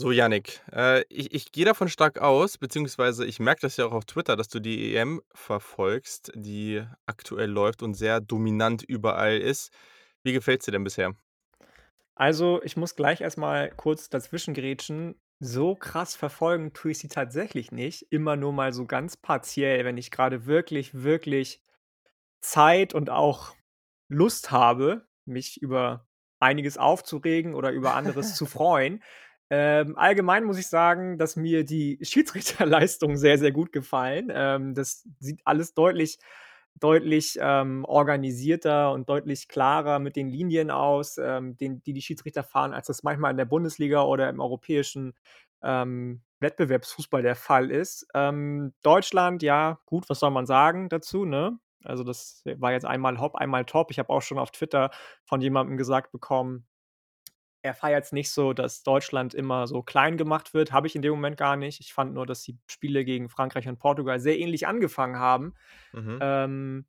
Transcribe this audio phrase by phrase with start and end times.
[0.00, 3.92] So, Yannick, äh, ich ich gehe davon stark aus, beziehungsweise ich merke das ja auch
[3.92, 9.72] auf Twitter, dass du die EM verfolgst, die aktuell läuft und sehr dominant überall ist.
[10.22, 11.14] Wie gefällt's dir denn bisher?
[12.14, 15.20] Also, ich muss gleich erst mal kurz dazwischengrätschen.
[15.40, 19.96] So krass verfolgen tue ich sie tatsächlich nicht, immer nur mal so ganz partiell, wenn
[19.96, 21.60] ich grade wirklich, wirklich
[22.40, 23.56] Zeit und auch
[24.08, 26.06] Lust habe, mich über
[26.38, 29.02] einiges aufzuregen oder über anderes zu freuen.
[29.50, 34.28] Ähm, allgemein muss ich sagen, dass mir die Schiedsrichterleistungen sehr, sehr gut gefallen.
[34.32, 36.18] Ähm, das sieht alles deutlich
[36.80, 42.44] deutlich, ähm, organisierter und deutlich klarer mit den Linien aus, ähm, den die die Schiedsrichter
[42.44, 45.14] fahren, als das manchmal in der Bundesliga oder im europäischen,
[45.62, 48.06] ähm, Wettbewerbsfußball der Fall ist.
[48.14, 51.58] Ähm, Deutschland, ja, gut, was soll man sagen dazu, ne?
[51.84, 53.90] Also, das war jetzt einmal hopp, einmal top.
[53.90, 54.90] Ich habe auch schon auf Twitter
[55.24, 56.67] von jemandem gesagt bekommen
[57.62, 60.72] er feiert's nicht so, dass Deutschland immer so klein gemacht wird.
[60.72, 61.80] Habe ich in dem Moment gar nicht.
[61.80, 65.54] Ich fand nur, dass die Spiele gegen Frankreich und Portugal sehr ähnlich angefangen haben.
[65.92, 66.20] Mhm.
[66.20, 66.86] Ähm,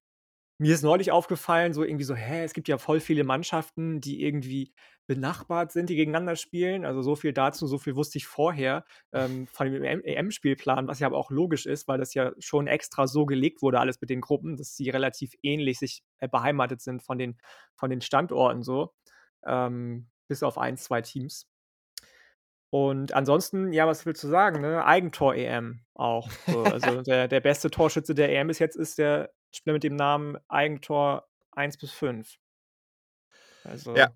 [0.60, 4.24] mir ist neulich aufgefallen, so irgendwie so: „Hä, es gibt ja voll viele Mannschaften, die
[4.24, 4.74] irgendwie
[5.08, 9.48] benachbart sind, die gegeneinander spielen.“ Also, so viel dazu, so viel wusste ich vorher, ähm,
[9.48, 13.08] von dem EM EM-Spielplan, was ja aber auch logisch ist, weil das ja schon extra
[13.08, 17.04] so gelegt wurde, alles mit den Gruppen, dass sie relativ ähnlich sich, äh, beheimatet sind
[17.04, 17.38] von den
[17.76, 18.94] von den Standorten so,
[19.46, 21.48] ähm, bis auf 1, 2 Teams.
[22.72, 24.86] Und ansonsten, ja, was willst du sagen, ne?
[24.86, 26.68] Eigentor-EM auch so.
[26.68, 30.38] Also, der der beste Torschütze der EM bis jetzt ist der Spieler mit dem Namen
[30.48, 32.38] Eigentor 1 bis 5.
[33.94, 34.14] Ja, Also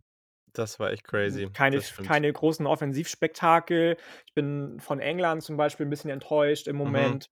[0.53, 1.49] das war echt crazy.
[1.53, 3.97] keine keine großen Offensivspektakel.
[4.27, 7.15] Ich bin von England zum Beispiel 'n bisschen enttäuscht im Mhm.
[7.15, 7.29] Moment.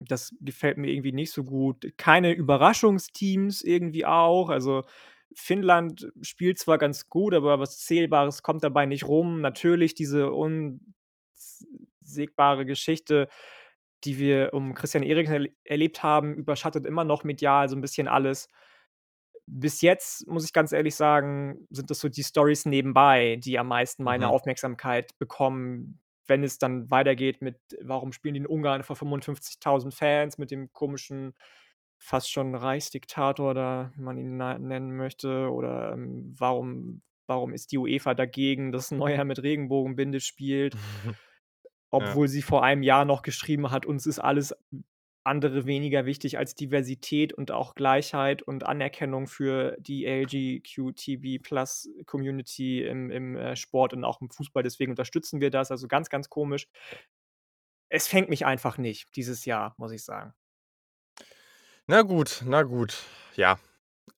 [0.00, 1.86] Das gefällt mir irgendwie nicht so gut.
[1.98, 4.50] Keine Überraschungsteams irgendwie auch.
[4.50, 4.84] Also,
[5.34, 9.40] Finnland spielt zwar ganz gut, aber was Zählbares kommt dabei nicht rum.
[9.40, 10.80] Natürlich diese unz
[12.02, 13.28] sägbare Geschichte,
[14.04, 18.08] die wir um Christian Eriksen erl erlebt haben, überschattet immer noch medial so 'n bisschen
[18.08, 18.48] alles.
[19.46, 23.68] Bis jetzt, muss ich ganz ehrlich sagen, sind das so die Storys nebenbei, die am
[23.68, 24.30] meisten meine Mhm.
[24.30, 30.38] Aufmerksamkeit bekommen, wenn es dann weitergeht mit: Warum spielen die in Ungarn vor 55.000 Fans
[30.38, 31.34] mit dem komischen,
[32.04, 35.50] fast schon Reichsdiktator da, man ihn nennen möchte?
[35.50, 40.76] Oder, ähm, warum warum ist die UEFA dagegen, dass Neuer mit Regenbogenbinde spielt?
[41.98, 42.18] Ja.
[42.18, 44.54] Obwohl sie vor einem Jahr noch geschrieben hat: „Uns ist alles
[45.26, 51.40] andere weniger wichtig als Diversität und auch Gleichheit und Anerkennung für die LGQTB+
[52.04, 54.62] Community im im, äh, Sport und auch im Fußball.
[54.62, 56.66] Deswegen unterstützen wir das.“ Also, ganz, ganz komisch.
[57.88, 60.34] Es fängt mich einfach nicht dieses Jahr, muss ich sagen.
[61.86, 62.94] Na gut, na gut.
[63.36, 63.58] Ja,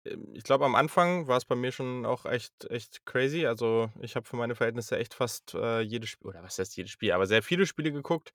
[0.07, 3.47] ähm, ich glaube, am Anfang war's bei mir schon auch echt echt crazy.
[3.47, 6.93] Also, ich habe für meine Verhältnisse echt fast, äh, jedes Sp oder was heißt jedes
[6.93, 8.33] Spiel, aber sehr viele Spiele geguckt,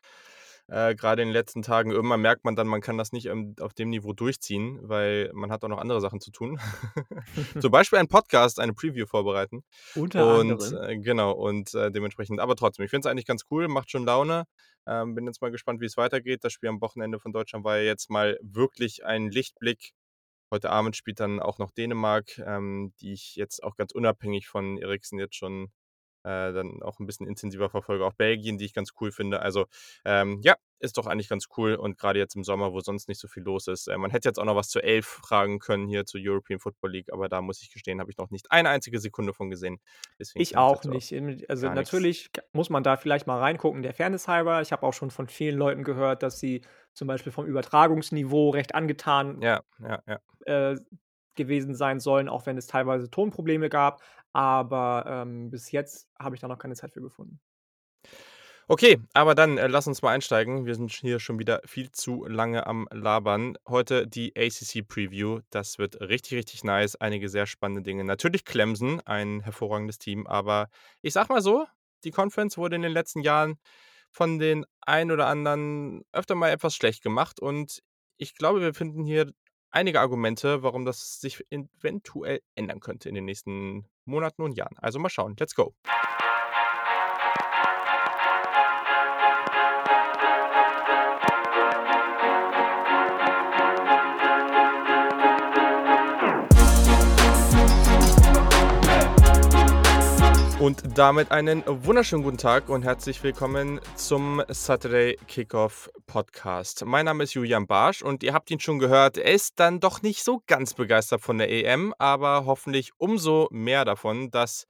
[0.72, 1.92] äh, grade in den letzten Tagen.
[1.92, 5.52] Irgendwann merkt man dann, man kann das nicht, ähm, auf dem Niveau durchziehen, weil man
[5.52, 6.59] hat auch noch andere Sachen zu tun.
[7.62, 9.64] Zum Beispiel einen Podcast, eine Preview vorbereiten
[9.96, 10.90] Unter und, anderem.
[10.90, 14.06] äh genau, und, äh, dementsprechend aber trotzdem, ich finde es eigentlich ganz cool, macht schon
[14.06, 14.46] Laune.
[14.88, 16.44] Ähm, bin jetzt mal gespannt, wie's weitergeht.
[16.44, 19.92] Das Spiel am Wochenende von Deutschland war ja jetzt mal wirklich ein Lichtblick.
[20.53, 24.78] Heute Abend spielt dann auch noch Dänemark, ähm, die ich jetzt auch ganz unabhängig von
[24.78, 25.70] Eriksen jetzt schon,
[26.24, 28.06] äh, dann auch 'n bisschen intensiver verfolge.
[28.06, 29.42] Auch Belgien, die ich ganz cool finde.
[29.42, 29.66] Also,
[30.06, 33.20] ähm, ja, ist doch eigentlich ganz cool und grade jetzt im Sommer, wo sonst nicht
[33.20, 33.88] so viel los ist.
[33.88, 36.92] Äh, man hätte jetzt auch noch was zur ELF fragen können hier zur European Football
[36.92, 39.80] League, aber da muss ich gestehen, habe ich noch nicht eine einzige Sekunde von gesehen.
[40.20, 41.12] Deswegen Ich auch auch nicht.
[41.12, 44.62] Ähm, also, nix natürlich k muss man da vielleicht mal reingucken, der Fairness halber.
[44.62, 46.62] Ich habe auch schon von vielen Leuten gehört, dass sie
[46.94, 50.22] zum Beispiel vom Übertragungsniveau recht angetan, Ja, ja, ja.
[50.46, 50.78] äh,
[51.36, 54.02] gewesen sein sollen, auch wenn es teilweise Tonprobleme gab.
[54.34, 57.40] Aber, ähm, bis jetzt habe ich da noch keine Zeit für gefunden.
[58.68, 60.66] Okay, aber dann, äh, lass uns mal einsteigen.
[60.66, 63.58] Wir sind hier schon wieder viel zu lange am Labern.
[63.68, 65.41] Heute die ACC-Preview.
[65.50, 66.96] Das wird richtig, richtig nice.
[66.96, 68.06] Einige sehr spannende Dinge.
[68.06, 70.70] Natürlich Clemson, ein hervorragendes Team, aber
[71.02, 71.66] ich sage mal so,
[72.06, 73.58] die Conference wurde in den letzten Jahren
[74.11, 77.82] von den einen oder anderen öfter mal etwas schlecht gemacht und
[78.17, 79.32] ich glaube, wir finden hier
[79.72, 84.78] einige Argumente, warum das sich eventuell ändern könnte in den nächsten Monaten und Jahren.
[84.80, 85.36] Also, mal schauen.
[85.40, 85.74] Let's go.
[100.72, 106.85] Und damit einen wunderschönen guten Tag und herzlich willkommen zum Saturday Kickoff Podcast.
[106.85, 110.02] Mein Name ist Julian Barsch und ihr habt ihn schon gehört, er ist dann doch
[110.02, 114.66] nicht so ganz begeistert von der EM, aber hoffentlich umso mehr davon, dass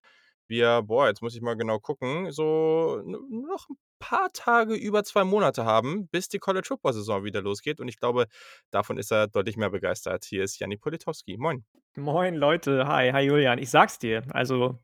[0.47, 5.23] wir, boah, jetzt muss ich mal genau gucken, so noch ein paar Tage über zwei
[5.23, 7.79] Monate haben, bis die College Football Saison wieder losgeht.
[7.79, 8.25] Und ich glaube,
[8.71, 10.25] davon ist er deutlich mehr begeistert.
[10.25, 11.37] Hier ist Janni Politowski.
[11.37, 11.63] Moin.
[11.95, 13.59] Moin Leute, hi, hi Julian.
[13.59, 14.79] Ich sag's dir, also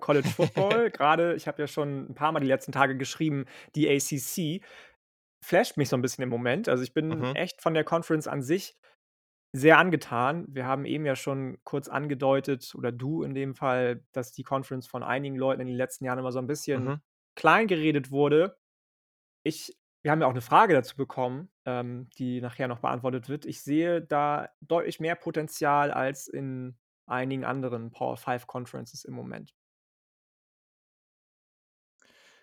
[0.00, 3.88] College Football, gerade, ich habe ja schon ein paar Mal die letzten Tage geschrieben, die
[3.88, 4.62] ACC
[5.44, 6.68] flasht mich so ein bisschen im Moment.
[6.68, 8.76] Also, ich bin Mhm, echt von der Conference an sich
[9.52, 10.44] sehr angetan.
[10.48, 14.86] Wir haben eben ja schon kurz angedeutet oder du in dem Fall, dass die Conference
[14.86, 17.00] von einigen Leuten in den letzten Jahren immer so ein bisschen mhm.
[17.34, 18.58] klein geredet wurde.
[19.44, 23.46] Ich wir haben ja auch eine Frage dazu bekommen, ähm, die nachher noch beantwortet wird.
[23.46, 29.54] Ich sehe da deutlich mehr Potenzial als in einigen anderen Power 5 Conferences im Moment.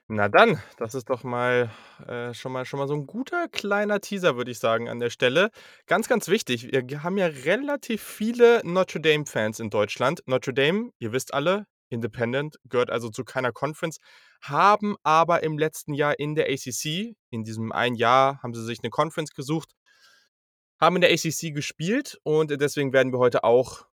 [0.07, 1.71] Na dann, das ist doch mal,
[2.07, 5.09] äh, schon mal schon mal so ein guter kleiner Teaser, würde ich sagen, an der
[5.09, 5.49] Stelle.
[5.87, 10.21] Ganz, ganz wichtig, wir haben ja relativ viele Notre Dame-Fans in Deutschland.
[10.27, 13.97] Notre Dame, ihr wisst alle, Independent, gehört also zu keiner Conference,
[14.41, 18.79] haben aber im letzten Jahr in der ACC in diesem einen Jahr haben sie sich
[18.83, 19.73] eine Conference gesucht,
[20.79, 23.87] haben in der ACC gespielt und deswegen werden wir heute auch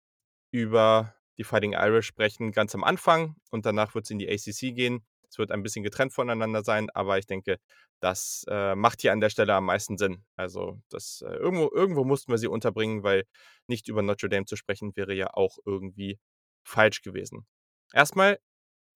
[0.51, 4.75] über die Fighting Irish sprechen, ganz am Anfang und danach wird es in die ACC
[4.75, 5.03] gehen.
[5.33, 7.57] Es wird ein bisschen getrennt voneinander sein, aber ich denke,
[8.01, 10.25] das, äh, macht hier an der Stelle am meisten Sinn.
[10.37, 13.25] Also, das, äh irgendwo irgendwo mussten wir sie unterbringen, weil
[13.67, 16.19] nicht über Notre Dame zu sprechen, wäre ja auch irgendwie
[16.65, 17.47] falsch gewesen.
[17.95, 18.39] Erstmal,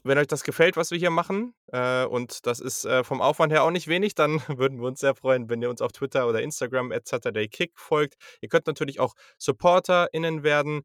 [0.04, 3.52] wenn euch das gefällt, was wir hier machen, äh, und das ist, äh, vom Aufwand
[3.52, 6.28] her auch nicht wenig, dann würden wir uns sehr freuen, wenn ihr uns auf Twitter
[6.28, 8.16] oder Instagram @SaturdayKick folgt.
[8.42, 10.82] Ihr könnt natürlich auch SupporterInnen werden.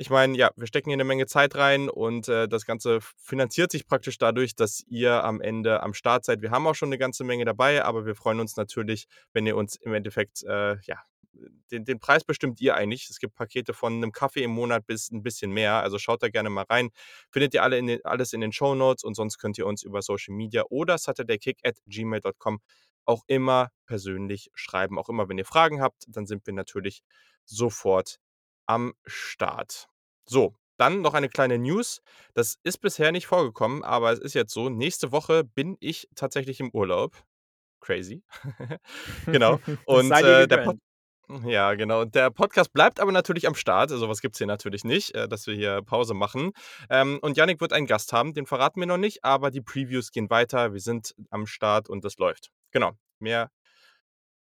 [0.00, 3.72] Ich meine, ja, wir stecken hier eine Menge Zeit rein und, äh, das Ganze finanziert
[3.72, 6.40] sich praktisch dadurch, dass ihr am Ende am Start seid.
[6.40, 9.56] Wir haben auch schon eine ganze Menge dabei, aber wir freuen uns natürlich, wenn ihr
[9.56, 11.02] uns im Endeffekt, äh, ja,
[11.72, 13.10] den den Preis bestimmt ihr eigentlich.
[13.10, 16.28] Es gibt Pakete von einem Kaffee im Monat bis ein bisschen mehr, also schaut da
[16.28, 16.90] gerne mal rein.
[17.32, 20.00] Findet ihr alle in den alles in den Shownotes und sonst könnt ihr uns über
[20.02, 22.60] Social Media oder saturdaykick@gmail.com
[23.04, 24.96] auch immer persönlich schreiben.
[24.98, 27.02] Auch immer, wenn ihr Fragen habt, dann sind wir natürlich
[27.44, 28.18] sofort
[28.68, 29.88] am Start.
[30.26, 32.00] So, dann noch eine kleine News.
[32.34, 34.68] Das ist bisher nicht vorgekommen, aber es ist jetzt so.
[34.68, 37.16] Nächste Woche bin ich tatsächlich im Urlaub.
[37.80, 38.22] Crazy.
[39.26, 39.60] Genau.
[39.86, 40.78] Und äh, der Pod
[41.44, 42.06] ja, genau.
[42.06, 43.90] Der Podcast bleibt aber natürlich am Start.
[43.90, 46.52] So was gibt's hier natürlich nicht, äh, dass wir hier Pause machen.
[46.88, 50.10] Ähm, und Yannick wird einen Gast haben, den verraten wir noch nicht, aber die Previews
[50.10, 50.72] gehen weiter.
[50.72, 52.50] Wir sind am Start und das läuft.
[52.70, 52.92] Genau.
[53.18, 53.50] Mehr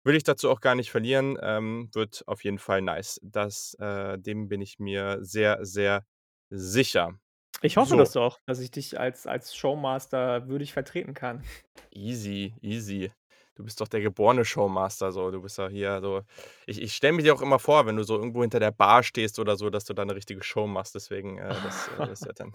[0.05, 1.37] will ich dazu auch gar nicht verlieren.
[1.41, 3.19] Ähm, wird auf jeden Fall nice.
[3.23, 6.05] Das, äh, dem bin ich mir sehr, sehr
[6.49, 7.19] sicher.
[7.61, 11.43] Ich hoffe So, das doch, dass ich dich als als Showmaster würdig vertreten kann.
[11.91, 13.11] easy, easy.
[13.55, 15.31] Du bist doch der geborene Showmaster, so.
[15.31, 16.23] Du bist ja hier so.
[16.67, 19.01] Ich, ich stelle mir dir auch immer vor, wenn du so irgendwo hinter der Bar
[19.03, 20.93] stehst oder so, dass du da eine richtige Show machst.
[20.95, 22.51] Deswegen, äh, das, äh, das wird dann.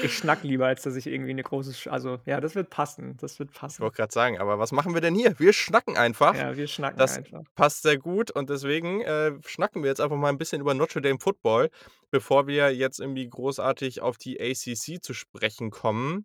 [0.00, 3.16] Ich schnack lieber, als dass ich irgendwie 'ne große Sch also, ja, das wird passen,
[3.18, 3.82] das wird Ich passen.
[3.82, 5.38] wollte gerade sagen, aber was machen wir denn hier?
[5.38, 6.34] Wir schnacken einfach.
[6.34, 7.44] Ja, wir schnacken Das einfach.
[7.54, 11.00] passt sehr gut und deswegen, äh, schnacken wir jetzt einfach mal ein bisschen über Notre
[11.00, 11.70] Dame Football,
[12.10, 16.24] bevor wir jetzt irgendwie großartig auf die ACC zu sprechen kommen.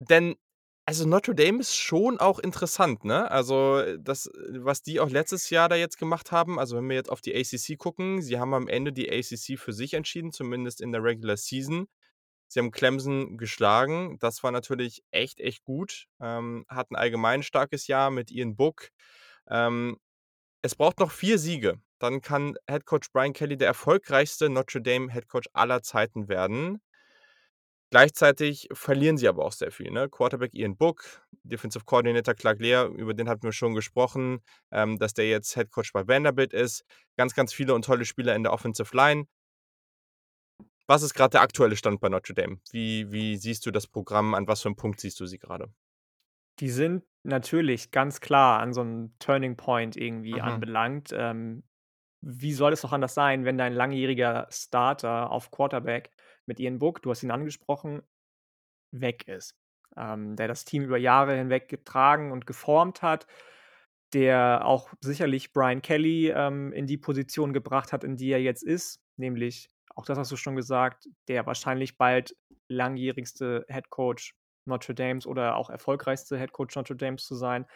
[0.00, 0.34] Denn,
[0.86, 3.30] also, Notre Dame ist schon auch interessant, ne?
[3.30, 4.32] Also, äh, das, äh,
[4.64, 7.34] was die auch letztes Jahr da jetzt gemacht haben also, wenn wir jetzt auf die
[7.34, 11.36] ACC gucken, sie haben am Ende die ACC für sich entschieden, zumindest in der Regular
[11.38, 11.86] Season.
[12.48, 14.18] Sie haben Clemson geschlagen.
[14.20, 16.06] Das war natürlich echt, echt gut.
[16.20, 18.90] Ähm, hatten allgemein starkes Jahr mit Ian Book.
[19.48, 19.98] Ähm,
[20.62, 21.80] es braucht noch 4 Siege.
[21.98, 26.80] Dann kann Head Coach Brian Kelly der erfolgreichste Notre Dame Head Coach aller Zeiten werden.
[27.90, 30.08] Gleichzeitig verlieren sie aber auch sehr viel, ne?
[30.08, 34.40] Quarterback Ian Book, Defensive Coordinator Clark Lea, über den hatten wir schon gesprochen,
[34.72, 36.84] ähm, dass der jetzt Head Coach bei Vanderbilt ist.
[37.16, 39.26] Ganz, ganz viele und tolle Spieler in der Offensive Line.
[40.86, 42.58] Was ist gerade der aktuelle Stand bei Notre Dame?
[42.70, 44.34] Wie wie siehst du das Programm?
[44.34, 45.72] An was für 'nem Punkt siehst du sie gerade?
[46.60, 51.10] Die sind natürlich ganz klar an so 'nem Turning Point irgendwie Mhm, anbelangt.
[51.12, 51.64] Ähm,
[52.22, 56.12] wie soll es auch anders sein, wenn dein langjähriger Starter auf Quarterback
[56.46, 58.02] mit Ian Book, du hast ihn angesprochen,
[58.90, 59.56] weg ist?
[59.96, 63.26] Ähm, der das Team über Jahre hinweg getragen und geformt hat,
[64.12, 68.62] der auch sicherlich Brian Kelly, ähm, in die Position gebracht hat, in die er jetzt
[68.62, 72.36] ist, nämlich, auch das hast du schon gesagt, der wahrscheinlich bald
[72.68, 74.34] langjährigste Headcoach
[74.66, 77.66] Notre Dames oder auch erfolgreichste Headcoach Notre Dames zu sein.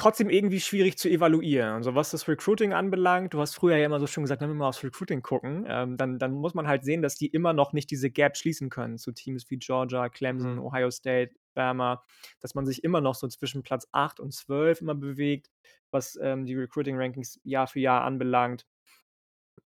[0.00, 1.74] Trotzdem irgendwie schwierig zu evaluieren.
[1.74, 4.54] Also, was das Recruiting anbelangt du hast früher ja immer so schön gesagt: „Wenn wir
[4.54, 7.74] mal aufs Recruiting gucken“, ähm, dann dann muss man halt sehen, dass die immer noch
[7.74, 10.58] nicht diese Gap schließen können zu Teams wie Georgia, Clemson, mhm.
[10.58, 12.02] Ohio State, Bama,
[12.40, 15.50] dass man sich immer noch so zwischen Platz 8 und 12 immer bewegt,
[15.90, 18.64] was, ähm, die Recruiting Rankings Jahr für Jahr anbelangt.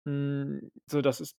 [0.06, 1.36] Hm, so, das ist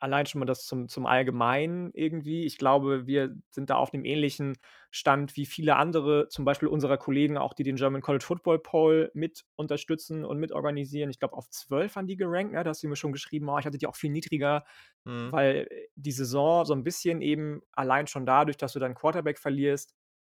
[0.00, 2.44] allein schon mal das zum zum Allgemeinen irgendwie.
[2.46, 4.56] Ich glaube, wir sind da auf 'nem ähnlichen
[4.90, 9.10] Stand wie viele andere, zum Beispiel unserer Kollegen auch, die den German College Football Poll
[9.14, 11.10] mit unterstützen und mitorganisieren.
[11.10, 12.62] Ich glaube, auf 12 waren die gerankt, ne?
[12.64, 14.64] Da hast du mir schon geschrieben: „Oh, ich hatte die auch viel niedriger“,
[15.06, 15.32] Mhm.
[15.32, 19.38] weil, äh, die Saison so 'n bisschen eben allein schon dadurch, dass du deinen Quarterback
[19.38, 19.94] verlierst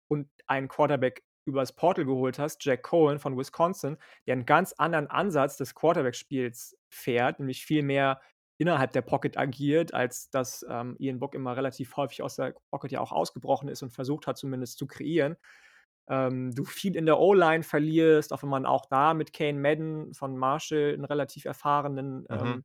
[0.08, 5.06] und einen Quarterback übers Portal geholt hast, Jack Cohen von Wisconsin, der 'n ganz anderen
[5.08, 8.20] Ansatz des Quarterback-Spiels fährt, nämlich viel mehr
[8.60, 12.92] innerhalb der Pocket agiert, als dass, ähm, Ian Book immer relativ häufig aus der Pocket
[12.92, 15.36] ja auch ausgebrochen ist und versucht hat, zumindest zu kreieren.
[16.08, 20.14] Ähm, du viel in der O-Line verlierst, auch wenn man auch da mit Kane Madden
[20.14, 22.54] von Marshall 'n relativ erfahrenen, Mhm.
[22.54, 22.64] ähm,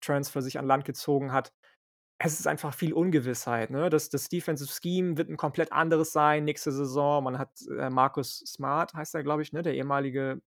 [0.00, 1.52] Transfer sich an Land gezogen hat.
[2.18, 3.90] Es ist einfach viel Ungewissheit, ne?
[3.90, 7.24] Das das Defensive Scheme wird 'n komplett anderes sein nächste Saison.
[7.24, 10.42] Man hat, äh, Marcus Smart heißt er, glaube ich, ne, der ehemalige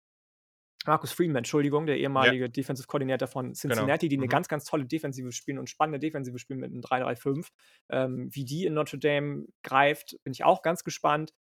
[0.87, 2.33] Marcus Freeman, Entschuldigung, der Ja.
[2.33, 3.93] ehemalige Defensive Coordinator von Genau.
[3.93, 4.29] Cincinnati, die 'ne Mhm.
[4.29, 7.51] ganz, ganz tolle Defensive spielen und spannende Defensive spielen mit 'nem 3-3-5.
[7.91, 11.33] Ähm, wie die in Notre Dame greift, bin ich auch ganz gespannt,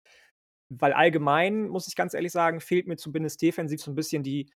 [0.70, 4.50] weil allgemein, muss ich ganz ehrlich sagen, fehlt mir zumindest defensiv so 'n bisschen die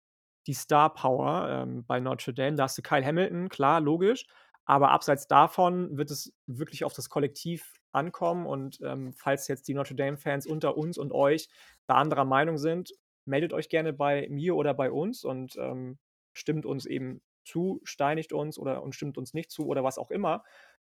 [0.47, 2.55] die Star Power, ähm, bei Notre Dame.
[2.57, 4.25] Da hast du Kyle Hamilton, klar, logisch,
[4.65, 9.73] aber abseits davon wird es wirklich auf das Kollektiv ankommen und, ähm, falls jetzt die
[9.75, 11.49] Notre Dame-Fans unter uns und euch
[11.87, 12.91] da anderer Meinung sind,
[13.27, 15.99] meldet euch gerne bei mir oder bei uns und, ähm,
[16.33, 20.11] stimmt uns eben zu, steinigt uns oder und stimmt uns nicht zu oder was auch
[20.11, 20.43] immer.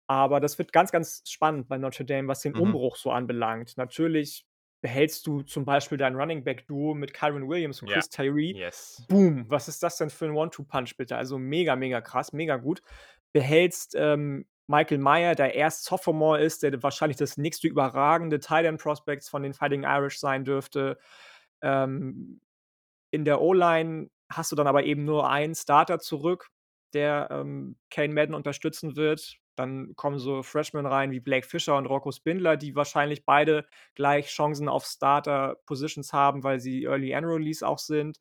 [0.07, 2.55] Aber das wird ganz, ganz spannend bei Notre Dame, was den Mhm.
[2.55, 3.77] Umbruch so anbelangt.
[3.77, 4.47] Natürlich
[4.83, 7.89] behältst du zum Beispiel dein Running-Back-Duo mit Kyren Williams und Ja.
[7.89, 8.57] Chris Tyree.
[8.61, 9.09] Yes.
[9.09, 11.17] Boom, was ist das denn für 'n One-Two-Punch bitte?
[11.17, 12.83] Also, mega, mega krass, mega gut.
[13.33, 18.81] Behältst, ähm, Michael Mayer, der erst Sophomore ist, der wahrscheinlich das nächste überragende Tight End
[18.81, 20.99] Prospects von den Fighting Irish sein dürfte.
[21.63, 22.41] Ähm,
[23.13, 26.49] in der O-Line hast du dann aber eben nur einen Starter zurück,
[26.95, 29.37] der, ähm, Kane Madden unterstützen wird.
[29.57, 34.29] Dann kommen so Freshmen rein wie Blake Fisher und Rocco Spindler, die wahrscheinlich beide gleich
[34.29, 38.19] Chancen auf Starter-Positions haben, weil sie Early Enrollees auch sind.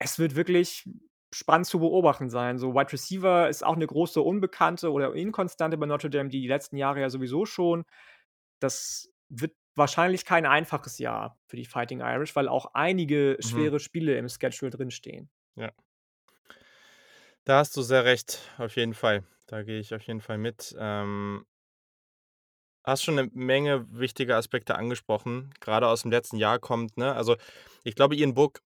[0.00, 0.88] Es wird wirklich
[1.32, 2.58] spannend zu beobachten sein.
[2.58, 6.76] So Wide Receiver ist auch 'ne große Unbekannte oder Inkonstante bei Notre Dame, die letzten
[6.76, 7.84] Jahre ja sowieso schon.
[8.60, 13.70] Das wird wahrscheinlich kein einfaches Jahr für die Fighting Irish, weil auch einige Mhm.
[13.70, 15.28] schwere Spiele im Schedule drinstehen.
[15.56, 15.70] Ja.
[17.46, 19.22] Da hast du sehr recht, auf jeden Fall.
[19.46, 20.74] Da gehe ich auf jeden Fall mit.
[20.80, 21.46] Ähm
[22.84, 27.14] hast schon 'ne Menge wichtige Aspekte angesprochen, grade aus'm letzten Jahr kommt, ne?
[27.14, 27.36] Also,
[27.84, 28.60] ich glaube, Ian Book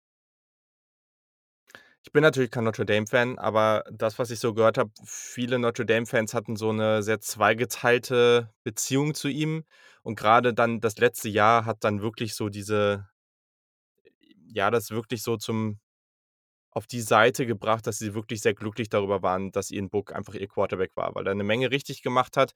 [2.09, 6.57] ich bin natürlich kein Notre-Dame-Fan, aber das, was ich so gehört habe, viele Notre-Dame-Fans hatten
[6.57, 9.65] so 'ne sehr zweigeteilte Beziehung zu ihm.
[10.03, 13.09] Und grade dann das letzte Jahr hat dann wirklich so diese
[14.47, 15.79] ja, das wirklich so zum
[16.73, 20.35] auf die Seite gebracht, dass sie wirklich sehr glücklich darüber waren, dass Ian Book einfach
[20.35, 22.53] ihr Quarterback war, weil er 'ne Menge richtig gemacht hat.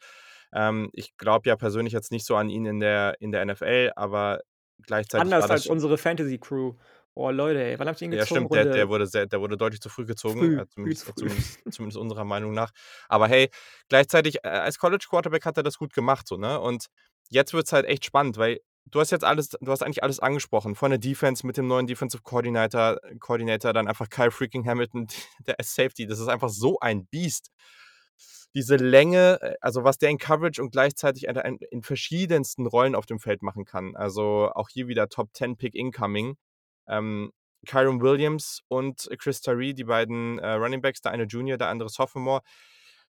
[0.55, 3.93] Ähm, ich glaube ja persönlich jetzt nicht so an ihn in der in der NFL,
[3.97, 4.41] aber
[4.87, 6.75] gleichzeitig Anders als unsere Fantasy-Crew.
[7.15, 8.49] Oh, Leute, ey, wann habt ihr ihn Ja, gezogen?
[8.49, 11.29] stimmt, der der wurde sehr der wurde deutlich zu früh gezogen, früh, äh, zumindest früh.
[11.29, 12.71] zumindest zumindest unserer Meinung nach.
[13.09, 13.51] Aber hey,
[13.89, 16.59] gleichzeitig, äh, als College-Quarterback hat er das gut gemacht so, ne?
[16.61, 16.87] Und
[17.31, 20.75] jetzt wird's halt echt spannend, weil du hast jetzt alles du hast eigentlich alles angesprochen,
[20.75, 25.07] von der Defense mit dem neuen Defensive Coordinator Coordinator, dann einfach Kyle freaking Hamilton,
[25.47, 26.07] der als Safety.
[26.07, 27.51] Das ist einfach so ein Biest.
[28.55, 33.19] Diese Länge, äh, also, was der in Coverage und gleichzeitig in verschiedensten Rollen auf dem
[33.19, 33.97] Feld machen kann.
[33.97, 36.37] Also, auch hier wieder Top-10-Pick incoming.
[36.89, 37.33] Ähm,
[37.67, 41.89] Kyren Williams und Chris Tyree, die beiden, äh, Running Backs, der eine Junior, der andere
[41.89, 42.43] Sophomore.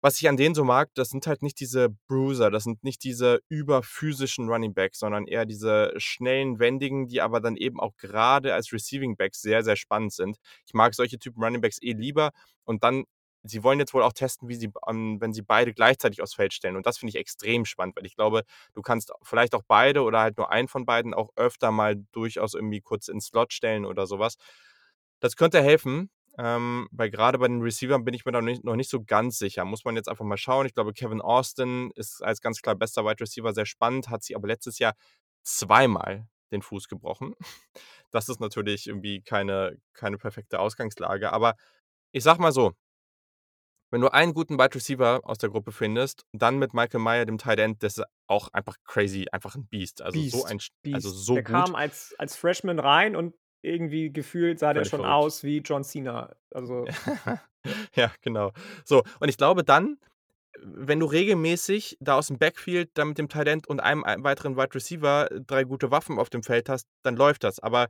[0.02, 3.02] Was ich an denen so mag, das sind halt nicht diese Bruiser, das sind nicht
[3.04, 8.52] diese überphysischen Running Backs, sondern eher diese schnellen, wendigen, die aber dann eben auch grade
[8.52, 10.36] als Receiving Backs sehr, sehr spannend sind.
[10.66, 12.32] Ich mag solche Typen Running Backs eh lieber
[12.64, 13.04] und dann
[13.44, 16.52] sie wollen jetzt wohl auch testen, wie sie, ähm, wenn sie beide gleichzeitig aufs Feld
[16.54, 16.76] stellen.
[16.76, 18.42] Und das finde ich extrem spannend, weil ich glaube,
[18.74, 22.54] du kannst vielleicht auch beide oder halt nur einen von beiden auch öfter mal durchaus
[22.54, 24.36] irgendwie kurz in Slot stellen oder so was.
[25.20, 28.64] Das könnte helfen, ähm, weil grade bei den Receivern bin ich mir da noch nicht
[28.64, 29.64] noch nicht so ganz sicher.
[29.64, 30.66] Muss man jetzt einfach mal schauen.
[30.66, 34.34] Ich glaube, Kevin Austin ist als ganz klar bester Wide Receiver sehr spannend, hat sich
[34.36, 34.94] aber letztes Jahr
[35.44, 37.34] zweimal den Fuß gebrochen.
[38.10, 41.32] Das ist natürlich irgendwie keine keine perfekte Ausgangslage.
[41.32, 41.56] Aber
[42.12, 42.72] ich sage mal so
[43.94, 47.38] wenn du einen guten Wide Receiver aus der Gruppe findest, dann mit Michael Mayer, dem
[47.38, 50.02] Tight End, das ist auch einfach crazy, einfach 'n Biest.
[50.02, 51.70] Also, so Biest, ein sch also, so Der gut.
[51.70, 55.04] kam als als Freshman rein und irgendwie gefühlt sah der schon verrückt.
[55.04, 56.36] aus wie John Cena.
[56.50, 56.92] Also
[57.96, 58.52] Ja, genau.
[58.84, 59.98] So, und ich glaube dann,
[60.62, 64.74] wenn du regelmäßig da aus'm Backfield dann mit dem Tight End und einem weiteren Wide
[64.74, 67.60] Receiver 3 gute Waffen auf dem Feld hast, dann läuft das.
[67.60, 67.88] Aber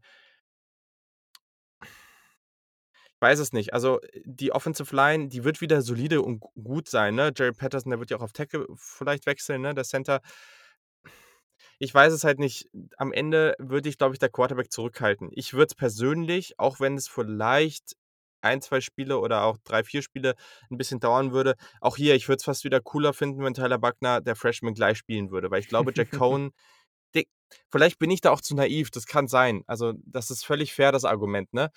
[3.24, 3.72] weiß es nicht.
[3.72, 7.32] Also, äh, die Offensive Line, die wird wieder solide und gut sein, ne?
[7.34, 10.20] Jerry Patterson, der wird ja auch auf Tackle vielleicht wechseln, ne, der Center.
[11.78, 12.68] Ich weiß es halt nicht.
[12.98, 15.30] Am Ende würde ich, glaube ich, der Quarterback zurückhalten.
[15.32, 17.94] Ich würde es persönlich, auch wenn es vielleicht
[18.42, 20.34] ein, zwei Spiele oder auch drei, vier Spiele
[20.70, 21.54] ein bisschen dauern würde.
[21.80, 24.98] Auch hier, ich würde es fast wieder cooler finden, wenn Tyler Buckner, der Freshman, gleich
[24.98, 26.52] spielen würde, weil ich glaube, Jack Cohen,
[27.70, 29.62] vielleicht bin ich da auch zu naiv, das kann sein.
[29.66, 31.70] Also, das ist völlig fair, das Argument, ne?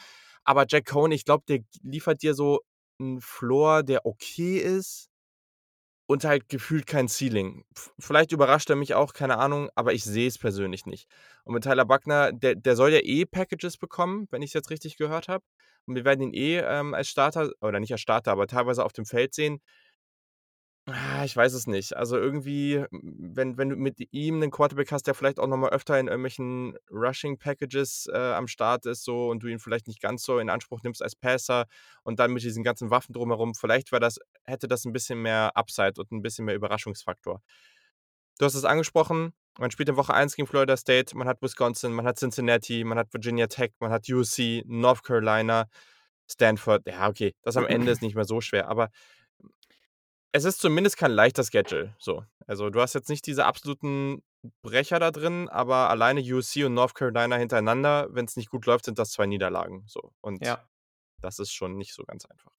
[0.48, 2.62] Aber Jack Cohen, ich glaube, der liefert dir so
[3.00, 5.10] einen Floor, der okay ist
[6.08, 7.66] und halt gefühlt kein Ceiling.
[8.00, 11.08] Vielleicht überrascht er mich auch, keine Ahnung, aber ich sehe es persönlich nicht.
[11.44, 14.70] Und mit Tyler Buckner, der der soll ja eh Packages bekommen, wenn ich es jetzt
[14.70, 15.44] richtig gehört habe.
[15.86, 18.94] Und wir werden ihn eh, ähm, als Starter oder nicht als Starter, aber teilweise auf
[18.94, 19.60] dem Feld sehen.
[20.90, 21.98] Ah, ich weiß es nicht.
[21.98, 25.72] Also irgendwie, wenn wenn du mit ihm 'nen Quarterback hast, der vielleicht auch noch mal
[25.72, 30.02] öfter in irgendwelchen Rushing Packages, äh, am Start ist so und du ihn vielleicht nicht
[30.02, 31.66] ganz so in Anspruch nimmst als Passer
[32.04, 36.00] und dann mit diesen ganzen Waffen drumherum, vielleicht das hätte das 'n bisschen mehr Upside
[36.00, 37.42] und 'n bisschen mehr Überraschungsfaktor.
[38.40, 41.94] Du hast es angesprochen, man spielt in Woche 1 gegen Florida State, man hat Wisconsin,
[41.94, 45.68] man hat Cincinnati, man hat Virginia Tech, man hat USC, North Carolina,
[46.30, 46.84] Stanford.
[46.88, 48.90] Ja, okay, das am Ende ist nicht mehr so schwer, aber
[50.38, 52.24] es ist zumindest kein leichter Schedule, so.
[52.48, 54.24] Also, du hast jetzt nicht diese absoluten
[54.62, 59.00] Brecher da drin, aber alleine USC und North Carolina hintereinander, wenn's nicht gut läuft, sind
[59.00, 60.14] das 2 Niederlagen, so.
[60.22, 60.68] Und Ja.
[61.22, 62.54] das ist schon nicht so ganz einfach.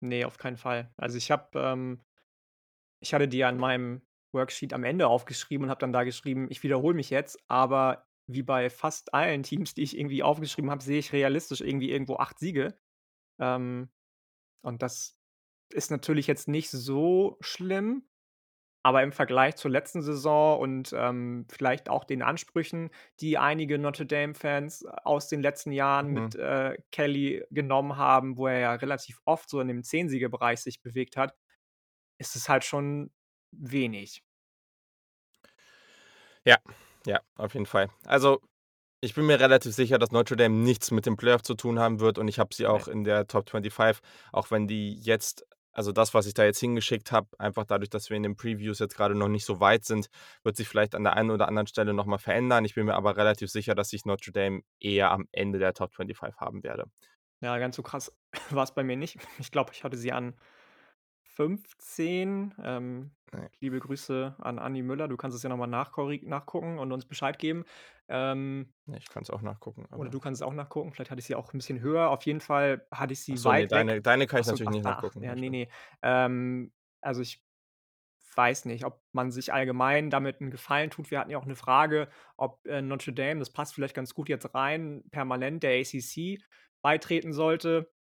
[0.00, 0.92] Ne, auf keinen Fall.
[0.96, 2.02] Also, ich habe, ähm
[3.00, 4.02] ich hatte die ja in meinem
[4.32, 8.42] Worksheet am Ende aufgeschrieben und habe dann da geschrieben: „Ich wiederhole mich jetzt, aber wie
[8.42, 12.38] bei fast allen Teams, die ich irgendwie aufgeschrieben habe, sehe ich realistisch irgendwie irgendwo 8
[12.38, 12.78] Siege.“
[13.40, 13.90] Ähm,
[14.62, 15.15] und das
[15.70, 18.04] ist natürlich jetzt nicht so schlimm,
[18.84, 24.06] aber im Vergleich zur letzten Saison und, ähm, vielleicht auch den Ansprüchen, die einige Notre
[24.06, 26.12] Dame-Fans aus den letzten Jahren Mhm.
[26.12, 30.82] mit, äh, Kelly genommen haben, wo er ja relativ oft so in dem Zehn-Siege-Bereich sich
[30.82, 31.36] bewegt hat,
[32.18, 33.12] ist es halt schon
[33.52, 34.24] wenig.
[36.44, 36.56] Ja,
[37.06, 37.88] ja, auf jeden Fall.
[38.04, 38.40] Also,
[39.00, 42.00] ich bin mir relativ sicher, dass Notre Dame nichts mit dem Playoff zu tun haben
[42.00, 44.02] wird und ich habe sie auch in der Top 25,
[44.32, 45.46] auch wenn die jetzt
[45.76, 48.78] also, das, was ich da jetzt hingeschickt habe, einfach dadurch, dass wir in den Previews
[48.78, 50.08] jetzt grade noch nicht so weit sind,
[50.42, 52.64] wird sich vielleicht an der einen oder anderen Stelle noch mal verändern.
[52.64, 55.92] Ich bin mir aber relativ sicher, dass ich Notre Dame eher am Ende der Top
[55.92, 56.86] 25 haben werde.
[57.42, 58.10] Ja, ganz so krass
[58.50, 59.18] war's bei mir nicht.
[59.38, 60.34] Ich glaube, ich hatte sie an
[61.36, 62.54] 15.
[62.62, 63.50] Ähm, Ne.
[63.60, 65.06] liebe Grüße an Andi Müller.
[65.08, 67.64] Du kannst es ja noch mal nachkorri nachgucken und uns Bescheid geben.
[68.08, 70.92] Ähm Ne, ich kann's auch nachgucken, oder du kannst es auch nachgucken.
[70.92, 72.10] Vielleicht hatte ich sie auch 'n bisschen höher.
[72.10, 73.88] Auf jeden Fall hatte ich sie so, ne, weit weg.
[73.88, 75.50] deine deine kann ich so, natürlich ach nicht ach, nachgucken, ja, ja ne, stimmt.
[75.50, 75.68] ne.
[76.02, 77.44] Ähm, also, ich
[78.36, 81.10] weiß nicht, ob man sich allgemein damit 'n Gefallen tut.
[81.10, 84.28] Wir hatten ja auch 'ne Frage, ob, äh, Notre Dame, das passt vielleicht ganz gut
[84.30, 86.40] jetzt rein, permanent der ACC
[86.82, 87.92] beitreten sollte.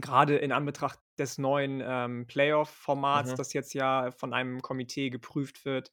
[0.00, 3.36] Grade in Anbetracht des neuen, ähm, Playoff-Formats, Mhm.
[3.36, 5.92] das jetzt ja von einem Komitee geprüft wird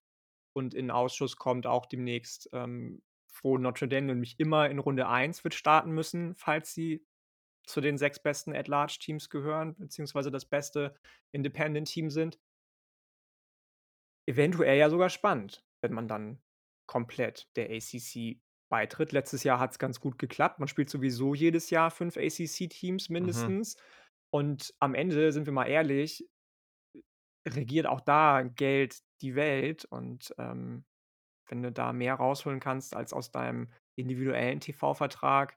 [0.54, 3.04] und in Ausschuss kommt auch demnächst, ähm,
[3.42, 7.06] wo Notre Dame nämlich immer in Runde 1 wird starten müssen, falls sie
[7.66, 10.96] zu den 6 besten At-Large-Teams gehören, beziehungsweise das beste
[11.34, 12.40] Independent-Team sind.
[14.28, 16.42] Eventuell ja sogar spannend, wenn man dann
[16.88, 18.42] komplett der ACC
[18.76, 19.14] beitritt.
[19.14, 20.60] Letztes Jahr hat's ganz gut geklappt.
[20.60, 23.14] Man spielt sowieso jedes Jahr 5 ACC-Teams Mhm.
[23.14, 23.78] mindestens.
[24.32, 26.28] Und am Ende, sind wir mal ehrlich
[27.48, 30.84] regiert auch da Geld die Welt und, ähm,
[31.48, 35.56] wenn du da mehr rausholen kannst als aus deinem individuellen TV-Vertrag,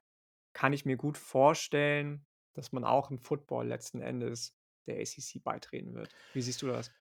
[0.52, 4.54] kann ich mir gut vorstellen, dass man auch im Football letzten Endes
[4.86, 6.14] der ACC beitreten wird.
[6.34, 6.92] Wie siehst du das?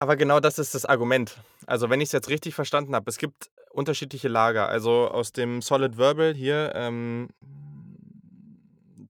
[0.00, 1.38] Aber genau das ist das Argument.
[1.66, 4.68] Also, wenn ich's jetzt richtig verstanden habe, es gibt unterschiedliche Lager.
[4.68, 7.28] Also, aus dem Solid Verbal hier, ähm,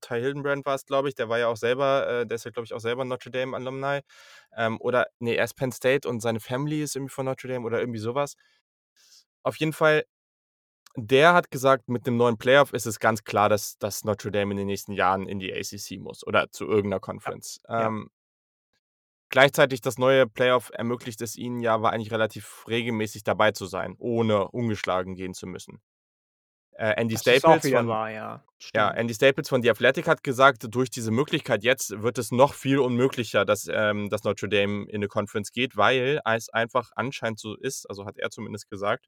[0.01, 2.67] Ty Hildenbrand war's, glaube ich, der war ja auch selber äh, der ist ja, glaube
[2.67, 4.01] ich, auch selber Notre Dame Alumni.
[4.57, 7.65] Ähm, oder ne, er ist Penn State und seine Family ist irgendwie von Notre Dame
[7.67, 8.35] oder irgendwie so was.
[9.43, 10.05] Auf jeden Fall,
[10.97, 14.53] der hat gesagt, mit dem neuen Playoff ist es ganz klar, dass dass Notre Dame
[14.53, 17.61] in den nächsten Jahren in die ACC muss oder zu irgend 'ner Ja, Conference.
[17.77, 17.95] ja.
[17.97, 18.11] Ähm
[19.35, 23.97] gleichzeitig das neue Playoff ermöglicht es ihnen ja aber eigentlich relativ regelmäßig dabei zu sein,
[23.99, 25.81] ohne ungeschlagen gehen zu müssen.
[26.77, 28.45] Äh, Andy Das Staples von wahr, ja.
[28.75, 28.91] ja.
[28.93, 32.79] Andy Staples von The Athletic hat gesagt, durch diese Möglichkeit jetzt wird es noch viel
[32.79, 37.57] unmöglicher, dass, ähm dass Notre Dame in 'ne Conference geht, weil es einfach anscheinend so
[37.57, 39.07] ist, also, hat er zumindest gesagt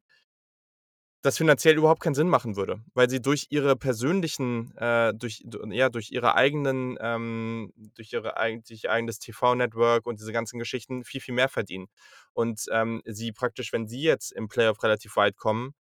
[1.26, 5.88] das finanziell überhaupt keinen Sinn machen würde, weil sie durch ihre persönlichen äh, durch ja,
[5.88, 8.34] durch ihre eigenen ähm, durch ihre
[8.66, 11.88] durch ihr eigenes TV-Network und diese ganzen Geschichten viel, viel mehr verdienen.
[12.32, 15.74] Und, ähm, sie praktisch wenn sie jetzt im Playoff relativ weit kommen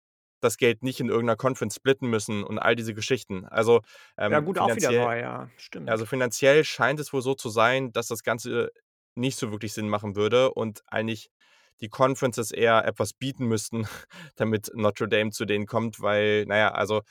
[0.40, 3.44] das Geld nicht in irgendeiner Conference splitten müssen und all diese Geschichten.
[3.46, 3.80] Also,
[4.18, 6.08] Ja ähm, gut, auch wieder wahr, ja, also, stimmt.
[6.08, 8.72] finanziell scheint es wohl so zu sein, dass das Ganze
[9.14, 11.30] nicht so wirklich Sinn machen würde und eigentlich
[11.82, 13.86] die Conferences eher etwas bieten müssten,
[14.36, 17.02] damit Notre Dame zu denen kommt, weil, na ja, also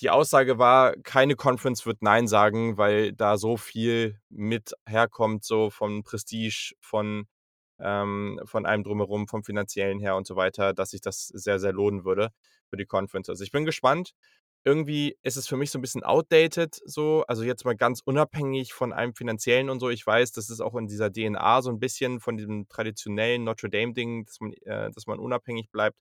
[0.00, 5.70] die Aussage war, keine Conference wird nein sagen, weil da so viel mit herkommt, so
[5.70, 7.26] von Prestige, von
[7.80, 11.72] ähm, von allem Drumherum, vom Finanziellen her und so weiter, dass sich das sehr, sehr
[11.72, 12.30] lohnen würde
[12.68, 13.28] für die Conference.
[13.28, 14.14] Also, ich bin gespannt.
[14.68, 18.74] Irgendwie ist es für mich so 'n bisschen outdated so, also, jetzt mal ganz unabhängig
[18.74, 19.88] von allem Finanziellen und so.
[19.88, 23.70] Ich weiß, das ist auch in dieser DNA so 'n bisschen von diesem traditionellen Notre
[23.70, 25.96] Dame-Ding, dass man äh, dass man unabhängig bleibt.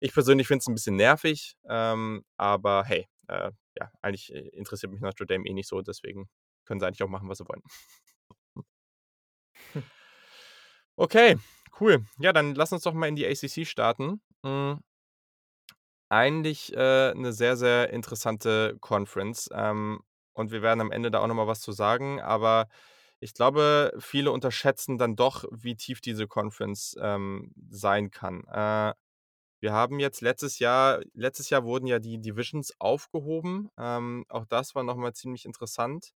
[0.00, 4.92] Ich persönlich finde es 'n bisschen nervig, ähm, aber hey, äh, ja, eigentlich, äh, interessiert
[4.92, 6.28] mich Notre Dame eh nicht so, deswegen
[6.66, 7.62] können sie eigentlich auch machen, was sie wollen.
[10.98, 11.36] Okay,
[11.80, 12.04] cool.
[12.18, 14.20] Ja, dann lass uns doch mal in die ACC starten.
[14.44, 14.82] Hm
[16.12, 20.00] eigentlich, äh, 'ne sehr, sehr interessante Conference, ähm,
[20.34, 22.68] und wir werden am Ende da auch noch mal was zu sagen, aber
[23.20, 28.44] ich glaube, viele unterschätzen dann doch, wie tief diese Conference, ähm, sein kann.
[28.48, 28.94] Äh,
[29.60, 33.70] wir haben jetzt letztes Jahr letztes Jahr wurden ja die Divisions aufgehoben.
[33.78, 36.12] Ähm, auch das war noch mal ziemlich interessant.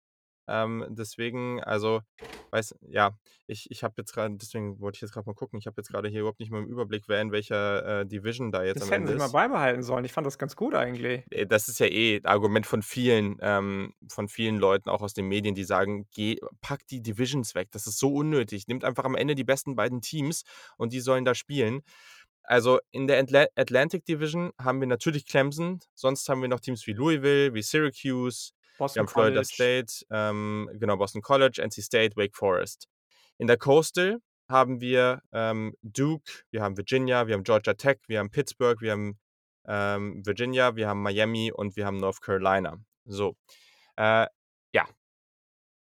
[0.47, 2.01] Ähm, deswegen, also,
[2.51, 5.59] weiß ja, ich ich habe jetzt grad deswegen wollte ich jetzt grad mal gucken.
[5.59, 8.51] Ich habe jetzt grade hier überhaupt nicht mehr im Überblick, wer in welcher, äh, Division
[8.51, 9.33] da jetzt Das am hätten Ende sie mal ist.
[9.33, 10.05] beibehalten sollen.
[10.05, 11.23] Ich fand das ganz gut eigentlich.
[11.31, 15.27] Äh, das ist ja eh Argument von vielen ähm, von vielen Leuten, auch aus den
[15.27, 17.69] Medien, die sagen: „Geh pack die Divisions weg.
[17.71, 18.67] Das ist so unnötig.
[18.67, 20.43] Nehmt einfach am Ende die besten beiden Teams
[20.77, 21.81] und die sollen da spielen.“
[22.43, 26.85] Also, in der Atla Atlantic Division haben wir natürlich Clemson, sonst haben wir noch Teams
[26.87, 29.47] wie Louisville, wie Syracuse, wir Boston haben Florida College.
[29.51, 32.87] State, ähm, genau, Boston College, NC State, Wake Forest.
[33.37, 38.19] In der Coastal haben wir, ähm, Duke, wir haben Virginia, wir haben Georgia Tech, wir
[38.19, 39.19] haben Pittsburgh, wir haben,
[39.67, 42.77] ähm, Virginia, wir haben Miami und wir haben North Carolina.
[43.05, 43.35] So,
[43.97, 44.27] äh,
[44.73, 44.87] ja.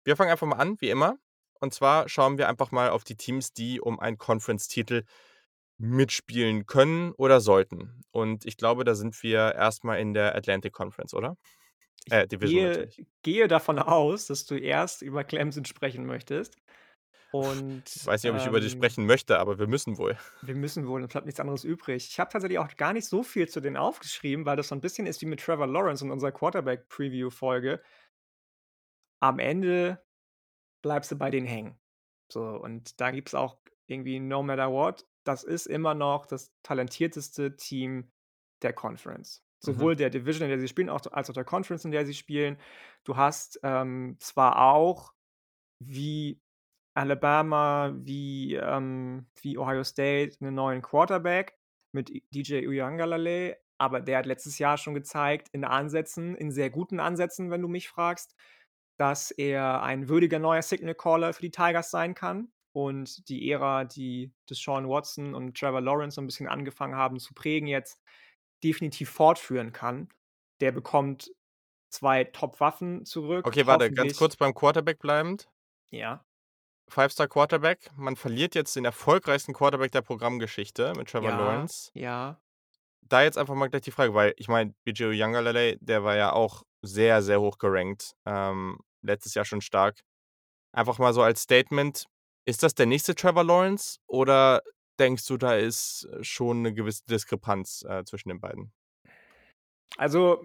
[0.04, 1.18] Wir fangen einfach mal an, wie immer.
[1.62, 5.04] Und zwar schauen wir einfach mal auf die Teams, die um einen Conference-Titel
[5.78, 8.04] mitspielen können oder sollten.
[8.12, 11.38] Und ich glaube, da sind wir erst mal in der Atlantic Conference, oder?
[12.10, 12.90] Ich Äh, gehe
[13.24, 16.58] gehe davon aus, dass du erst über Clemson sprechen möchtest.
[17.32, 20.18] Und, Weiß nicht, ob ich über die ähm sprechen möchte, aber wir müssen wohl.
[20.42, 22.08] wir müssen wohl, uns bleibt nichts anderes übrig.
[22.10, 24.82] Ich habe tatsächlich auch gar nicht so viel zu denen aufgeschrieben, weil das so 'n
[24.82, 27.82] bisschen ist wie mit Trevor Lawrence in unserer Quarterback-Preview-Folge.
[29.20, 30.06] Am Ende
[30.84, 31.80] bleibst du bei denen hängen.
[32.32, 37.56] So, und da gibt's auch irgendwie no matter what, das ist immer noch das talentierteste
[37.58, 38.14] Team
[38.64, 39.46] der Conference.
[39.64, 39.90] Mhm.
[39.90, 42.14] Sowohl der Division, in der sie spielen, auch als auch der Conference, in der sie
[42.14, 42.58] spielen.
[43.04, 45.14] Du hast, ähm, zwar auch
[45.80, 46.42] wie
[46.96, 51.58] Alabama, wie, ähm wie Ohio State 'nen neuen Quarterback
[51.94, 57.00] mit DJ Uiagalelei, aber der hat letztes Jahr schon gezeigt in Ansätzen in sehr guten
[57.02, 58.36] Ansätzen, wenn du mich fragst,
[58.98, 63.86] dass er ein würdiger neuer Signal Caller für die Tigers sein kann und die Ära,
[63.86, 68.02] die Deshaun Watson und Trevor Lawrence so 'n bisschen angefangen haben zu prägen jetzt,
[68.64, 70.10] definitiv fortführen kann.
[70.62, 71.32] Der bekommt
[71.92, 75.50] 2 Top-Waffen zurück, Okay, warte, ganz kurz beim Quarterback bleibend.
[75.92, 76.26] Ja.
[76.90, 77.92] Five-Star-Quarterback.
[77.96, 81.92] Man verliert jetzt den erfolgreichsten Quarterback der Programmgeschichte mit Trevor Ja, Lawrence.
[81.94, 82.40] ja.
[83.02, 86.32] Da jetzt einfach mal gleich die Frage, weil ich meine, DJ Uiagalelei, der war ja
[86.34, 90.02] auch sehr, sehr hoch gerankt, ähm, letztes Jahr schon stark.
[90.74, 92.06] Einfach mal so als Statement:
[92.46, 94.62] Ist das der nächste Trevor Lawrence oder
[95.00, 98.72] denkst du, da ist schon 'ne gewisse Diskrepanz, äh, zwischen den beiden?
[99.98, 100.44] Also,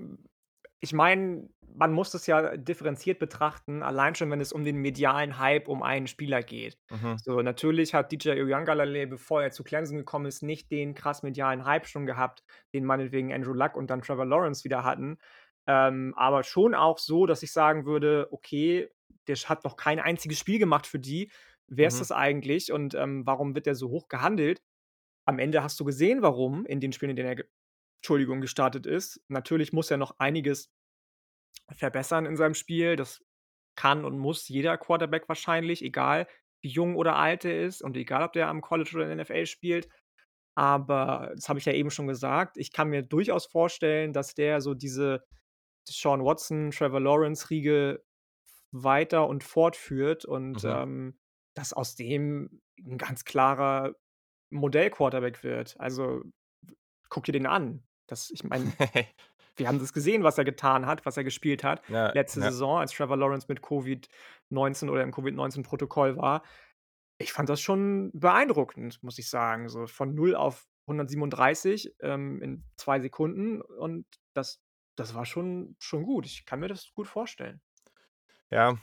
[0.80, 5.38] ich meine, man muss das ja differenziert betrachten, allein schon, wenn es um den medialen
[5.38, 6.78] Hype um einen Spieler geht.
[6.90, 7.16] Mhm.
[7.16, 11.64] So, natürlich hat DJ Uiagalelei, bevor er zu Clemson gekommen ist, nicht den krass medialen
[11.64, 12.42] Hype schon gehabt,
[12.74, 15.18] den meinetwegen Andrew Luck und dann Trevor Lawrence wieder hatten.
[15.66, 18.90] Ähm, aber schon auch so, dass ich sagen würde: „Okay,
[19.28, 21.30] der hat noch kein einziges Spiel gemacht für die.
[21.68, 22.02] Wer ist Mhm.
[22.02, 24.62] das eigentlich und, ähm, warum wird der so hoch gehandelt?“
[25.26, 27.44] Am Ende hast du gesehen, warum in den Spielen, in denen er
[28.02, 29.22] Entschuldigung, gestartet ist.
[29.28, 30.70] Natürlich muss er noch einiges
[31.72, 32.96] verbessern in seinem Spiel.
[32.96, 33.22] Das
[33.76, 36.28] kann und muss jeder Quarterback wahrscheinlich, egal
[36.62, 39.26] wie jung oder alt er ist und egal, ob der am College oder in der
[39.26, 39.88] NFL spielt.
[40.56, 44.60] Aber das habe ich ja eben schon gesagt, ich kann mir durchaus vorstellen, dass der
[44.60, 45.24] so diese
[45.88, 48.04] Deshaun Watson, Trevor Lawrence-Riege
[48.72, 50.68] weiter und fortführt und, Mhm.
[50.68, 51.18] ähm,
[51.54, 53.94] dass aus dem 'n ganz klarer
[54.50, 55.76] Modell-Quarterback wird.
[55.80, 56.22] Also,
[57.10, 57.84] guck dir den an.
[58.08, 58.72] Das ich meine,
[59.56, 62.50] wir haben das gesehen, was er getan hat, was er gespielt hat Ja, letzte ja.
[62.50, 66.42] Saison, als Trevor Lawrence mit Covid-19 oder im Covid-19-Protokoll war.
[67.18, 72.64] Ich fand das schon beeindruckend, muss ich sagen, so von 0 auf 137, ähm, in
[72.78, 74.60] 2 Sekunden und das
[74.96, 76.26] das war schon schon gut.
[76.26, 77.60] Ich kann mir das gut vorstellen.
[78.50, 78.78] Ja,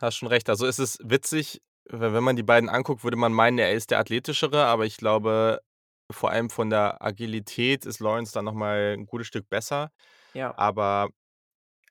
[0.00, 0.48] hast schon recht.
[0.50, 3.98] Also, es ist witzig, wenn man die beiden anguckt, würde man meinen, er ist der
[3.98, 5.60] athletischere, aber ich glaube,
[6.10, 9.90] vor allem von der Agilität ist Lawrence dann noch mal 'n gutes Stück besser.
[10.34, 10.56] Ja.
[10.56, 11.10] Aber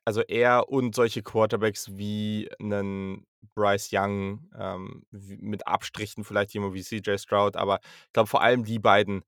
[0.06, 6.82] also, er und solche Quarterbacks wie 'nen Bryce Young, ähm, mit Abstrichen vielleicht jemand wie
[6.84, 9.22] CJ Stroud, aber ich glaube vor allem die beiden,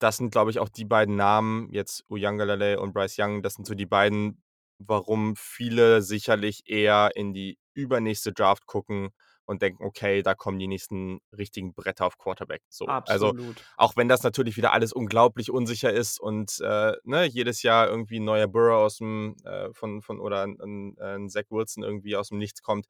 [0.00, 3.66] das sind, glaube ich, auch die beiden Namen, jetzt Uiagalelei und Bryce Young, das sind
[3.66, 4.42] so die beiden,
[4.78, 9.10] warum viele sicherlich eher in die übernächste Draft gucken
[9.48, 12.96] und denken: „Okay, da kommen die nächsten richtigen Bretter auf Quarterback“, so.
[13.04, 13.68] Also, Absolut.
[13.76, 18.18] auch wenn das natürlich wieder alles unglaublich unsicher ist und, äh, ne, jedes Jahr irgendwie
[18.18, 22.16] 'n neuer Burrow aus'm, äh, von von oder 'n 'n äh, 'n Zach Wilson irgendwie
[22.16, 22.86] aus'm Nichts kommt.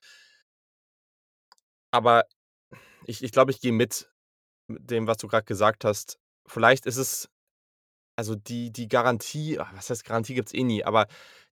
[1.94, 2.24] Aber
[3.06, 4.10] ich ich glaube, ich gehe mit
[4.68, 6.18] mit dem, was du grad gesagt hast.
[6.48, 7.28] Vielleicht ist es
[8.16, 11.06] also, die die Garantie ah, was heißt Garantie gibt's eh nie, aber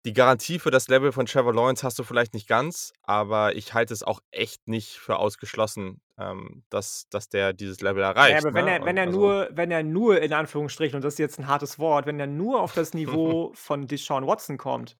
[0.06, 3.74] die Garantie für das Level von Trevor Lawrence hast du vielleicht nicht ganz, aber ich
[3.74, 8.28] halte es auch echt nicht für ausgeschlossen, ähm, dass dass der dieses Level Na ja,
[8.28, 8.70] erreicht, aber wenn ne?
[8.78, 11.48] er wenn er also nur wenn er nur in Anführungsstrichen, und das ist jetzt 'n
[11.48, 14.96] hartes Wort wenn er nur auf das Niveau von Deshaun Watson kommt,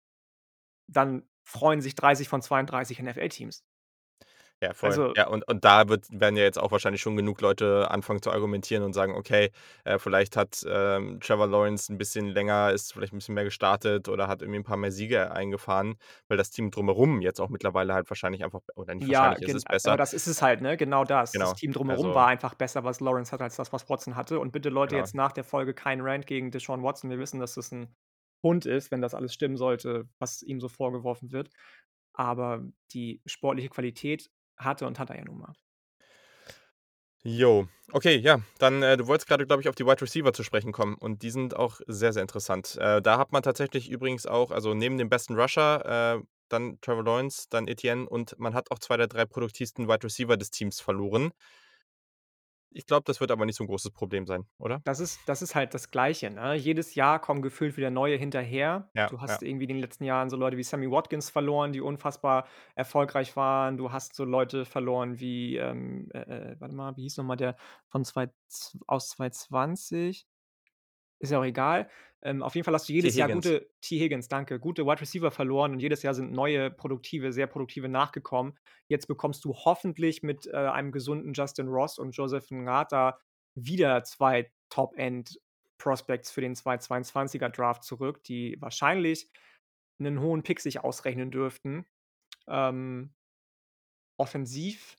[0.89, 3.65] dann freuen sich 30 von 32 NFL-Teams.
[4.63, 5.03] Ja, voll.
[5.03, 8.23] Also Ja, und und da wird werden ja jetzt auch wahrscheinlich schon genug Leute anfangen
[8.23, 9.51] zu argumentieren und sagen: „Okay,
[9.85, 14.09] äh, vielleicht hat, ähm, Trevor Lawrence 'n bisschen länger ist vielleicht 'n bisschen mehr gestartet
[14.09, 15.97] oder hat irgendwie 'n paar mehr Siege eingefahren“,
[16.29, 19.53] weil das Team drumherum jetzt auch mittlerweile halt wahrscheinlich einfach oder nicht Ja, wahrscheinlich, es
[19.53, 19.99] ist aber besser.
[19.99, 20.79] das ist es halt, ne?
[20.79, 21.37] Genau das.
[21.37, 24.17] Das Genau, Team drumherum also war einfach besser, was Lawrence hat, als das, was Watson
[24.17, 24.41] hatte.
[24.41, 24.97] Und bitte Leute, Genau.
[24.97, 27.11] jetzt nach der Folge kein Rant gegen Deshaun Watson.
[27.11, 27.95] Wir wissen, dass das 'n
[28.43, 31.51] Hund ist, wenn das alles stimmen sollte, was ihm so vorgeworfen wird.
[32.15, 35.53] Aber die sportliche Qualität hatte und hat er ja nun mal.
[37.25, 40.45] Jo, okay, ja, dann, äh, du wolltest grade, glaube ich, auf die Wide Receiver zu
[40.45, 42.77] sprechen kommen und die sind auch sehr, sehr interessant.
[42.81, 47.03] Äh, da hat man tatsächlich übrigens auch also, neben dem besten Rusher, äh, dann Trevor
[47.05, 50.81] Lawrence, dann Etienne und man hat auch 2 der 3 produktivsten Wide Receiver des Teams
[50.81, 51.33] verloren.
[52.77, 54.85] Ich glaube, das wird aber nicht so 'n großes Problem sein, oder?
[54.85, 56.55] Das ist das ist halt das Gleiche, ne?
[56.55, 58.93] Jedes Jahr kommen gefühlt wieder neue hinterher.
[58.95, 59.41] Ja, Du ja.
[59.41, 63.35] hast irgendwie in den letzten Jahren so Leute wie Sammy Watkins verloren, die unfassbar erfolgreich
[63.37, 63.77] waren.
[63.79, 66.21] Du hast so Leute verloren wie, ähm, äh,
[66.53, 67.57] äh, warte mal, wie hieß noch mal der
[67.89, 68.29] von zwei
[68.87, 70.27] aus 2020?
[71.21, 71.89] Ist ja auch egal.
[72.23, 75.31] Ähm, auf jeden Fall hast du jedes Jahr gute Tee Higgins, danke, gute Wide Receiver
[75.31, 78.55] verloren und jedes Jahr sind neue produktive sehr produktive nachgekommen.
[78.89, 83.19] Jetzt bekommst du hoffentlich mit, äh, einem gesunden Justin Ross und Joseph Ngata
[83.55, 89.31] wieder 2 Top-End-Prospects für den 2022er Draft zurück, die wahrscheinlich
[89.99, 91.87] 'nen hohen Pick sich ausrechnen dürften.
[92.49, 93.13] Ähm
[94.21, 94.97] offensiv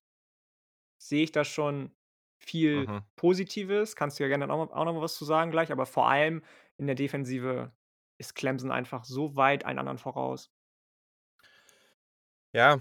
[1.01, 1.91] sehe ich da schon
[2.47, 3.07] viel Mhm.
[3.15, 3.95] Positives.
[3.95, 6.09] Kannst du ja gerne auch noch auch noch mal was zu sagen gleich, aber vor
[6.09, 6.43] allem
[6.77, 7.71] in der Defensive
[8.19, 10.47] ist Clemson einfach so weit allen anderen voraus.
[12.53, 12.79] Ja,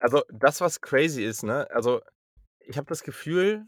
[0.00, 1.68] also, das, was crazy ist, ne?
[1.70, 2.02] Also,
[2.60, 3.66] ich habe das Gefühl,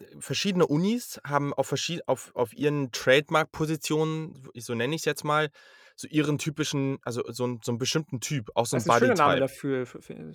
[0.00, 5.50] äh, verschiedene Unis haben auf verschie auf auf ihren Trademark-Positionen, so nenne ich's jetzt mal,
[5.96, 8.88] so ihren typischen also, so 'n so 'n bestimmten Typ, auch so Das 'n ist
[8.88, 9.40] 'n schöner Name Bodytype.
[9.40, 9.84] dafür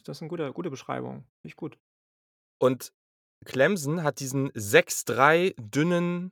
[0.03, 1.25] das ist guter gute Beschreibung.
[1.41, 1.77] Finde ich gut.
[2.61, 2.91] Und
[3.45, 6.31] Clemson hat diesen 6'3 dünnen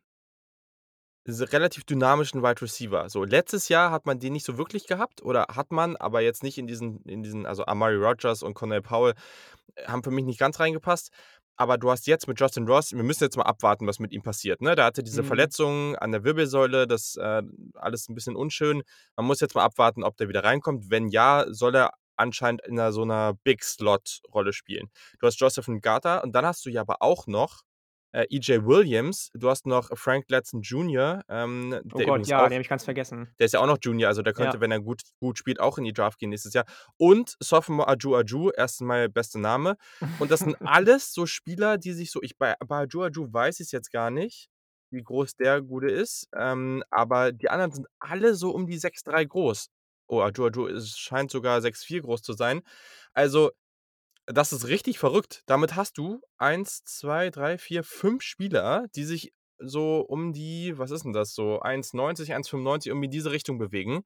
[1.28, 3.08] relativ dynamischen Wide Receiver.
[3.10, 6.42] So, letztes Jahr hat man den nicht so wirklich gehabt oder hat man, aber jetzt
[6.44, 9.14] nicht in diesen in diesen also, Amari Rodgers und Cornell Powell,
[9.76, 11.12] äh, haben für mich nicht ganz reingepasst.
[11.58, 14.24] Aber du hast jetzt mit Justin Ross wir müssen jetzt mal abwarten, was mit ihm
[14.24, 14.76] passiert, ne?
[14.76, 15.24] Der hatte diese Mhm.
[15.24, 17.44] Verletzung an der Wirbelsäule, das, äh
[17.76, 18.82] alles 'n bisschen unschön.
[19.18, 20.90] Man muss jetzt mal abwarten, ob der wieder reinkommt.
[20.90, 24.90] Wenn ja, soll er anscheinend in so 'ner Big-Slot-Rolle spielen.
[25.20, 27.62] Du hast Joseph Ngata und dann hast du ja aber auch noch,
[28.12, 29.30] äh, EJ Williams.
[29.36, 32.70] Du hast noch Frank Ladson Jr., ähm, Oh der Gott, ja, auch den habe ich
[32.70, 33.30] ganz vergessen.
[33.40, 34.62] der ist ja auch noch Junior, also, der könnte, Ja.
[34.62, 36.66] wenn er gut gut spielt, auch in die Draft gehen nächstes Jahr.
[36.98, 39.76] Und Sophomore Ajew Ajew, erst mal bester Name.
[40.20, 43.60] Und das sind alles so Spieler, die sich so ich bei bei Ajew Ajew weiß
[43.62, 44.50] ich's jetzt gar nicht,
[44.92, 49.24] wie groß der Gute ist, ähm, aber die anderen sind alle so um die 6'3
[49.26, 49.68] groß.
[50.10, 52.62] Oh, Ajew ist scheint sogar 6'4 groß zu sein.
[53.14, 53.52] Also,
[54.28, 55.44] das ist richtig verrückt.
[55.48, 60.92] Damit hast du 1, 2, 3, 4, 5 Spieler, die sich so um die was
[60.92, 64.04] ist 'n das so 1,90, 1,95 irgendwie in diese Richtung bewegen.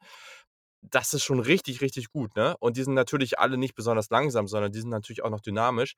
[0.82, 2.56] Das ist schon richtig, richtig gut, ne?
[2.60, 5.96] Und die sind natürlich alle nicht besonders langsam, sondern die sind natürlich auch noch dynamisch.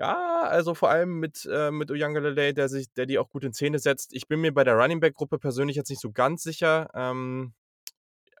[0.00, 3.52] Ja, also, vor allem mit äh, mit Uiagalelei, der sich der die auch gut in
[3.52, 4.14] Szene setzt.
[4.14, 6.88] Ich bin mir bei der Running-Back-Gruppe persönlich jetzt nicht so ganz sicher.
[6.94, 7.52] Ähm,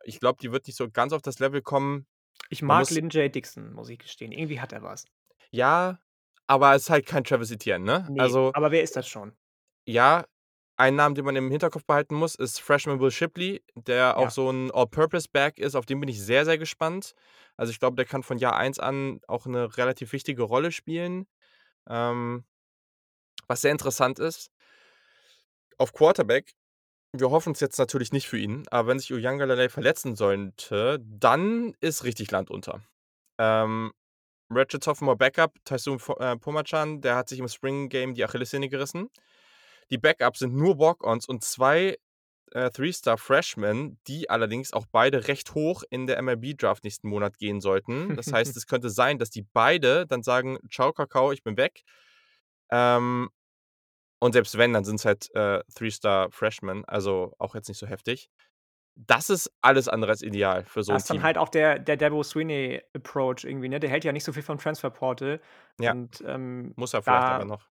[0.08, 2.06] ich glaube, die wird nicht so ganz auf das Level kommen.
[2.50, 4.32] Ich mag muss Lyn-J Dixon, muss ich gestehen.
[4.32, 5.04] Irgendwie hat er was.
[5.54, 5.98] Ja,
[6.46, 8.10] aber ist halt kein Travis Etienne, ne?
[8.10, 9.32] Ne, Also aber wer ist das schon?
[9.88, 10.24] Ja
[10.76, 14.32] ein Namen, den man im Hinterkopf behalten muss, ist Freshman Will Shipley, der auch Ja.
[14.32, 17.14] so 'n All-Purpose-Back ist, auf den bin ich sehr, sehr gespannt.
[17.56, 21.26] Also, ich glaube, der kann von Jahr 1 an auch 'ne relativ wichtige Rolle spielen.
[21.88, 22.44] Ähm,
[23.48, 24.48] was sehr interessant ist
[25.80, 26.54] auf Quarterback
[27.12, 32.04] wir hoffen's jetzt natürlich nicht für ihn, aber wenn sich Uiagalelei verletzen sollte, dann ist
[32.04, 32.82] richtig Land unter.
[33.38, 33.92] Ähm,
[34.50, 39.10] Ratchet Sophomore Backup, Taisun äh, Phommachanh, der hat sich im Spring Game die Achillessehne gerissen.
[39.90, 41.96] Die Backups sind nur Walk-Ons und 2,
[42.52, 48.16] äh, Three-Star-Freshmen, die allerdings auch beide recht hoch in der MLB-Draft nächsten Monat gehen sollten.
[48.16, 51.82] Das heißt, es könnte sein, dass die beide dann sagen: „Ciao Kakao, ich bin weg.“
[52.70, 53.30] Ähm,
[54.20, 58.28] und selbst wenn, dann sind's halt, äh, Three-Star-Freshmen, also auch jetzt nicht so heftig.
[58.96, 61.22] Das ist alles andere als ideal für so 'n Das ist dann Team.
[61.22, 63.78] halt auch der der Dabo Swinney-Approach irgendwie, ne?
[63.78, 65.40] Der hält ja nicht so viel vom Transfer-Portal
[65.80, 65.94] Ja.
[65.94, 67.68] und, ähm, Muss er vielleicht aber noch.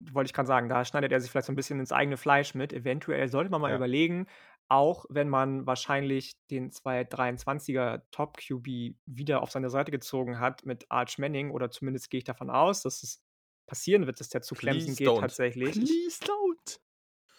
[0.00, 2.54] wollte ich grad sagen, da schneidet er sich vielleicht so 'n bisschen ins eigene Fleisch
[2.54, 2.72] mit.
[2.74, 3.74] Eventuell sollte man mal Ja.
[3.74, 4.26] überlegen,
[4.68, 11.18] auch wenn man wahrscheinlich den 2023er Top-QB wieder auf seine Seite gezogen hat mit Arch
[11.18, 13.22] Manning oder zumindest gehe ich davon aus, dass es
[13.68, 15.20] passieren wird, dass der zu Clemson Please geht don't.
[15.20, 15.76] tatsächlich.
[15.76, 16.80] Ich Please don't.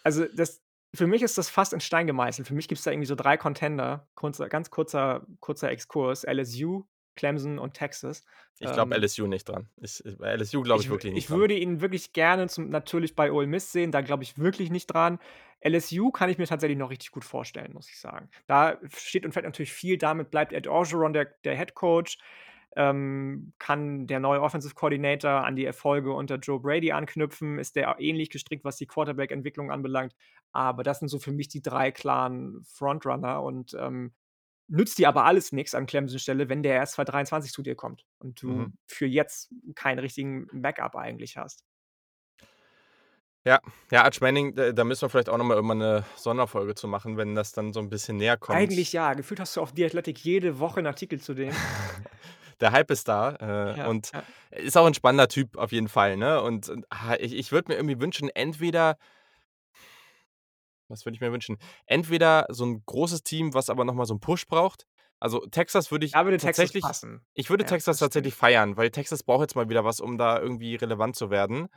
[0.02, 0.62] Also, das
[0.94, 2.48] für mich ist das fast in Stein gemeißelt.
[2.48, 4.08] Für mich gibt's da irgendwie so 3 Contender.
[4.14, 6.84] Kurzer ganz kurzer kurzer Exkurs: LSU,
[7.16, 8.24] Clemson und Texas.
[8.58, 9.68] Ich glaube Ähm LSU nicht dran.
[9.76, 11.38] Ich äh, bei LSU glaube ich ich wirklich nicht ich dran.
[11.38, 14.86] würde ihn wirklich gerne zum natürlich bei Ole Miss sehen, da glaube ich wirklich nicht
[14.86, 15.18] dran.
[15.64, 18.30] LSU kann ich mir tatsächlich noch richtig gut vorstellen, muss ich sagen.
[18.46, 22.18] Da steht und fällt natürlich viel damit, bleibt Ed Orgeron der der Head Coach?
[22.76, 27.58] Ähm, kann der neue Offensive Coordinator an die Erfolge unter Joe Brady anknüpfen?
[27.58, 30.14] Ist der ähnlich gestrickt, was die Quarterback-Entwicklung anbelangt?
[30.52, 34.14] Aber das sind so für mich die 3 klaren Frontrunner und, ähm,
[34.68, 38.06] nützt dir aber alles nix an Clemsons Stelle, wenn der erst 2023 zu dir kommt
[38.20, 38.72] und du Mhm.
[38.86, 41.60] für jetzt keinen richtigen Backup eigentlich hast.
[43.46, 43.58] Ja,
[43.90, 47.16] ja, Arch Manning, da müssen wir vielleicht auch noch mal irgendwann 'ne Sonderfolge zu machen,
[47.16, 48.74] wenn das dann so 'n bisschen näher kommt.
[48.78, 49.14] Eigentlich ja.
[49.14, 51.50] Gefühlt hast du auf The Athletic jede Woche 'n Artikel zu dem.
[52.60, 54.26] Der Hype ist da, äh, Ja, und ja.
[54.50, 56.42] ist auch 'n spannender Typ auf jeden Fall, ne?
[56.42, 58.96] Und und, ah, ich ich würde mir irgendwie wünschen, entweder
[60.88, 61.56] was würde ich mir wünschen?
[61.86, 64.86] Entweder so 'n großes Team, was aber noch mal so 'n Push braucht.
[65.20, 67.26] Also, Texas würde ich würde Texas tatsächlich passen.
[67.34, 70.40] ich würde Ja, Texas tatsächlich feiern, weil Texas braucht jetzt mal wieder was, um da
[70.40, 71.68] irgendwie relevant zu werden.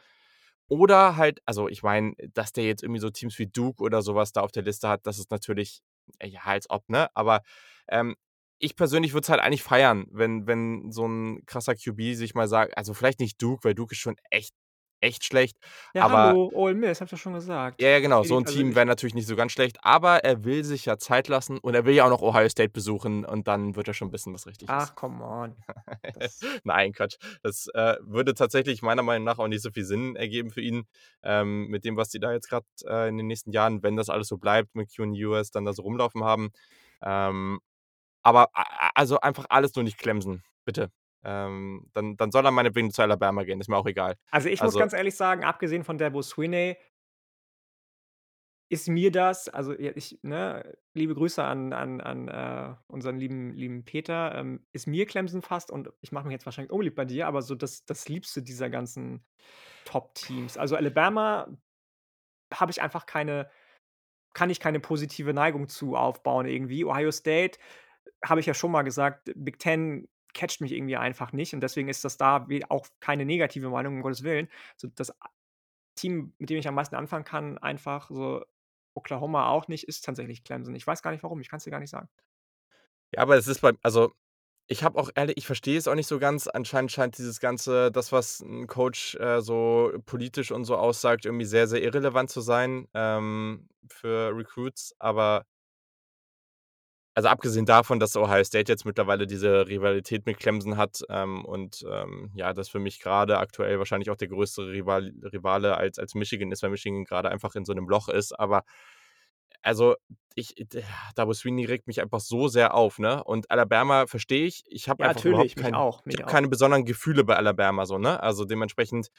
[0.67, 4.15] Oder halt also, ich meine, dass der jetzt irgendwie so Teams wie Duke oder so
[4.15, 5.81] was da auf der Liste hat, das ist natürlich
[6.23, 7.09] ja, als ob, ne?
[7.15, 7.41] Aber,
[7.89, 8.15] ähm,
[8.63, 12.47] ich persönlich würde es halt eigentlich feiern, wenn wenn so 'n krasser QB sich mal
[12.47, 14.53] sagt also, vielleicht nicht Duke, weil Duke ist schon echt,
[15.01, 15.57] echt schlecht,
[15.93, 17.33] Ja, aber hallo, Ole Miss, habe ich doch schon
[17.79, 17.89] Ja, gesagt.
[17.89, 20.43] ja, genau, so Edi 'n also, Team wäre natürlich nicht so ganz schlecht, aber er
[20.43, 23.47] will sich ja Zeit lassen und er will ja auch noch Ohio State besuchen und
[23.47, 24.91] dann wird er schon wissen, was richtig ist.
[24.91, 25.63] Ach, come on.
[26.63, 27.17] Nein, Quatsch.
[27.41, 30.83] Das, äh, würde tatsächlich meiner Meinung nach auch nicht so viel Sinn ergeben für ihn,
[31.23, 34.09] ähm, mit dem, was die da jetzt grad, äh, in den nächsten Jahren, wenn das
[34.09, 36.51] alles so bleibt, mit Ewers dann da so rumlaufen haben.
[37.01, 37.59] Ähm,
[38.23, 38.49] aber
[38.95, 40.91] also, einfach alles nur nicht Clemson, bitte.
[41.23, 44.15] Ähm, dann dann soll er meinetwegen zu Alabama gehen, ist mir auch egal.
[44.31, 46.77] Also, ich muss Also ganz ehrlich sagen, abgesehen von Dabo Swinney
[48.69, 53.85] ist mir das also, ich ne, liebe Grüße an an an, äh, unseren lieben lieben
[53.85, 57.27] Peter, ähm, ist mir Clemson fast und ich mache mich jetzt wahrscheinlich unbeliebt bei dir,
[57.27, 59.25] aber so das das Liebste dieser ganzen
[59.85, 60.57] Top-Teams.
[60.57, 61.47] Also, Alabama
[62.53, 63.49] habe ich einfach keine
[64.33, 66.85] kann ich keine positive Neigung zu aufbauen irgendwie.
[66.85, 67.59] Ohio State,
[68.25, 71.89] habe ich ja schon mal gesagt, Big Ten catcht mich irgendwie einfach nicht und deswegen
[71.89, 74.49] ist das da auch keine negative Meinung, um Gottes Willen.
[74.77, 75.13] So das
[75.95, 78.43] Team, mit dem ich am meisten anfangen kann, einfach so
[78.95, 80.75] Oklahoma auch nicht, ist tatsächlich Clemson.
[80.75, 82.09] Ich weiß gar nicht warum, ich kann's dir gar nicht sagen.
[83.15, 84.11] Ja, aber es ist beim also,
[84.67, 86.47] ich habe auch ehrlich ich verstehe es auch nicht so ganz.
[86.47, 91.45] Anscheinend scheint dieses Ganze das, was 'n Coach, äh, so politisch und so aussagt, irgendwie
[91.45, 95.45] sehr, sehr irrelevant zu sein, ähm, für Recruits, aber
[97.15, 101.85] also, abgesehen davon, dass Ohio State jetzt mittlerweile diese Rivalität mit Clemson hat, ähm, und,
[101.91, 106.15] ähm, ja, das für mich grade aktuell wahrscheinlich auch der größere Rival Rivale als als
[106.15, 108.33] Michigan ist, weil Michigan grade einfach in so 'nem Loch ist.
[108.39, 108.63] Aber
[109.63, 109.95] also,
[110.35, 110.55] ich
[111.15, 113.23] Dabo Swinney regt mich einfach so sehr auf, ne?
[113.23, 114.63] Und Alabama verstehe ich.
[114.67, 118.21] Ich habe Ja, einfach überhaupt kein auch, keine besonderen Gefühle bei Alabama so, ne?
[118.21, 119.09] Also, dementsprechend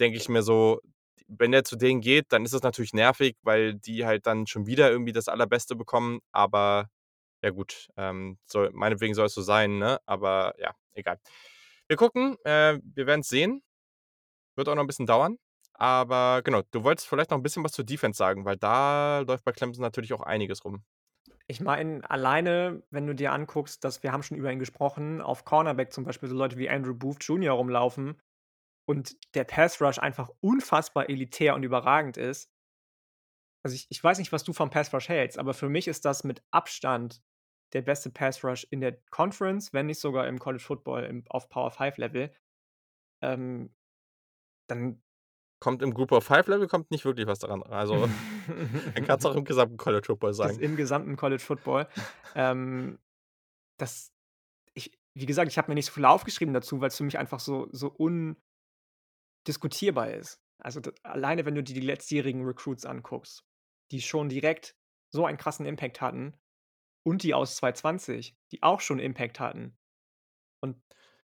[0.00, 0.80] denke ich mir so,
[1.28, 4.66] wenn der zu denen geht, dann ist es natürlich nervig, weil die halt dann schon
[4.66, 6.88] wieder irgendwie das Allerbeste bekommen, aber
[7.42, 10.00] ja gut, ähm, soll meinetwegen soll es so sein, ne?
[10.06, 11.18] Aber ja, egal.
[11.88, 13.62] Wir gucken, äh, wir werden's sehen.
[14.56, 15.38] Wird auch noch 'n bisschen dauern,
[15.74, 19.44] aber genau, du wolltest vielleicht noch 'n bisschen was zur Defense sagen, weil da läuft
[19.44, 20.84] bei Clemson natürlich auch einiges rum.
[21.46, 25.44] Ich meine, alleine, wenn du dir anguckst, dass wir haben schon über ihn gesprochen, auf
[25.44, 27.54] Cornerback zum Beispiel so Leute wie Andrew Booth Jr.
[27.54, 28.20] rumlaufen
[28.86, 32.50] und der Pass Rush einfach unfassbar elitär und überragend ist.
[33.62, 36.04] also, ich ich weiß nicht, was du vom Pass Rush hältst, aber für mich ist
[36.04, 37.20] das mit Abstand
[37.72, 41.48] der beste Pass Rush in der Conference, wenn nicht sogar im College Football im auf
[41.48, 42.32] Power 5 Level.
[43.22, 43.74] Ähm,
[44.68, 45.02] dann
[45.60, 48.08] Kommt im Group of Five Level kommt nicht wirklich was daran also,
[48.94, 50.60] dann kannst du auch im gesamten College Football Das sagen.
[50.60, 51.88] im gesamten College Football.
[52.36, 53.00] Ähm,
[53.76, 54.12] das
[54.74, 57.40] ich wie gesagt, ich habe mir nicht so viel aufgeschrieben dazu, weil's für mich einfach
[57.40, 57.88] so so
[59.44, 60.40] undiskutierbar ist.
[60.62, 63.44] Also, d alleine, wenn du dir die letztjährigen Recruits anguckst,
[63.90, 64.76] die schon direkt
[65.12, 66.34] so einen krassen Impact hatten
[67.08, 69.76] und die aus 2020, die auch schon Impact hatten.
[70.60, 70.76] Und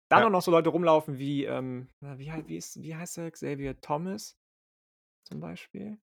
[0.09, 0.27] dann Ja.
[0.27, 3.31] auch noch so Leute rumlaufen wie, ähm, wie wie ist wie heißt der?
[3.31, 4.39] Xavier Thomas
[5.25, 5.99] zum Beispiel?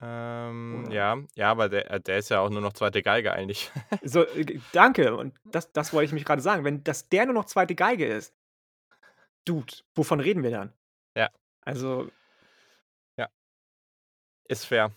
[0.00, 3.02] Ähm, Oder ja, ja, aber der äh, der ist ja auch nur noch 2.
[3.02, 3.70] Geige eigentlich.
[4.04, 6.64] So, äh, danke und das das wollte ich nämlich grade sagen.
[6.64, 7.74] Wenn dass der nur noch 2.
[7.74, 8.32] Geige ist
[9.44, 10.72] Dude, wovon reden wir dann?
[11.16, 11.30] Ja.
[11.62, 12.10] Also
[13.16, 13.28] Ja.
[14.46, 14.92] Ist fair.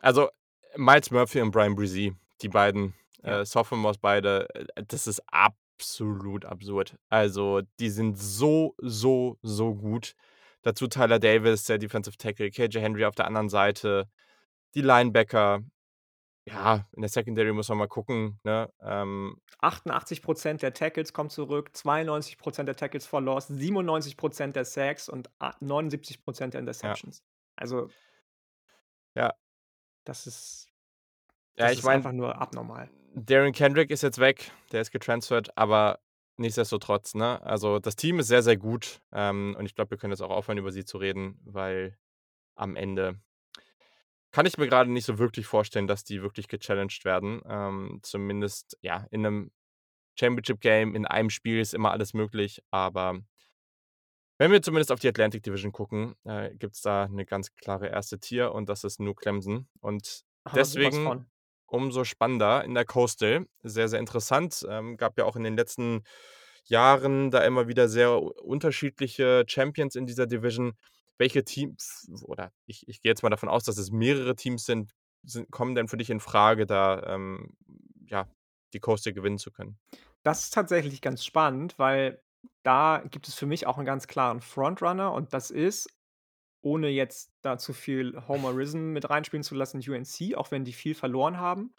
[0.00, 0.30] Also,
[0.76, 2.94] Myles Murphy und Bryan Bresee, die beiden,
[3.24, 3.40] Ja.
[3.40, 6.96] äh, Sophomores beide, äh, das ist absolut absurd.
[7.08, 10.14] Also, die sind so, so, so gut.
[10.62, 14.08] Dazu Tyler Davis, der Defensive Tackle, KJ Henry auf der anderen Seite,
[14.74, 15.60] die Linebacker.
[16.46, 18.70] Ja, in der Secondary muss man mal gucken, ne?
[18.80, 24.56] Ähm 88 % der Tackles kommen zurück, 92 % der Tackles for Loss, 97 %
[24.56, 26.60] der Sacks und a 79 % der Ja.
[26.60, 27.22] Interceptions.
[27.56, 27.88] Also
[29.16, 29.32] Ja.
[30.06, 30.68] das ist
[31.56, 32.88] Ja, das ich ist meine einfach nur abnormal.
[33.26, 36.00] Darren Kendrick ist jetzt weg, der ist getransfert, aber
[36.36, 37.40] nichtsdestotrotz, ne?
[37.42, 40.30] Also, das Team ist sehr, sehr gut, ähm, und ich glaube, wir können jetzt auch
[40.30, 41.96] aufhören, über sie zu reden, weil
[42.56, 43.20] am Ende
[44.34, 47.40] kann ich mir grade nicht so wirklich vorstellen, dass die wirklich gechallenged werden.
[47.48, 49.50] Ähm, zumindest, ja, in 'nem
[50.18, 53.20] Championship Game, in einem Spiel ist immer alles möglich, aber
[54.40, 58.20] wenn wir zumindest auf die Atlantic Division gucken, äh, gibt's da 'ne ganz klare 1.
[58.20, 59.68] Tier und das ist nur Clemson.
[59.80, 61.28] Und was deswegen.
[61.68, 63.46] Umso spannender in der Coastal.
[63.62, 64.64] Sehr, sehr interessant.
[64.68, 66.02] Ähm, gab ja auch in den letzten
[66.64, 70.74] Jahren da immer wieder sehr unterschiedliche Champions in dieser Division.
[71.18, 74.92] Welche Teams oder ich ich gehe jetzt mal davon aus, dass es mehrere Teams sind
[75.24, 77.56] sind kommen denn für dich infrage, da, ähm,
[78.06, 78.28] ja,
[78.72, 79.78] die Coastal gewinnen zu können?
[80.26, 82.22] Das ist tatsächlich ganz spannend, weil
[82.62, 85.88] da gibt es für mich auch 'n ganz klaren Frontrunner und das ist,
[86.60, 90.94] ohne jetzt da zu viel Homerism mit reinspielen zu lassen, UNC, auch wenn die viel
[90.94, 91.74] verloren haben,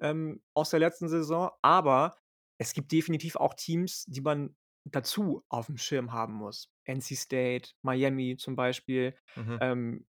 [0.00, 1.50] ähm, aus der letzten Saison.
[1.62, 2.16] Aber
[2.58, 4.54] es gibt definitiv auch Teams, die man
[4.84, 6.70] dazu aufm Schirm haben muss.
[6.84, 9.14] NC State, Miami zum Beispiel.
[9.36, 9.58] Mhm.
[9.60, 10.06] Ähm,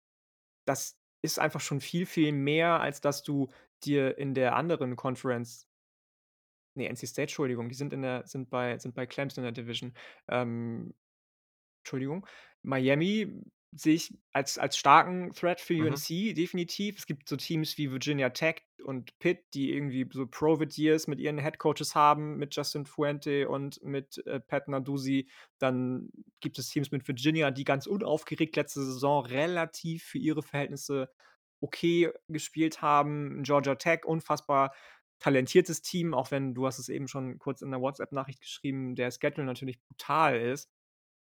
[0.66, 3.50] das ist einfach schon viel, viel mehr, als dass du
[3.84, 5.70] dir in der anderen Conference
[6.76, 9.64] Ne, NC State, Entschuldigung, die sind in der sind bei sind bei Clemson in der
[9.64, 9.94] Division.
[10.28, 10.94] Ähm,
[11.82, 12.26] Entschuldigung.
[12.62, 15.86] Miami sehe ich als als starken Threat für Mhm.
[15.86, 16.98] UNC definitiv.
[16.98, 21.20] Es gibt so Teams wie Virginia Tech und Pitt, die irgendwie so Provid Years mit
[21.20, 25.30] ihren Headcoaches haben, mit Justin Fuente und mit, äh, Pat Narduzzi.
[25.60, 26.10] Dann
[26.40, 31.10] gibt es Teams mit Virginia, die ganz unaufgeregt letzte Saison relativ für ihre Verhältnisse
[31.62, 33.44] okay gespielt haben.
[33.44, 34.74] Georgia Tech, unfassbar
[35.20, 39.12] talentiertes Team, auch wenn du hast es eben schon kurz in der WhatsApp-Nachricht geschrieben, der
[39.12, 40.70] Schedule natürlich brutal ist.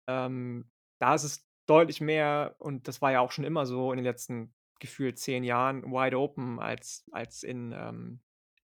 [0.07, 3.97] Ähm, da ist es deutlich mehr und das war ja auch schon immer so in
[3.97, 8.21] den letzten gefühlt 10 Jahren wide open als als in, ähm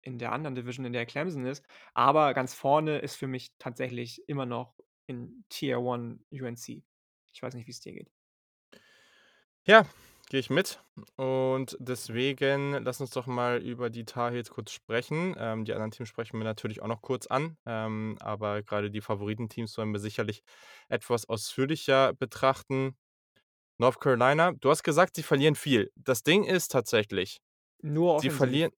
[0.02, 1.66] in der anderen Division, in der Clemson ist.
[1.94, 6.84] Aber ganz vorne ist für mich tatsächlich immer noch in Tier 1 UNC.
[7.34, 8.10] Ich weiß nicht, wie's dir geht.
[9.66, 9.86] Ja,
[10.30, 10.82] gehe ich mit.
[11.16, 15.36] Und deswegen lass uns doch mal über die Tar Heels kurz sprechen.
[15.38, 19.02] Ähm, die anderen Teams sprechen wir natürlich auch noch kurz an, ähm, aber grade die
[19.02, 20.44] Favoritenteams wollen wir sicherlich
[20.90, 22.98] etwas ausführlicher betrachten.
[23.80, 25.92] North Carolina, du hast gesagt, sie verlieren viel.
[25.96, 27.40] Das Ding ist tatsächlich,
[27.82, 28.32] Nur sie offensiv.
[28.32, 28.72] verlieren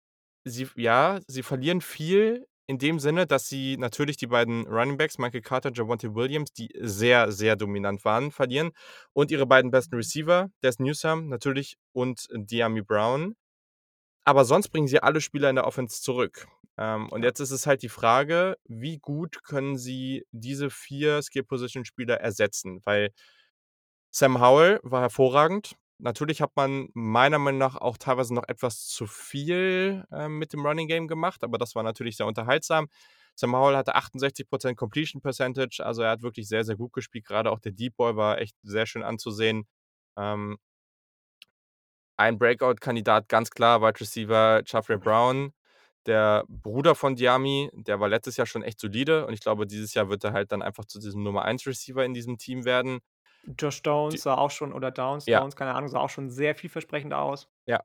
[0.46, 5.18] sie ja, sie verlieren viel in dem Sinne, dass sie natürlich die beiden Running Backs,
[5.18, 8.74] Michael Carter, Javonte Williams, die sehr, sehr dominant waren, verlieren
[9.12, 13.36] und ihre beiden besten Receiver, Dazz Newsome natürlich und Dyami Brown.
[14.24, 16.48] Aber sonst bringen sie alle Spieler in der Offense zurück.
[16.78, 22.22] Ähm, und jetzt ist es halt die Frage, wie gut können sie diese 4 Skill-Position-Spieler
[22.22, 22.82] ersetzen?
[22.84, 23.10] Weil
[24.12, 25.74] Sam Howell war hervorragend.
[26.02, 30.66] Natürlich hat man meiner Meinung nach auch teilweise noch etwas zu viel, ähm, mit dem
[30.66, 32.88] Running Game gemacht, aber das war natürlich sehr unterhaltsam.
[33.36, 37.26] Sam Howell hatte 68 % Completion Percentage, also er hat wirklich sehr, sehr gut gespielt.
[37.26, 39.66] Grade auch der Deep Ball war echt sehr schön anzusehen.
[40.18, 40.58] Ähm
[42.18, 45.54] ein Breakout-Kandidat, ganz klar, Wide Receiver Jafre Brown,
[46.06, 49.94] der Bruder von Dyami, der war letztes Jahr schon echt solide und ich glaube, dieses
[49.94, 53.00] Jahr wird er halt dann einfach zu diesem Nummer-1-Receiver in diesem Team werden.
[53.58, 55.40] Josh Downs sah auch schon oder Downs Ja.
[55.40, 57.50] Downs, keine Ahnung, sah auch schon sehr vielversprechend aus.
[57.66, 57.84] Ja.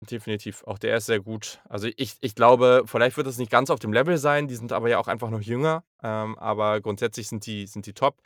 [0.00, 0.62] Definitiv.
[0.64, 1.60] Auch der ist sehr gut.
[1.68, 4.72] Also, ich ich glaube, vielleicht wird das nicht ganz auf dem Level sein, die sind
[4.72, 8.20] aber ja auch einfach noch jünger, ähm, aber grundsätzlich sind die sind die top.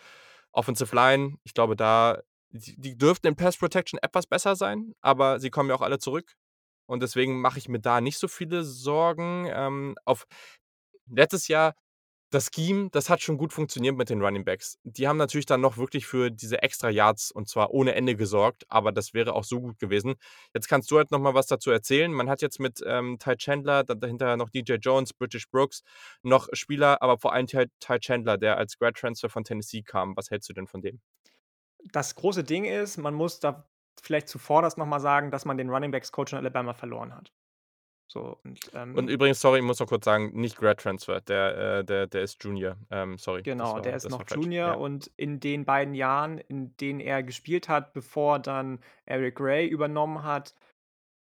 [0.53, 5.39] Offensive Line, ich glaube, da die die dürften in Pass Protection etwas besser sein, aber
[5.39, 6.35] sie kommen ja auch alle zurück
[6.87, 9.49] und deswegen mache ich mir da nicht so viele Sorgen.
[9.49, 10.27] Ähm, auf
[11.07, 11.77] letztes Jahr
[12.31, 14.79] das Scheme, das hat schon gut funktioniert mit den Running Backs.
[14.85, 18.65] Die haben natürlich dann noch wirklich für diese extra Yards und zwar ohne Ende gesorgt,
[18.69, 20.15] aber das wäre auch so gut gewesen.
[20.55, 22.13] Jetzt kannst du halt noch mal was dazu erzählen.
[22.13, 25.83] Man hat jetzt mit, ähm, Ty Chandler, dahinter noch DJ Jones, British Brooks,
[26.23, 30.17] noch Spieler, aber vor allem Ty Ty Chandler, der als Grad Transfer von Tennessee kam.
[30.17, 31.01] Was hältst du denn von dem?
[31.85, 33.69] Das große Ding ist, man muss da
[34.03, 37.33] vielleicht zuvorderst noch mal sagen, dass man den Running Backs Coach in Alabama verloren hat.
[38.13, 41.79] So und, Und ähm übrigens, sorry, ich muss noch kurz sagen, nicht Grad Transfer, der,
[41.81, 42.77] äh der der ist Junior.
[42.91, 44.25] Ähm, sorry, Genau, der war ist das noch.
[44.29, 44.79] Junior Ja.
[44.79, 50.25] und in den beiden Jahren, in denen er gespielt hat, bevor dann Eric Gray übernommen
[50.25, 50.55] hat,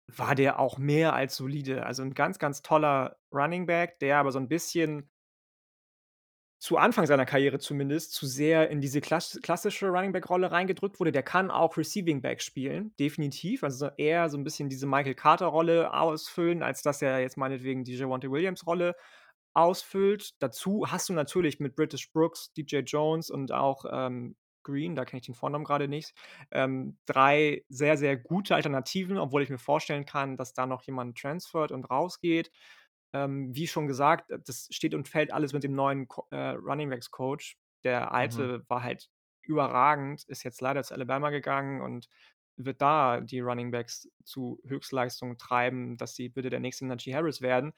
[0.09, 1.87] war der auch mehr als solide.
[1.87, 5.11] Also 'n ganz, ganz toller Running Back, der aber so 'n bisschen
[6.67, 10.99] zu Anfang seiner Karriere zumindest zu sehr in diese klass klassische Running Back Rolle reingedrückt
[10.99, 11.13] wurde.
[11.13, 13.63] Der kann auch Receiving Back spielen, definitiv.
[13.63, 17.85] Also, eher so 'n bisschen diese Michael Carter Rolle ausfüllen, als dass er jetzt meinetwegen
[17.85, 18.97] die Javonte Williams Rolle
[19.55, 20.33] ausfüllt.
[20.43, 25.21] Dazu hast du natürlich mit British Brooks, DJ Jones und auch, ähm, Green, da kenne
[25.21, 26.15] ich den Vornamen grade nicht,
[26.51, 31.17] ähm, 3 sehr, sehr gute Alternativen, obwohl ich mir vorstellen kann, dass da noch jemand
[31.19, 32.51] transfert und rausgeht.
[33.13, 36.51] Ähm, wie schon gesagt, äh, das steht und fällt alles mit dem neuen Co äh,
[36.51, 37.59] Running Backs Coach.
[37.85, 38.49] Der Mhm.
[38.53, 39.11] alte war halt
[39.43, 42.09] überragend, ist jetzt leider zu Alabama gegangen und
[42.57, 47.41] wird da die Running Backs zu Höchstleistungen treiben, dass sie bitte der nächste Najee Harris
[47.43, 47.75] werden.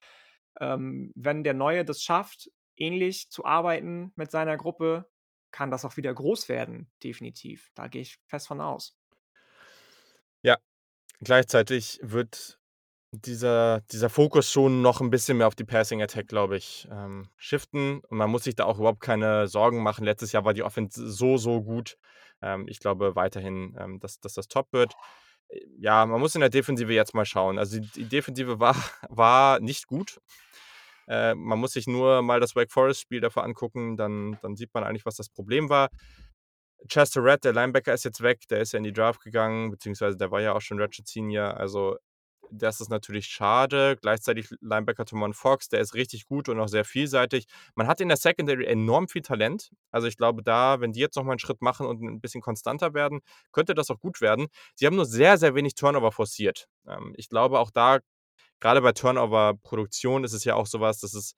[0.61, 5.11] Ähm, wenn der Neue das schafft, ähnlich zu arbeiten mit seiner Gruppe,
[5.51, 7.71] kann das auch wieder groß werden, definitiv.
[7.75, 8.99] Da gehe ich fest von aus.
[10.43, 10.59] Ja,
[11.21, 12.58] gleichzeitig wird
[13.13, 17.29] dieser dieser Fokus schon noch 'n bisschen mehr auf die Passing Attack, glaube ich, ähm,
[17.37, 20.05] shiften und man muss sich da auch überhaupt keine Sorgen machen.
[20.05, 21.97] Letztes Jahr war die Offense so, so gut.
[22.43, 24.93] Ähm, ich glaube weiterhin, ähm, dass dass das top wird.
[25.49, 27.59] Äh, ja, man muss in der Defensive jetzt mal schauen.
[27.59, 28.75] Also, die Defensive war
[29.09, 30.19] war nicht gut.
[31.09, 34.75] Äh, man muss sich nur mal das Wake Forest Spiel davor angucken, dann dann sieht
[34.75, 35.89] man eigentlich, was das Problem war.
[36.89, 38.41] Chester Rat, der Linebacker, ist jetzt weg.
[38.51, 41.57] Der ist ja in die Draft gegangen, beziehungsweise der war ja auch schon Redshirt Senior.
[41.57, 41.97] Also,
[42.51, 43.97] das ist natürlich schade.
[44.01, 47.47] Gleichzeitig Linebacker Tomon Fox, der ist richtig gut und auch sehr vielseitig.
[47.75, 49.71] Man hat in der Secondary enorm viel Talent.
[49.91, 52.41] Also, ich glaube da, wenn die jetzt noch mal 'n Schritt machen und 'n bisschen
[52.43, 53.21] konstanter werden,
[53.53, 54.49] könnte das auch gut werden.
[54.75, 56.69] Sie haben nur sehr, sehr wenig Turnover forciert.
[56.87, 57.99] Ähm, ich glaube auch da,
[58.61, 61.35] grade bei Turnover-Produktion ist es ja auch so was, das ist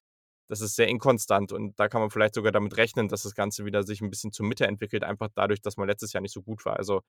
[0.48, 3.64] das ist sehr inkonstant und da kann man vielleicht sogar damit rechnen, dass das Ganze
[3.66, 6.42] wieder sich 'n bisschen zur Mitte entwickelt, einfach dadurch, dass man letztes Jahr nicht so
[6.42, 6.76] gut war.
[6.76, 7.02] Also,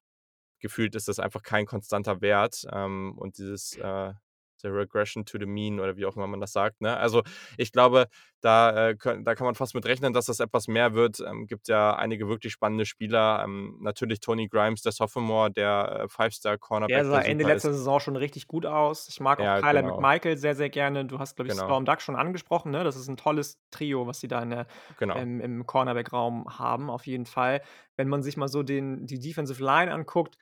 [0.62, 4.14] gefühlt ist das einfach kein konstanter Wert, ähm, und dieses, äh,
[4.62, 6.96] the Regression to the Mean oder wie auch immer man das sagt, ne?
[6.96, 7.22] Also,
[7.58, 8.06] ich glaube,
[8.42, 11.20] da, äh, könn da kann man fast mit rechnen, dass das etwas mehr wird.
[11.20, 13.42] Ähm, gibt ja einige wirklich spannende Spieler.
[13.44, 16.58] Ähm, natürlich Tony Grimes, der Sophomore, der, äh, Five-Star
[16.88, 17.44] Der sah Ende ist.
[17.44, 19.08] letzter Saison schon richtig gut aus.
[19.08, 20.04] Ich mag auch Ja, Kyler genau.
[20.04, 21.04] McMichael sehr, sehr gerne.
[21.04, 21.54] Du hast, glaube ich, Genau.
[21.54, 22.82] Slam Dunk schon angesprochen, ne?
[22.82, 24.66] Das ist 'n tolles Trio, was sie da in der
[24.98, 25.26] Genau.
[25.26, 27.62] ähm, im Cornerback-Raum haben, auf jeden Fall.
[27.96, 30.38] Wenn man sich mal so den die Defensive Line anguckt,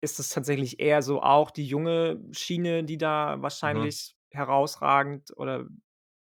[0.00, 3.88] ist es tatsächlich eher so auch die junge Schiene, die da Mhm.
[3.88, 5.66] wahrscheinlich herausragend oder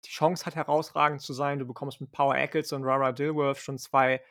[0.05, 1.59] die Chance hat, herausragend zu sein.
[1.59, 4.23] Du bekommst mit Power Echols und Rara Dilworth schon 2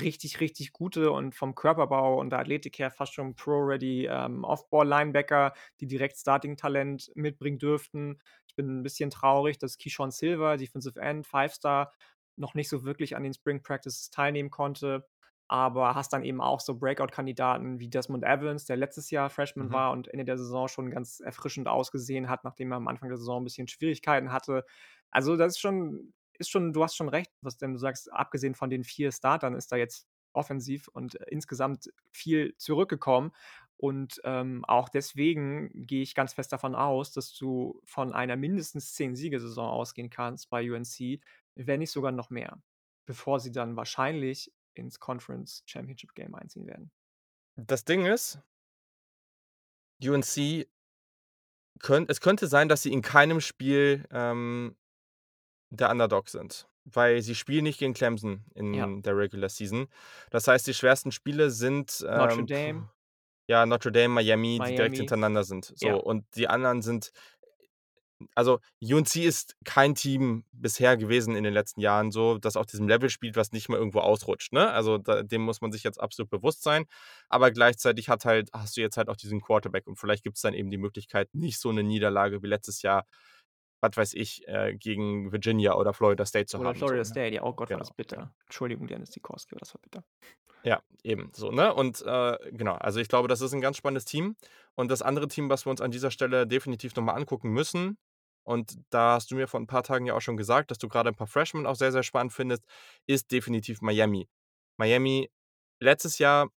[0.00, 5.54] richtig, richtig gute und vom Körperbau und der Athletik her fast schon Pro-ready, ähm, Off-Ball-Linebacker,
[5.80, 8.20] die direkt Starting-Talent mitbringen dürften.
[8.46, 11.92] Ich bin 'n bisschen traurig, dass Keyshawn Silver, Defensive End, Five-Star,
[12.36, 15.08] noch nicht so wirklich an den Spring Practices teilnehmen konnte,
[15.48, 19.72] aber hast dann eben auch so Breakout-Kandidaten wie Desmond Evans, der letztes Jahr Freshman Mhm.
[19.72, 23.18] war und Ende der Saison schon ganz erfrischend ausgesehen hat, nachdem er am Anfang der
[23.18, 24.64] Saison 'n bisschen Schwierigkeiten hatte.
[25.10, 28.54] Also, das ist schon ist schon du hast schon recht, was denn du sagst, abgesehen
[28.54, 33.32] von den 4 Startern ist da jetzt offensiv und insgesamt viel zurückgekommen
[33.76, 38.94] und, ähm, auch deswegen gehe ich ganz fest davon aus, dass du von einer mindestens
[38.94, 41.20] 10-Sieges-Saison ausgehen kannst bei UNC,
[41.54, 42.62] wenn nicht sogar noch mehr,
[43.06, 46.90] bevor sie dann wahrscheinlich ins Conference Championship Game einziehen werden.
[47.56, 48.38] Das Ding ist
[50.02, 50.68] UNC
[51.80, 54.76] könn es könnte sein, dass sie in keinem Spiel, ähm,
[55.70, 58.84] der Underdog sind, weil sie spielen nicht gegen Clemson Ja.
[58.84, 59.88] in der Regular Season.
[60.30, 62.90] Das heißt, die schwersten Spiele sind, Notre ähm, Dame.
[63.48, 64.96] ja, Notre Dame, Miami, die direkt Miami.
[64.96, 65.86] hintereinander sind, so.
[65.86, 65.94] Ja.
[65.94, 67.12] Und die anderen sind
[68.34, 72.88] also UNC ist kein Team bisher gewesen in den letzten Jahren so, das auf diesem
[72.88, 74.70] Level spielt, was nicht mal irgendwo ausrutscht, ne?
[74.70, 76.86] Also, da dem muss man sich jetzt absolut bewusst sein.
[77.28, 80.54] Aber gleichzeitig hat halt hast du jetzt halt auch diesen Quarterback und vielleicht gibt's dann
[80.54, 83.06] eben die Möglichkeit, nicht so 'ne Niederlage wie letztes Jahr,
[83.82, 87.04] was weiß ich, äh, gegen Virginia oder Florida State zu Oder haben, so, Florida ne?
[87.04, 88.18] State, ja, oh Gott, war Genau, das bitter.
[88.18, 88.30] genau.
[88.46, 90.04] Entschuldigung, Dennis Sikorski, das war bitter.
[90.64, 91.72] Ja, eben so, ne?
[91.72, 94.36] Und, äh, genau, also ich glaube, das ist 'n ganz spannendes Team.
[94.74, 97.96] Und das andere Team, was wir uns an dieser Stelle definitiv noch mal angucken müssen
[98.48, 100.88] und da hast du mir vor 'n paar Tagen ja auch schon gesagt, dass du
[100.88, 102.64] grade 'n paar Freshmen auch sehr, sehr spannend findest,
[103.06, 104.28] ist definitiv Miami.
[104.78, 105.30] Miami
[105.80, 106.50] letztes Jahr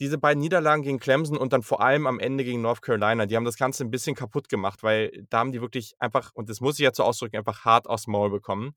[0.00, 3.34] diese beiden Niederlagen gegen Clemson und dann vor allem am Ende gegen North Carolina, die
[3.36, 6.60] haben das Ganze 'n bisschen kaputt gemacht, weil da haben die wirklich einfach, und das
[6.60, 8.74] muss ich jetzt so ausdrücken, einfach hart aufs Maul bekommen.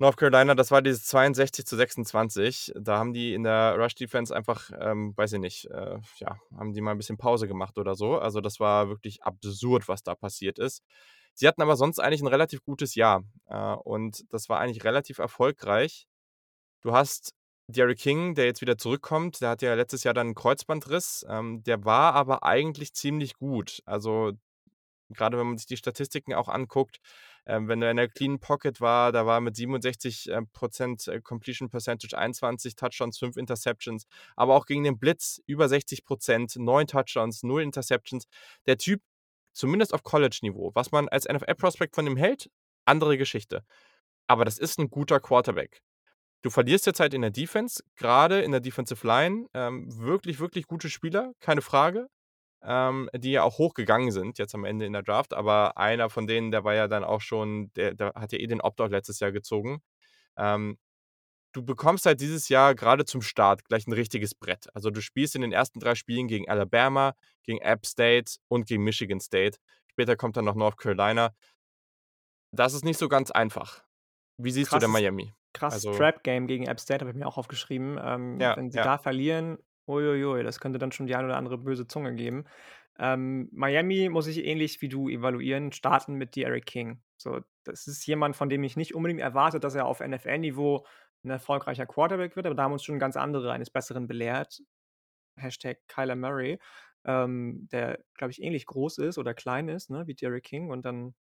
[0.00, 2.72] North Carolina, das war dieses 62:26.
[2.80, 6.72] Da haben die in der Rush Defense einfach, ähm, weiß ich nicht, äh, ja, haben
[6.72, 8.16] die mal 'n bisschen Pause gemacht oder so.
[8.16, 10.84] Also, das war wirklich absurd, was da passiert ist.
[11.34, 15.18] Sie hatten aber sonst eigentlich 'n relativ gutes Jahr, äh, und das war eigentlich relativ
[15.18, 16.06] erfolgreich.
[16.82, 17.32] Du hast
[17.70, 21.62] D'Eriq King, der jetzt wieder zurückkommt, der hatte ja letztes Jahr dann 'n Kreuzbandriss, ähm,
[21.64, 23.82] der war aber eigentlich ziemlich gut.
[23.86, 24.32] Also,
[25.14, 26.98] grade wenn man sich die Statistiken auch anguckt,
[27.48, 31.20] ähm, wenn er in der Clean Pocket war, da war mit 67, äh, Prozent, äh,
[31.20, 36.86] Completion Percentage, 21 Touchdowns, 5 Interceptions, aber auch gegen den Blitz über 60 %, 9
[36.86, 38.26] Touchdowns, 0 Interceptions.
[38.66, 39.02] Der Typ,
[39.54, 42.50] zumindest auf College-Niveau, was man als NFL-Prospect von ihm hält,
[42.86, 43.64] andere Geschichte.
[44.28, 45.82] Aber das ist 'n guter Quarterback.
[46.42, 50.66] Du verlierst jetzt halt in der Defense, grade in der Defensive Line, ähm, wirklich, wirklich
[50.68, 52.08] gute Spieler, keine Frage,
[52.62, 56.26] ähm, die ja auch hochgegangen sind jetzt am Ende in der Draft, aber einer von
[56.26, 59.20] denen, der war ja dann auch schon der der hat ja eh den Opt-out letztes
[59.20, 59.80] Jahr gezogen.
[60.38, 60.78] Ähm,
[61.54, 64.68] du bekommst halt dieses Jahr grade zum Start gleich 'n richtiges Brett.
[64.74, 68.84] Also, du spielst in den ersten 3 Spielen gegen Alabama, gegen App State und gegen
[68.84, 69.58] Michigan State.
[69.90, 71.34] Später kommt dann noch North Carolina.
[72.52, 73.84] Das ist nicht so ganz einfach.
[74.38, 75.32] Wie siehst du denn Miami?
[75.54, 77.98] krasses Also Trap-Game gegen App State, habe ich mir auch aufgeschrieben.
[78.02, 78.82] Ähm, Ja, wenn sie ja.
[78.82, 79.58] da verlieren,
[79.88, 82.44] ui, ui, ui, das könnte dann schon die ein oder andere böse Zunge geben.
[82.98, 87.02] Ähm, Miami muss ich ähnlich wie du evaluieren, starten mit D'Eriq King.
[87.16, 90.84] So, das ist jemand, von dem ich nicht unbedingt erwarte, dass er auf NFL-Niveau
[91.24, 94.60] 'n erfolgreicher Quarterback wird, aber da haben uns schon ganz andere eines Besseren belehrt.
[95.36, 96.58] Hashtag Kyler Murray,
[97.04, 100.84] ähm, der, glaube ich, ähnlich groß ist oder klein ist, ne, wie D'Eriq King und
[100.84, 101.14] dann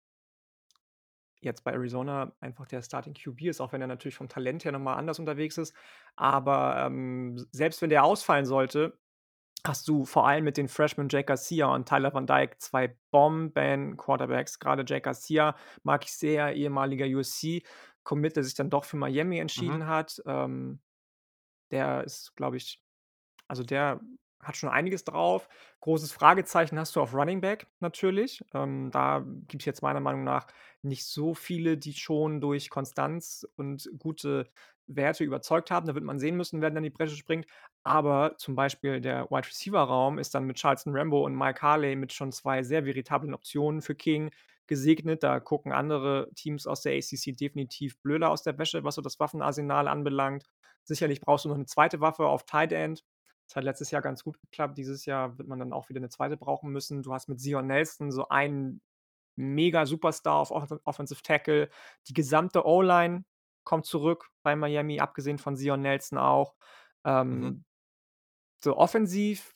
[1.41, 4.71] jetzt bei Arizona einfach der Starting QB ist, auch wenn er natürlich vom Talent her
[4.71, 5.75] noch mal anders unterwegs ist.
[6.15, 8.97] Aber, ähm, selbst wenn der ausfallen sollte,
[9.65, 14.59] hast du vor allem mit den Freshmen Jake Garcia und Tyler Van Dyke 2 Bomben-Quarterbacks.
[14.59, 19.77] Grade Jake Garcia mag ich sehr, ehemaliger USC-Commit, der sich dann doch für Miami Mhm.
[19.77, 20.21] entschieden hat.
[20.25, 20.81] Ähm,
[21.71, 22.81] der ist, glaube ich
[23.47, 24.01] also, der
[24.41, 25.47] hat schon einiges drauf.
[25.81, 28.43] Großes Fragezeichen hast du auf Running Back natürlich.
[28.53, 30.47] Ähm, da gibt's jetzt meiner Meinung nach
[30.81, 34.49] nicht so viele, die schon durch Konstanz und gute
[34.87, 35.87] Werte überzeugt haben.
[35.87, 37.45] Da wird man sehen müssen, wer da in die Bresche springt.
[37.83, 42.31] Aber zum Beispiel der Wide-Receiver-Raum ist dann mit Charleston Rambo und Mike Harley mit schon
[42.31, 44.31] 2 sehr veritablen Optionen für King
[44.67, 45.23] gesegnet.
[45.23, 49.19] Da gucken andere Teams aus der ACC definitiv blöder aus der Wäsche, was so das
[49.19, 50.45] Waffenarsenal anbelangt.
[50.83, 51.99] Sicherlich brauchst du noch 'ne 2.
[51.99, 53.03] Waffe auf Tight End.
[53.47, 54.77] Das hat letztes Jahr ganz gut geklappt.
[54.77, 56.37] Dieses Jahr wird man dann auch wieder 'ne 2.
[56.37, 57.03] brauchen müssen.
[57.03, 58.81] Du hast mit Zion Nelson so einen
[59.37, 61.69] Mega-Superstar auf Offen Offensive Tackle.
[62.07, 63.25] Die gesamte O-Line
[63.65, 66.55] kommt zurück bei Miami, abgesehen von Zion Nelson auch.
[67.29, 67.51] Mhm.
[67.51, 67.65] Ähm,
[68.63, 69.55] so offensiv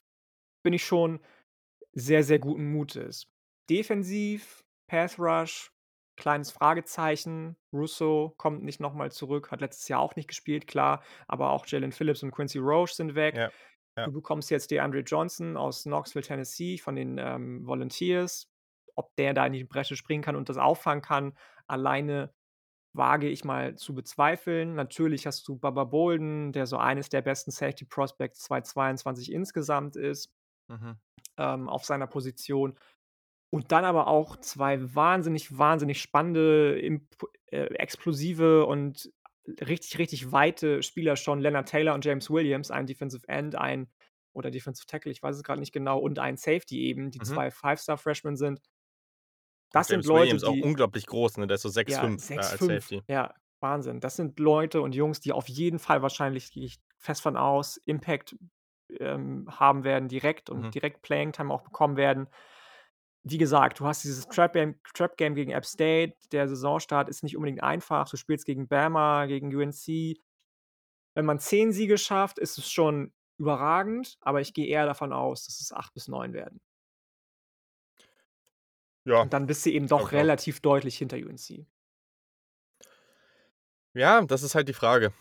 [0.63, 1.21] bin ich schon
[1.93, 3.27] sehr, sehr guten Mutes.
[3.69, 5.71] Defensiv, Pass Rush,
[6.17, 7.57] kleines Fragezeichen.
[7.73, 11.65] Russo kommt nicht noch mal zurück, hat letztes Jahr auch nicht gespielt, klar, aber auch
[11.67, 13.35] Jaelan Phillips und Quincy Roche sind weg.
[13.35, 13.51] Ja,
[13.97, 14.07] ja.
[14.07, 18.49] Du bekommst jetzt DeAndre Johnson aus Knoxville, Tennessee von den, ähm, Volunteers.
[18.95, 21.33] Ob der da in die Bresche springen kann und das auffangen kann,
[21.67, 22.33] alleine
[22.93, 24.75] wage ich mal zu bezweifeln.
[24.75, 30.33] Natürlich hast du Baba Bolden, der so eines der besten Safety Prospects 2022 insgesamt ist
[30.69, 30.99] Mhm.
[31.37, 32.77] ähm, auf seiner Position.
[33.51, 36.79] Und dann aber auch 2 wahnsinnig, wahnsinnig spannende,
[37.47, 39.11] äh, explosive und
[39.47, 43.89] richtig, richtig weite Spieler schon, Leonard Taylor und James Williams, ein Defensive End, ein
[44.33, 47.41] oder Defensive Tackle, ich weiß es grad nicht genau, und ein Safety eben, die Mhm.
[47.41, 48.61] 2 Five-Star-Freshmen sind.
[49.73, 51.47] Das sind James Leute, Williams auch die unglaublich groß, ne?
[51.47, 53.01] Der ist so Ja, 6'5", äh, als Safety.
[53.07, 53.99] ja, Wahnsinn.
[53.99, 57.77] Das sind Leute und Jungs, die auf jeden Fall wahrscheinlich, gehe ich fest von aus,
[57.77, 58.35] Impact,
[58.99, 60.71] ähm, haben werden direkt Mhm.
[60.71, 62.27] und direkt Playing Time auch bekommen werden.
[63.23, 66.15] Wie gesagt, du hast dieses Trap Game Trap Game gegen App State.
[66.31, 68.09] Der Saisonstart ist nicht unbedingt einfach.
[68.09, 70.17] Du spielst gegen Bama, gegen UNC.
[71.13, 75.45] Wenn man 10 Siege schafft, ist es schon überragend, aber ich gehe eher davon aus,
[75.45, 76.61] dass es 8 bis 9 werden.
[79.03, 80.11] Ja, Und dann bist du eben doch auch.
[80.11, 81.65] relativ deutlich hinter UNC.
[83.93, 85.11] Ja, das ist halt die Frage.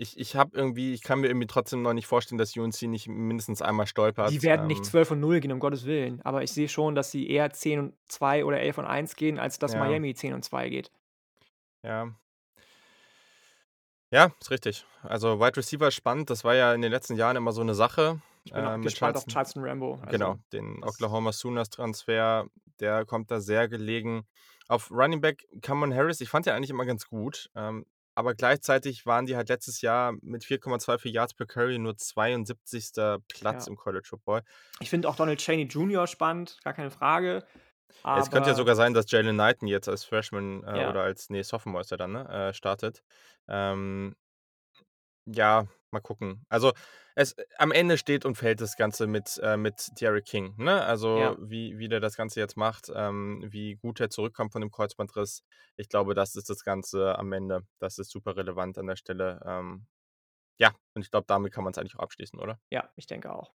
[0.00, 3.08] Ich ich habe irgendwie ich kann mir irgendwie trotzdem noch nicht vorstellen, dass UNC nicht
[3.08, 3.86] mindestens einmal
[4.24, 4.42] Die stolpert.
[4.42, 6.20] werden nicht Ähm 12 und 0 gehen, um Gottes Willen.
[6.22, 9.38] Aber ich sehe schon, dass sie eher 10 und 2 oder 11 und 1 gehen,
[9.38, 9.76] als dass Ja.
[9.76, 10.90] Miami 10 und 2 geht.
[11.84, 12.16] Ja.
[14.12, 14.86] Ja, ist richtig.
[15.02, 16.30] Also, Wide Receiver spannend.
[16.30, 18.94] Das war ja in den letzten Jahren immer so 'ne Sache, Ich bin äh, mit
[18.94, 19.26] gespannt auf Charleston.
[19.26, 20.00] Charleston Rambo.
[20.08, 22.46] Genau, Also, den das Oklahoma Sooners Transfer,
[22.80, 24.26] der kommt da sehr gelegen.
[24.68, 27.86] Auf Running Back Kamon Harris, ich fand den eigentlich immer ganz gut, ähm,
[28.16, 32.92] aber gleichzeitig waren die halt letztes Jahr mit 4,24 Yards per Carry nur 72.
[33.28, 33.70] Platz Ja.
[33.70, 34.42] im College Football.
[34.80, 36.06] Ich finde auch Donald Chaney Jr.
[36.06, 37.44] spannend, gar keine Frage.
[38.18, 40.90] Es könnte ja sogar sein, dass Jalen Knighton jetzt als Freshman, äh, Ja.
[40.90, 43.02] oder als ne, Sophomore ist er dann, ne, äh, startet.
[43.48, 44.14] Ähm
[45.26, 46.44] ja, mal gucken.
[46.48, 46.72] Also,
[47.14, 50.82] es am Ende steht und fällt das Ganze mit äh, mit D'Eriq King, ne?
[50.84, 51.38] Also, Ja.
[51.40, 55.42] wie wie der das Ganze jetzt macht, ähm, wie gut er zurückkommt von dem Kreuzbandriss.
[55.76, 57.62] Ich glaube, das ist das Ganze am Ende.
[57.78, 59.40] Das ist super relevant an der Stelle.
[59.46, 59.86] Ähm,
[60.58, 62.60] ja, und ich glaube, damit kann man's eigentlich auch abschließen, oder?
[62.70, 63.54] Ja, ich denke auch.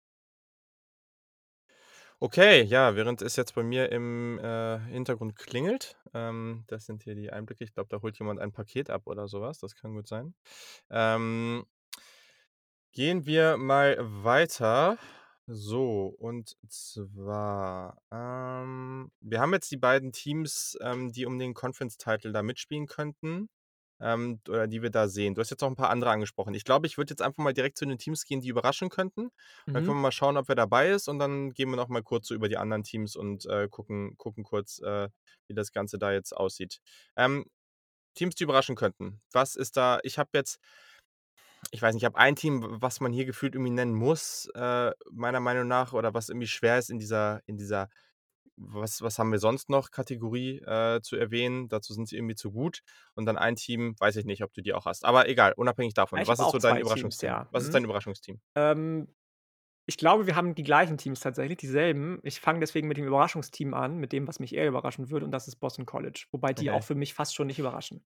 [2.20, 7.14] Okay, ja, während es jetzt bei mir im, äh, Hintergrund klingelt, ähm, das sind hier
[7.14, 7.62] die Einblicke.
[7.64, 9.58] Ich glaube, da holt jemand ein Paket ab oder so was.
[9.58, 10.34] Das kann gut sein.
[10.90, 11.64] Ähm
[12.92, 14.98] gehen wir mal weiter.
[15.46, 21.96] So, und zwar, ähm, wir haben jetzt die beiden Teams, ähm, die um den Conference
[21.96, 23.48] Title da mitspielen könnten,
[24.00, 25.34] ähm, oder die wir da sehen.
[25.34, 26.52] Du hast jetzt noch 'n paar andere angesprochen.
[26.54, 29.30] Ich glaube, ich würde jetzt einfach mal direkt zu den Teams gehen, die überraschen könnten.
[29.72, 29.98] Dann können Mhm.
[29.98, 32.34] wir mal schauen, ob wer dabei ist und dann gehen wir noch mal kurz so
[32.34, 35.08] über die anderen Teams und, äh, gucken gucken kurz, äh,
[35.48, 36.80] wie das Ganze da jetzt aussieht.
[37.16, 37.46] Ähm,
[38.14, 39.20] Teams, die überraschen könnten.
[39.32, 40.58] Was ist da ich habe jetzt
[41.70, 44.92] ich weiß nicht, ich habe ein Team, was man hier gefühlt irgendwie nennen muss, äh,
[45.12, 47.88] meiner Meinung nach oder was irgendwie schwer ist in dieser in dieser
[48.56, 51.68] was was haben wir sonst noch Kategorie, äh, zu erwähnen.
[51.68, 52.80] Dazu sind sie irgendwie zu gut.
[53.14, 55.04] Und dann ein Team, weiß ich nicht, ob du die auch hast.
[55.04, 56.26] Aber egal, unabhängig davon.
[56.26, 57.22] Ich Was ist so dein 2 Teams, Überraschungsteam?
[57.22, 57.48] ja.
[57.52, 57.74] Was ist Mhm.
[57.74, 58.40] dein Überraschungsteam?
[58.56, 59.08] Ähm,
[59.86, 62.20] ich glaube, wir haben die gleichen Teams tatsächlich, dieselben.
[62.24, 65.32] Ich fange deswegen mit dem Überraschungsteam an, mit dem, was mich eher überraschen würde, und
[65.32, 66.72] das ist Boston College, wobei die Okay.
[66.72, 68.04] auch für mich fast schon nicht überraschen.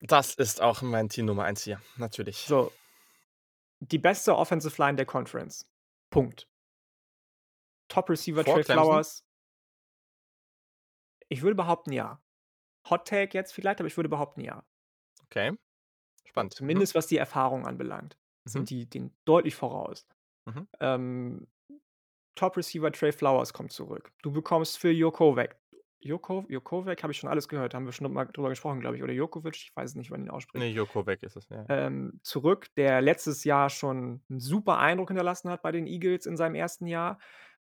[0.00, 2.38] Das ist auch mein Team Nummer 1 hier, natürlich.
[2.38, 2.72] So.
[3.80, 5.68] Die beste Offensive Line der Conference.
[6.10, 6.48] Punkt.
[7.88, 8.84] Top Receiver Vor Trey Clemson?
[8.84, 9.24] Flowers.
[11.28, 12.20] Ich würde behaupten, ja.
[12.88, 14.64] Hot Take jetzt vielleicht, aber ich würde behaupten, ja.
[15.24, 15.52] Okay.
[16.24, 16.54] Spannend.
[16.54, 16.56] Mhm.
[16.56, 18.50] Zumindest was die Erfahrung anbelangt, Mhm.
[18.50, 20.06] sind die denen deutlich voraus.
[20.46, 20.68] Mhm.
[20.80, 21.48] Ähm,
[22.34, 24.12] Top Receiver Trey Flowers kommt zurück.
[24.22, 25.56] Du bekommst Phil Jokovic
[26.02, 29.02] Joko Jokovic, habe ich schon alles gehört, haben wir schon mal drüber gesprochen, glaube ich,
[29.02, 30.64] oder Jokovic, ich weiß es nicht, man ihn ausspricht.
[30.64, 31.68] Ne, Jokovic ist es, ja.
[31.68, 36.36] Ähm, zurück, der letztes Jahr schon 'n super Eindruck hinterlassen hat bei den Eagles in
[36.36, 36.86] seinem 1.
[36.86, 37.18] Jahr.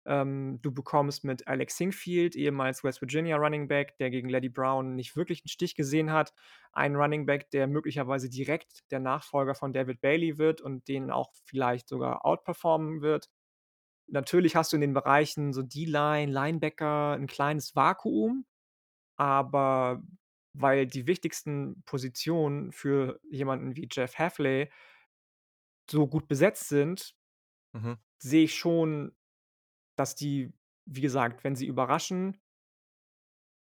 [0.06, 4.94] Ähm, du bekommst mit Alex Sinkfield, ehemals West Virginia Running Back, der gegen Leddie Brown
[4.96, 6.34] nicht wirklich 'n Stich gesehen hat,
[6.72, 11.32] einen Running Back, der möglicherweise direkt der Nachfolger von David Bailey wird und den auch
[11.46, 13.28] vielleicht sogar outperformen wird.
[14.08, 18.44] Natürlich hast du in den Bereichen so D-Line, Linebacker 'n kleines Vakuum,
[19.16, 20.02] aber
[20.54, 24.70] weil die wichtigsten Positionen für jemanden wie Jeff Hafley
[25.90, 27.14] so gut besetzt sind
[27.74, 27.94] Mhm.
[28.22, 29.12] sehe ich schon,
[29.96, 30.52] dass die,
[30.86, 32.42] wie gesagt, wenn sie überraschen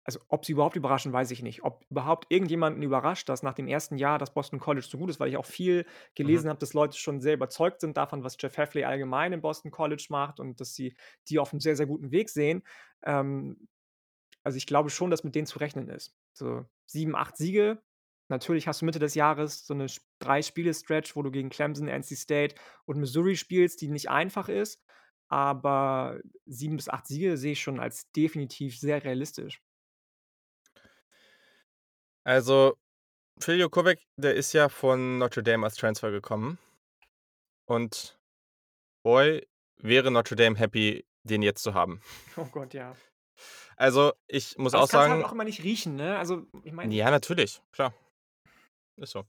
[0.04, 1.64] also, ob sie überhaupt überraschen, weiß ich nicht.
[1.64, 3.96] Ob überhaupt irgendjemanden überrascht, dass nach dem 1.
[3.98, 5.86] Jahr das Boston College so gut ist, weil ich auch viel
[6.22, 6.44] Mhm.
[6.44, 9.70] gelesen habe, dass Leute schon sehr überzeugt sind davon, was Jeff Hafley allgemein im Boston
[9.70, 10.94] College macht und dass sie
[11.28, 12.62] die auf 'nem sehr, sehr guten Weg sehen.
[13.02, 13.68] Ähm,
[14.44, 16.16] also, ich glaube schon, dass mit denen zu rechnen ist.
[16.34, 17.82] So 7, 8 Siege.
[18.30, 22.16] Natürlich hast du Mitte des Jahres so 'ne Sp 3-Spiele-Stretch, wo du gegen Clemson, NC
[22.16, 24.82] State und Missouri spielst, die nicht einfach ist,
[25.28, 29.60] aber 7 bis 8 Siege sehe ich schon als definitiv sehr realistisch.
[32.26, 32.78] Also,
[33.40, 36.58] Phil Jokovic, der ist ja von Notre Dame als Transfer gekommen.
[37.68, 38.18] Und
[39.04, 39.46] boy,
[39.78, 42.00] wäre Notre Dame happy, den jetzt zu haben.
[42.36, 42.96] Oh Gott, ja.
[43.76, 46.18] Also, ich muss Aber auch das halt sagen auch immer nicht riechen, ne?
[46.18, 47.94] Also, ich meine Ja, natürlich, klar.
[48.96, 49.24] Ist so.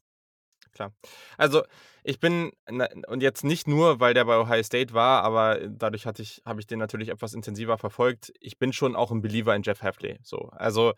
[0.73, 0.93] Klar.
[1.37, 1.63] Also,
[2.03, 6.05] ich bin ne und jetzt nicht nur, weil der bei Ohio State war, aber dadurch
[6.05, 8.33] hatte ich habe ich den natürlich etwas intensiver verfolgt.
[8.41, 10.49] Ich bin schon auch 'n Believer in Jeff Hafley, so.
[10.51, 10.93] Also,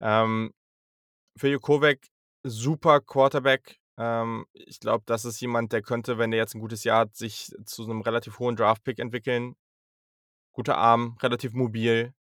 [0.00, 0.52] ähm,
[1.36, 2.08] Phil Jokovic,
[2.44, 3.78] super Quarterback.
[3.98, 7.16] Ähm, ich glaube, das ist jemand, der könnte, wenn der jetzt 'n gutes Jahr hat,
[7.16, 9.54] sich zu so 'nem relativ hohen Draft-Pick entwickeln.
[10.52, 12.12] Guter Arm, relativ mobil.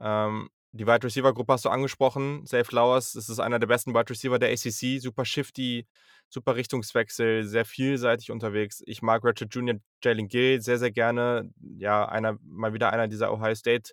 [0.00, 2.44] Ähm, Die Wide Receiver Gruppe hast du angesprochen.
[2.46, 4.98] Zay Flowers, das ist einer der besten Wide Receiver der ACC.
[5.00, 5.86] Super shifty,
[6.28, 8.82] super Richtungswechsel, sehr vielseitig unterwegs.
[8.86, 9.76] Ich mag Ratchet Jr.
[10.04, 11.50] Jalen Gill sehr, sehr gerne.
[11.78, 13.92] Ja, einer, mal wieder einer dieser Ohio State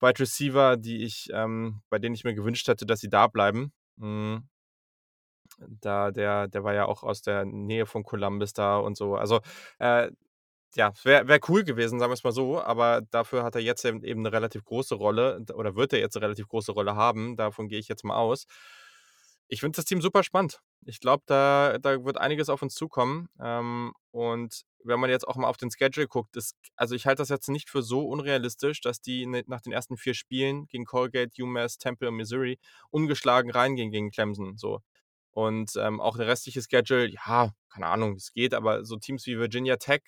[0.00, 3.72] Wide Receiver, die ich, ähm, bei denen ich mir gewünscht hätte, dass sie da bleiben.
[4.00, 4.42] Mhm.
[5.82, 9.14] Da, der, der war ja auch aus der Nähe von Columbus da und so.
[9.16, 9.40] Also,
[9.78, 10.10] äh,
[10.76, 13.84] ja, wäre wär cool gewesen, sagen wir es mal so, aber dafür hat er jetzt
[13.84, 17.36] eben eben 'ne relativ große Rolle oder wird er jetzt eine relativ große Rolle haben.
[17.36, 18.46] Davon gehe ich jetzt mal aus.
[19.52, 20.60] Ich finde das Team super spannend.
[20.86, 23.28] Ich glaube, da da wird einiges auf uns zukommen.
[23.40, 27.20] Ähm, und wenn man jetzt auch mal auf den Schedule guckt, das also, ich halte
[27.22, 30.84] das jetzt nicht für so unrealistisch, dass die ne nach den ersten vier Spielen gegen
[30.84, 32.58] Colgate, UMass, Temple und Missouri
[32.90, 34.80] ungeschlagen reingehen gegen Clemson, so.
[35.32, 39.38] Und, ähm, auch der restliche Schedule, ja, keine Ahnung, es geht, aber so Teams wie
[39.38, 40.02] Virginia Tech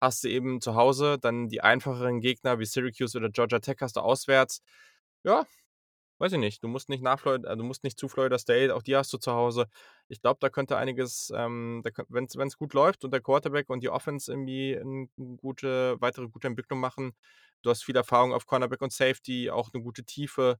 [0.00, 3.96] hast du eben zu Hause, dann die einfacheren Gegner wie Syracuse oder Georgia Tech hast
[3.96, 4.62] du auswärts.
[5.24, 5.46] Ja,
[6.20, 6.62] weiß ich nicht.
[6.62, 9.12] Du musst nicht nach Florida, äh, du musst nicht zu Florida State, auch die hast
[9.12, 9.66] du zu Hause.
[10.08, 13.90] Ich glaube, da könnte einiges, ähm, wenn es gut läuft und der Quarterback und die
[13.90, 15.08] Offense irgendwie eine
[15.38, 17.12] gute, weitere gute Entwicklung machen.
[17.62, 20.58] Du hast viel Erfahrung auf Cornerback und Safety, auch eine gute Tiefe.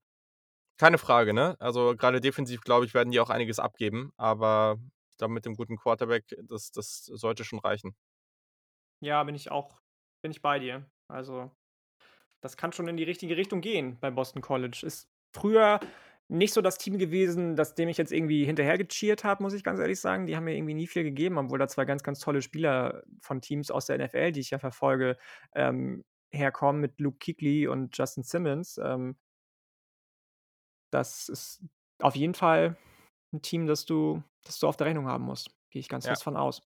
[0.79, 1.57] Keine Frage, ne?
[1.61, 4.79] Also gerade defensiv, glaube ich, werden die auch einiges abgeben, aber
[5.11, 7.95] ich glaube, mit dem guten Quarterback, das, das sollte schon reichen.
[9.01, 9.81] Ja, bin ich auch
[10.23, 10.89] bin ich bei dir.
[11.09, 11.51] Also,
[12.41, 14.83] das kann schon in die richtige Richtung gehen bei Boston College.
[14.85, 15.81] Ist früher
[16.29, 19.81] nicht so das Team gewesen, das dem ich jetzt irgendwie hinterhergecheert habe, muss ich ganz
[19.81, 20.27] ehrlich sagen.
[20.27, 23.41] Die haben mir irgendwie nie viel gegeben, obwohl da zwei ganz, ganz tolle Spieler von
[23.41, 25.17] Teams aus der NFL, die ich ja verfolge,
[25.55, 28.79] ähm, herkommen mit Luke Kuechly und Justin Simmons.
[28.83, 29.17] Ähm
[30.93, 31.63] das ist
[32.01, 32.77] auf jeden Fall
[33.33, 35.51] 'n Team, das du das du auf der Rechnung haben musst.
[35.71, 36.09] Gehe ich ganz Ja.
[36.09, 36.63] fest von aus.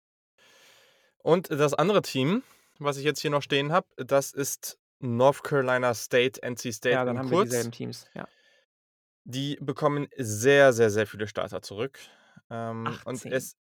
[1.25, 2.43] Und das andere Team,
[2.79, 7.05] was ich jetzt hier noch stehen habe, das ist North Carolina State, NC State Ja,
[7.05, 7.39] dann haben wir kurz.
[7.39, 8.29] dieselben Teams, ja.
[9.25, 11.99] Die bekommen sehr, sehr, sehr viele Starter zurück.
[12.51, 13.33] Ähm, und 18.
[13.33, 13.57] es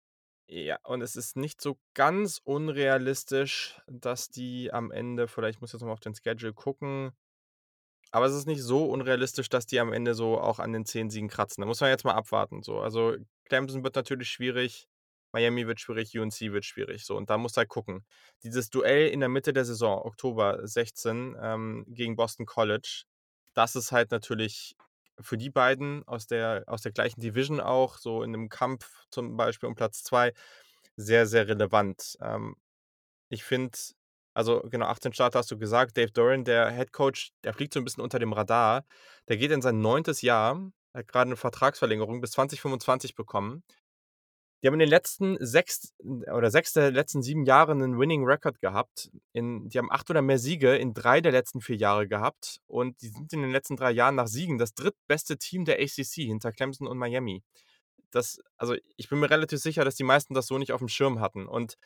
[0.53, 5.73] ja, und es ist nicht so ganz unrealistisch, dass die am Ende vielleicht ich muss
[5.73, 7.13] jetzt noch mal auf den Schedule gucken
[8.13, 11.11] aber es ist nicht so unrealistisch, dass die am Ende so auch an den 10
[11.11, 11.63] Siegen kratzen.
[11.63, 12.81] Da muss man jetzt mal abwarten so.
[12.81, 14.89] Also, Clemson wird natürlich schwierig,
[15.33, 17.17] Miami wird schwierig, UNC wird schwierig, so.
[17.17, 18.05] Und da musst du halt gucken.
[18.43, 23.05] Dieses Duell in der Mitte der Saison, Oktober 16, ähm, gegen Boston College,
[23.55, 24.77] das ist halt natürlich
[25.23, 29.37] für die beiden aus der aus der gleichen Division auch, so in 'nem Kampf zum
[29.37, 30.33] Beispiel um Platz 2,
[30.97, 32.16] sehr, sehr relevant.
[32.23, 32.57] Ähm,
[33.31, 33.79] ich finde
[34.35, 35.97] also genau, 18 Starter hast du gesagt.
[35.99, 38.85] Dave Doeren, der Head Coach, der fliegt so 'n bisschen unter dem Radar.
[39.29, 40.23] Der geht in sein 9.
[40.23, 40.61] Jahr,
[40.95, 43.64] hat grade 'ne Vertragsverlängerung bis 2025 bekommen.
[44.63, 48.61] Die haben in den letzten 6 oder 6 der letzten 7 Jahre 'nen Winning Record
[48.61, 49.11] gehabt.
[49.33, 53.01] In die haben 8 oder mehr Siege in 3 der letzten 4 Jahre gehabt und
[53.01, 56.53] die sind in den letzten 3 Jahren nach Siegen das drittbeste Team der ACC hinter
[56.53, 57.43] Clemson und Miami.
[58.13, 61.21] Das also, ich bin mir relativ sicher, dass die meisten das so nicht aufm Schirm
[61.21, 61.77] hatten und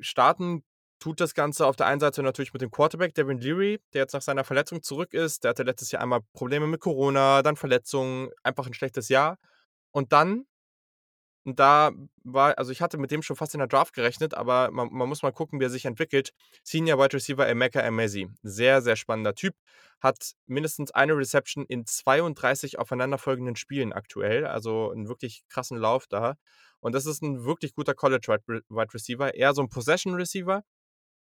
[0.00, 0.64] starten
[0.98, 4.14] tut das Ganze auf der einen Seite natürlich mit dem Quarterback Devin Leary, der jetzt
[4.14, 5.44] nach seiner Verletzung zurück ist.
[5.44, 9.38] Der hatte letztes Jahr einmal Probleme mit Corona, dann Verletzungen, einfach 'n schlechtes Jahr.
[9.92, 10.46] Und dann
[11.46, 11.92] da
[12.24, 15.08] war also, ich hatte mit dem schon fast in der Draft gerechnet, aber man man
[15.08, 16.32] muss mal gucken, wie er sich entwickelt.
[16.64, 19.54] Senior Wide Receiver Emeka Emezie, sehr, sehr spannender Typ,
[20.00, 26.34] hat mindestens eine Reception in 32 aufeinanderfolgenden Spielen aktuell, also 'n wirklich krassen Lauf da.
[26.80, 30.14] Und das ist 'n wirklich guter College Wide Re Wide Receiver, eher so 'n Possession
[30.14, 30.62] Receiver,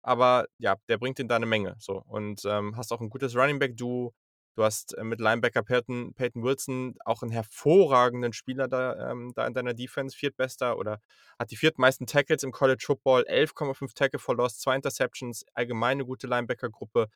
[0.02, 2.02] aber ja, der bringt dir da 'ne Menge so.
[2.06, 4.12] Und, ähm, hast auch 'n gutes Running Back Duo.
[4.58, 9.46] Du hast, äh, mit Linebacker Peyton Peyton Wilson auch 'n hervorragenden Spieler da ähm, da
[9.46, 11.00] in deiner Defense, viertbester oder
[11.38, 16.04] hat die viertmeisten Tackles im College Football, 11,5 Tackle for Loss, 2 Interceptions, allgemein 'ne
[16.04, 17.08] gute Linebackergruppe.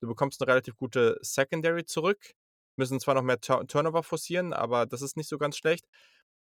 [0.00, 2.32] Du bekommst 'ne relativ gute Secondary zurück,
[2.76, 5.86] müssen zwar noch mehr Tur Turnover forcieren, aber das ist nicht so ganz schlecht.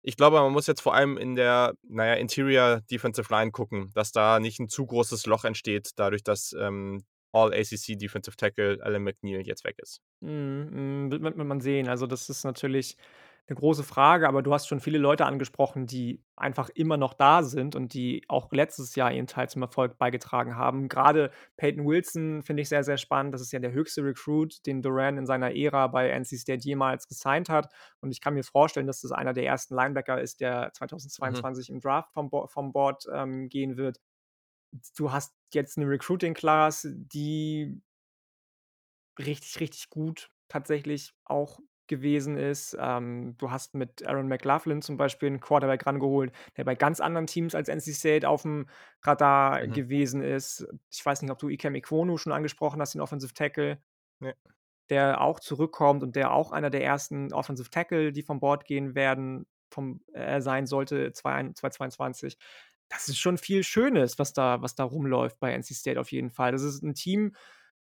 [0.02, 3.90] Ich glaube, man muss jetzt vor allem in der, na ja, Interior Defensive Line gucken,
[3.94, 7.02] dass da nicht 'n zu großes Loch entsteht, dadurch, dass, ähm,
[7.36, 10.02] All-ACC Defensive Tackle Alan McNeil jetzt weg ist.
[10.22, 10.68] Mhm,
[11.06, 11.88] mhm, wird wird man sehen.
[11.88, 12.96] Also, das ist natürlich
[13.48, 17.42] 'ne große Frage, aber du hast schon viele Leute angesprochen, die einfach immer noch da
[17.44, 20.88] sind und die auch letztes Jahr ihren Teil zum Erfolg beigetragen haben.
[20.88, 23.34] Grade Peyton Wilson finde ich sehr, sehr spannend.
[23.34, 27.06] Das ist ja der höchste Recruit, den Doeren in seiner Ära bei NC State jemals
[27.08, 27.72] gesigned hat.
[28.00, 30.72] Und ich kann mir vorstellen, dass das einer der ersten Linebacker ist, der
[31.20, 31.42] Mhm.
[31.42, 33.98] 2022 im Draft vom Bo vom Board, ähm, gehen wird.
[34.96, 37.80] Du hast jetzt 'ne Recruiting Class, die
[39.18, 42.76] richtig, richtig gut tatsächlich auch gewesen ist.
[42.80, 47.26] Ähm, du hast mit Aaron McLaughlin zum Beispiel 'n Quarterback rangeholt, der bei ganz anderen
[47.28, 48.66] Teams als NC State aufm
[49.02, 49.78] Radar Mhm.
[49.78, 50.66] gewesen ist.
[50.90, 53.78] Ich weiß nicht, ob du Ikem Ekwonu schon angesprochen hast, den Offensive Tackle.
[54.20, 54.34] Ne.
[54.90, 58.94] der auch zurückkommt und der auch einer der ersten Offensive Tackle, die vom Board gehen
[58.94, 62.38] werden vom äh, sein sollte, zwei ein 2022.
[62.90, 66.30] Das ist schon viel Schönes, was da was da rumläuft bei NC State auf jeden
[66.30, 66.52] Fall.
[66.52, 67.34] Das ist 'n Team,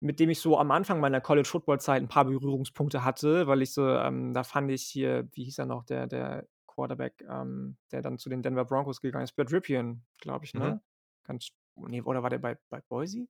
[0.00, 3.88] mit dem ich so am Anfang meiner College-Football-Zeit 'n paar Berührungspunkte hatte, weil ich so
[3.88, 8.18] ähm, da fand ich hier wie hieß er noch, der der Quarterback, ähm, der dann
[8.18, 9.32] zu den Denver Broncos gegangen ist?
[9.36, 10.74] Brett Rypien, glaube ich, Mhm.
[10.74, 10.82] ne?
[11.24, 13.26] Ganz ne, oder war der bei bei Boise?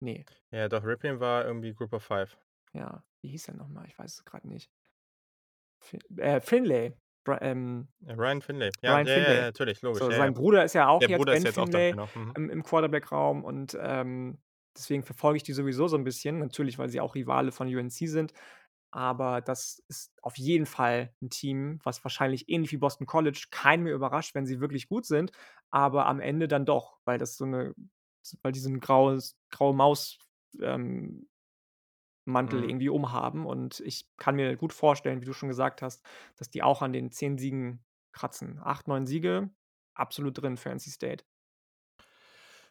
[0.00, 0.26] Ne.
[0.50, 2.38] Ja, doch, Rypien war irgendwie Group of Five.
[2.74, 3.86] Ja, wie hieß er noch mal?
[3.86, 4.68] Ich weiß es grad nicht.
[5.80, 6.94] Fi äh, Finlay.
[7.24, 8.72] Bra ähm Ryan Finlay.
[8.82, 9.46] Ja, Ryan ja, ja, ja, Finlay.
[9.46, 11.58] natürlich, logisch, So, ja, sein Bruder ist ja auch Der jetzt Bruder ist Ben jetzt
[11.58, 12.10] auch da, Finlay genau.
[12.14, 12.36] Mhm.
[12.36, 14.38] im im Quarterback-Raum und, ähm,
[14.76, 18.08] deswegen verfolge ich die sowieso so 'n bisschen, natürlich, weil sie auch Rivale von UNC
[18.08, 18.32] sind.
[18.92, 23.84] Aber das ist auf jeden Fall 'n Team, was wahrscheinlich ähnlich wie Boston College keinen
[23.84, 25.32] mehr überrascht, wenn sie wirklich gut sind,
[25.70, 27.74] aber am Ende dann doch, weil das so 'ne
[28.42, 30.18] weil die so 'n graues graue Maus
[30.62, 31.28] ähm,
[32.24, 32.68] Mantel Mhm.
[32.68, 36.04] irgendwie umhaben und ich kann mir gut vorstellen, wie du schon gesagt hast,
[36.36, 38.60] dass die auch an den 10 Siegen kratzen.
[38.62, 39.50] 8, 9 Siege,
[39.94, 41.24] absolut drin für NC State.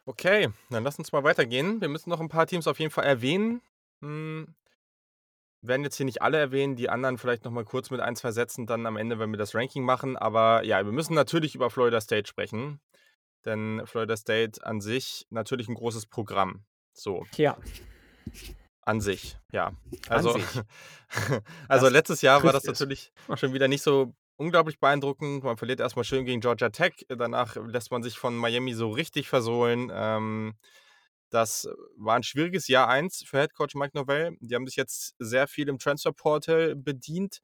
[0.08, 1.80] Okay, dann lass uns mal weitergehen.
[1.80, 3.62] Wir müssen noch 'n paar Teams auf jeden Fall erwähnen.
[4.02, 4.54] Hm
[5.66, 8.32] werden jetzt hier nicht alle erwähnen, die anderen vielleicht noch mal kurz mit 1, 2
[8.32, 10.16] Sätzen dann am Ende, wenn wir das Ranking machen.
[10.16, 12.80] Aber ja, wir müssen natürlich über Florida State sprechen,
[13.44, 17.26] denn Florida State an sich natürlich 'n großes Programm, so.
[17.38, 17.56] Ja.
[18.86, 19.72] An sich, ja.
[20.08, 20.62] Also sich.
[21.68, 22.80] also, Das letztes Jahr war das trifft es.
[22.80, 25.44] natürlich schon wieder nicht so unglaublich beeindruckend.
[25.44, 28.90] Man verliert erst mal schön gegen Georgia Tech, danach lässt man sich von Miami so
[28.90, 29.90] richtig versohlen.
[29.94, 30.54] Ähm,
[31.30, 34.36] das war 'n schwieriges Jahr 1 für Head Coach Mike Norvell.
[34.40, 37.40] Die haben sich jetzt sehr viel im Transfer Portal bedient.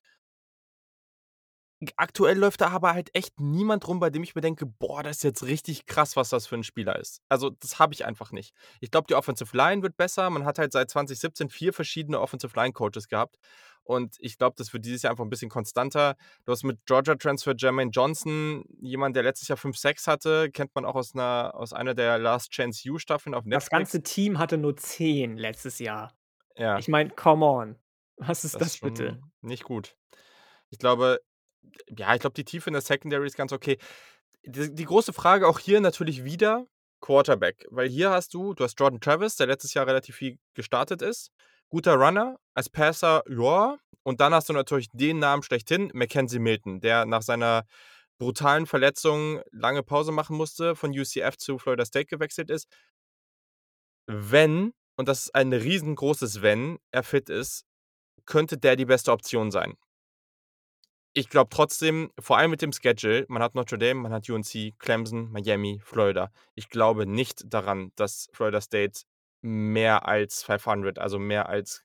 [1.97, 5.19] Aktuell läuft da aber halt echt niemand rum, bei dem ich mir denke: „Boah, das
[5.19, 8.33] ist jetzt richtig krass, was das für 'n Spieler ist.“ Also, das habe ich einfach
[8.33, 8.55] nicht.
[8.81, 10.29] Ich glaube, die Offensive Line wird besser.
[10.29, 13.37] Man hat halt seit 2017 4 verschiedene Offensive Line Coaches gehabt
[13.83, 16.17] und ich glaube, das wird dieses Jahr einfach 'n bisschen konstanter.
[16.45, 20.75] Du hast mit Georgia Transfer Jermaine Johnson jemand, der letztes Jahr 5 Sacks hatte, kennt
[20.75, 23.69] man auch aus 'ner aus einer der Last Chance U Staffeln auf Das Netflix.
[23.69, 26.17] ganze Team hatte nur 10 letztes Jahr.
[26.57, 26.81] Ja.
[26.81, 27.77] Ich meine, come on.
[28.19, 29.19] Was ist Das ist das bitte?
[29.19, 29.97] schon nicht gut.
[30.71, 31.21] Ich glaube
[31.97, 33.79] ja, ich glaube, die Tiefe in der Secondary ist ganz okay.
[34.45, 36.67] D die große Frage auch hier natürlich wieder
[37.01, 41.03] Quarterback, weil hier hast du du hast Jordan Travis, der letztes Jahr relativ viel gestartet
[41.03, 41.31] ist.
[41.69, 43.77] Guter Runner, als Passer, ja.
[44.03, 47.65] Und dann hast du natürlich den Namen schlechthin, McKenzie Milton, der nach seiner
[48.19, 52.69] brutalen Verletzung lange Pause machen musste, von UCF zu Florida State gewechselt ist.
[54.07, 57.65] Wenn, und das ist ein riesengroßes Wenn, er fit ist,
[58.27, 59.77] könnte der die beste Option sein.
[61.17, 64.75] Ich glaube trotzdem, vor allem mit dem Schedule, man hat Notre Dame, man hat UNC,
[64.79, 66.31] Clemson, Miami, Florida.
[66.55, 69.01] Ich glaube nicht daran, dass Florida State
[69.41, 71.83] mehr als 500, also mehr als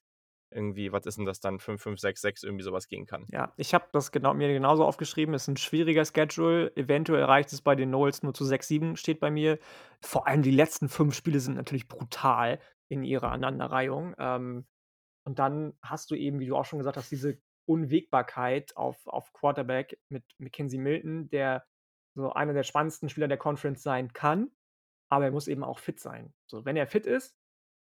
[0.51, 3.31] irgendwie, was ist 'n das dann, 5, 5, 6, 6, irgendwie so was gehen kann.
[3.31, 5.33] Ja, ich habe das genau mir genauso aufgeschrieben.
[5.33, 6.75] Ist 'n schwieriger Schedule.
[6.75, 9.57] Eventuell reicht es bei den Noles nur zu 6, 7, steht bei mir.
[10.01, 14.13] Vor allem die letzten 5 Spiele sind natürlich brutal in ihrer Aneinanderreihung.
[14.19, 14.65] Ähm,
[15.25, 19.33] und dann hast du eben, wie du auch schon gesagt hast, diese Unwägbarkeit auf auf
[19.33, 21.65] Quarterback mit McKenzie Milton, der
[22.15, 24.51] so einer der spannendsten Spieler der Conference sein kann,
[25.09, 26.33] aber er muss eben auch fit sein.
[26.47, 27.37] So, wenn er fit ist,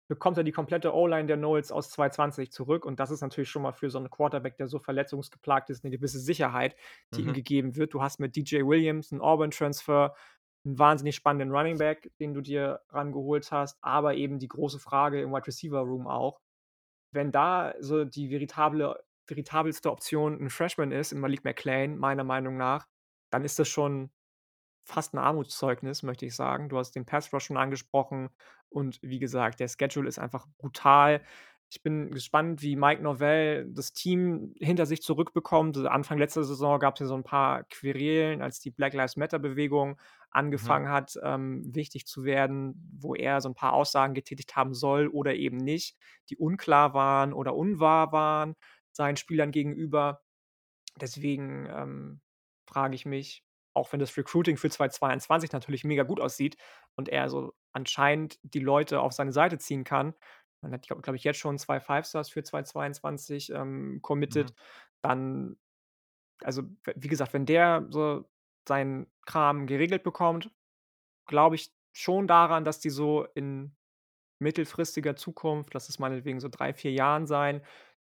[0.08, 3.62] bekommt er die komplette O-Line der Noles aus 2020 zurück und das ist natürlich schon
[3.62, 6.76] mal für so 'n Quarterback, der so verletzungsgeplagt ist, 'ne gewisse Sicherheit,
[7.16, 7.34] die ihm Mhm.
[7.34, 7.94] gegeben wird.
[7.94, 10.14] Du hast mit DJ Williams 'n Auburn-Transfer,
[10.66, 15.22] 'n wahnsinnig spannenden Running Back, den du dir rangeholt hast, aber eben die große Frage
[15.22, 16.40] im Wide Receiver Room auch.
[17.12, 22.56] Wenn da so die veritable veritabelste Option 'n Freshman ist in Malik McClain, meiner Meinung
[22.58, 22.86] nach,
[23.30, 24.10] dann ist das schon
[24.84, 26.68] fast 'n Armutszeugnis, möchte ich sagen.
[26.70, 28.30] Du hast den Pass Rush schon angesprochen
[28.70, 31.22] und wie gesagt, der Schedule ist einfach brutal.
[31.72, 35.76] Ich bin gespannt, wie Mike Norvell das Team hinter sich zurückbekommt.
[35.76, 39.38] Also, Anfang letzter Saison gab's ja so 'n paar Querelen, als die Black Lives Matter
[39.40, 39.98] Bewegung
[40.58, 40.80] Mhm.
[40.80, 45.08] angefangen hat, ähm, wichtig zu werden, wo er so 'n paar Aussagen getätigt haben soll
[45.08, 45.96] oder eben nicht,
[46.30, 48.54] die unklar waren oder unwahr waren
[48.92, 50.22] seinen Spielern gegenüber.
[51.00, 52.20] Deswegen, ähm,
[52.68, 56.56] frage ich mich, auch wenn das Recruiting für 2022 natürlich mega gut aussieht
[56.96, 60.14] und er so anscheinend die Leute auf seine Seite ziehen kann.
[60.62, 64.50] Man hat, glaube glaube ich, jetzt schon 2 Five Stars für 2022, ähm, Mhm.
[64.50, 64.54] committed.
[65.02, 65.56] Dann
[66.42, 66.62] also,
[66.96, 68.28] wie gesagt, wenn der so
[68.68, 70.50] seinen Kram geregelt bekommt,
[71.26, 73.76] glaube ich schon daran, dass die so in
[74.40, 77.62] mittelfristiger Zukunft, lass es meinetwegen so 3, 4 Jahren sein,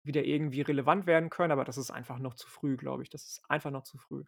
[0.07, 3.11] wieder irgendwie relevant werden können, aber das ist einfach noch zu früh, glaube ich.
[3.11, 4.25] Das ist einfach noch zu früh.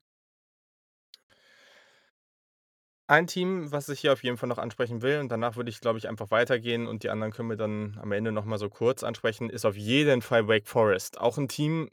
[3.10, 5.80] Ein Team, was ich hier auf jeden Fall noch ansprechen will und danach würde ich,
[5.80, 8.68] glaube ich, einfach weitergehen und die anderen können wir dann am Ende noch mal so
[8.68, 11.18] kurz ansprechen, ist auf jeden Fall Wake Forest.
[11.18, 11.88] Auch 'n Team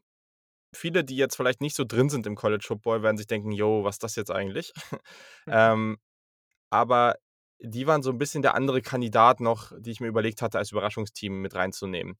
[0.75, 3.83] viele, die jetzt vielleicht nicht so drin sind im College Football, werden sich denken: „Jo,
[3.85, 4.73] was ist das jetzt eigentlich?“
[5.47, 5.71] Mhm.
[5.73, 5.97] Ähm,
[6.71, 7.15] aber
[7.59, 10.71] die waren so 'n bisschen der andere Kandidat noch, die ich mir überlegt hatte, als
[10.71, 12.17] Überraschungsteam mit reinzunehmen.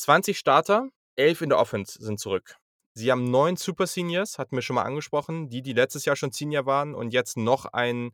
[0.00, 2.56] 20 Starter, 11 in der Offense sind zurück.
[2.94, 6.32] Sie haben 9 Super Seniors, hatten wir schon mal angesprochen, die, die letztes Jahr schon
[6.32, 8.12] Senior waren und jetzt noch ein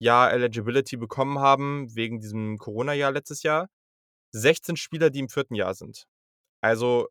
[0.00, 3.68] Jahr Eligibility bekommen haben wegen diesem Corona-Jahr letztes Jahr.
[4.32, 5.44] 16 Spieler, die im 4.
[5.50, 6.06] Jahr sind.
[6.60, 7.06] Also,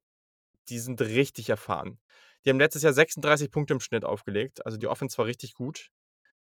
[0.68, 1.98] die sind richtig erfahren.
[2.44, 5.90] Die haben letztes Jahr 36 Punkte im Schnitt aufgelegt, also die Offense war richtig gut.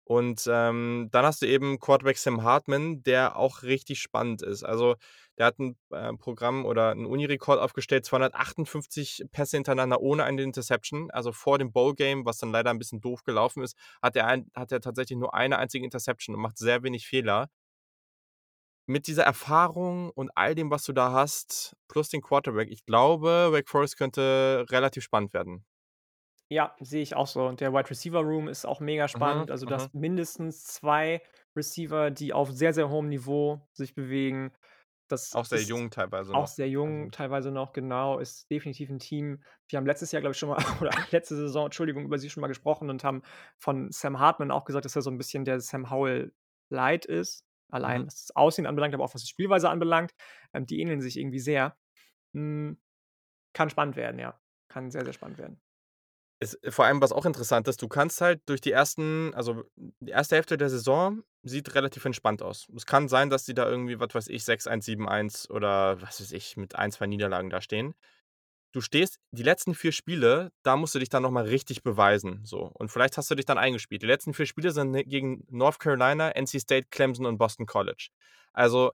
[0.08, 4.62] Und, ähm, dann hast du eben Quarterback Sam Hartman, der auch richtig spannend ist.
[4.64, 4.94] Also,
[5.36, 11.10] der hat 'n, äh, Programm oder 'n Unirekord aufgestellt, 258 Pässe hintereinander ohne eine Interception.
[11.10, 14.50] Also, vor dem Bowl-Game, was dann leider 'n bisschen doof gelaufen ist, hat er ein
[14.54, 17.48] hat er tatsächlich nur eine einzige Interception und macht sehr wenig Fehler.
[18.90, 23.48] Mit dieser Erfahrung und all dem, was du da hast, plus den Quarterback, ich glaube,
[23.52, 25.62] Wake Forest könnte relativ spannend werden.
[26.50, 27.46] Ja, sehe ich auch so.
[27.46, 29.50] Und der Wide Receiver Room ist auch mega Mhm, spannend.
[29.50, 29.74] Also, mhm.
[29.74, 31.20] hast mindestens 2
[31.54, 34.52] Receiver, die auf sehr, sehr hohem Niveau sich bewegen.
[35.08, 38.18] Das Auch sehr jung teilweise auch noch, sehr jung also teilweise noch, genau.
[38.18, 41.66] Ist definitiv 'n Team wir haben letztes Jahr, glaube ich, schon mal oder letzte Saison,
[41.66, 43.22] Entschuldigung, über sie schon mal gesprochen und haben
[43.58, 46.34] von Sam Hartman auch gesagt, dass er so 'n bisschen der Sam Howell
[46.70, 47.44] light ist.
[47.70, 48.08] Allein Mhm.
[48.08, 50.12] was das Aussehen anbelangt, aber auch was die Spielweise anbelangt.
[50.54, 51.76] Ähm, die ähneln sich irgendwie sehr.
[52.34, 52.78] Hm,
[53.54, 54.40] kann spannend werden, ja.
[54.68, 55.60] Kann sehr, sehr spannend werden.
[56.40, 60.14] Es vor allem, was auch interessant ist, du kannst halt durch die ersten also, die
[60.14, 60.30] 1.
[60.30, 62.68] Hälfte der Saison sieht relativ entspannt aus.
[62.76, 66.32] Es kann sein, dass die da irgendwie, was weiß ich, 6-1, 7-1 oder was weiß
[66.32, 67.94] ich, mit 1, 2 Niederlagen dastehen.
[68.72, 72.42] Du stehst die letzten 4 Spiele, da musst du dich dann noch mal richtig beweisen,
[72.44, 72.70] so.
[72.74, 74.02] Und vielleicht hast du dich dann eingespielt.
[74.02, 78.10] Die letzten 4 Spiele sind, ne, gegen North Carolina, NC State, Clemson und Boston College.
[78.52, 78.92] Also,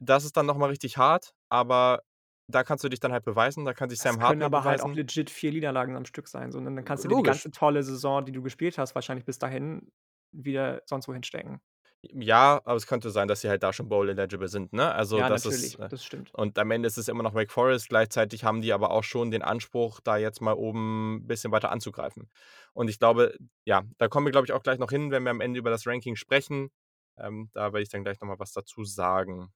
[0.00, 2.02] das ist dann noch mal richtig hart, aber
[2.50, 4.64] da kannst du dich dann halt beweisen, da kann sich Das Sam können Hartman aber
[4.64, 4.94] halt auch beweisen.
[4.94, 7.22] legit 4 Niederlagen am Stück sein, so, und dann kannst du dir die Logisch.
[7.22, 9.92] ganze tolle Saison, die du gespielt hast, wahrscheinlich bis dahin
[10.32, 11.60] wieder sonst wohin stecken.
[12.02, 14.90] Ja, aber es könnte sein, dass sie halt da schon Bowl eligible sind, ne?
[14.94, 16.32] Also, Ja, das ist, natürlich, äh das stimmt.
[16.32, 17.88] und am Ende ist es immer noch Wake Forest.
[17.90, 22.30] Gleichzeitig haben die aber auch schon den Anspruch, da jetzt mal oben bisschen weiter anzugreifen.
[22.72, 23.34] Und ich glaube
[23.66, 25.70] ja, da kommen wir, glaube ich, auch gleich noch hin, wenn wir am Ende über
[25.70, 26.70] das Ranking sprechen.
[27.18, 29.52] Ähm, da werde ich dann gleich noch mal was dazu sagen.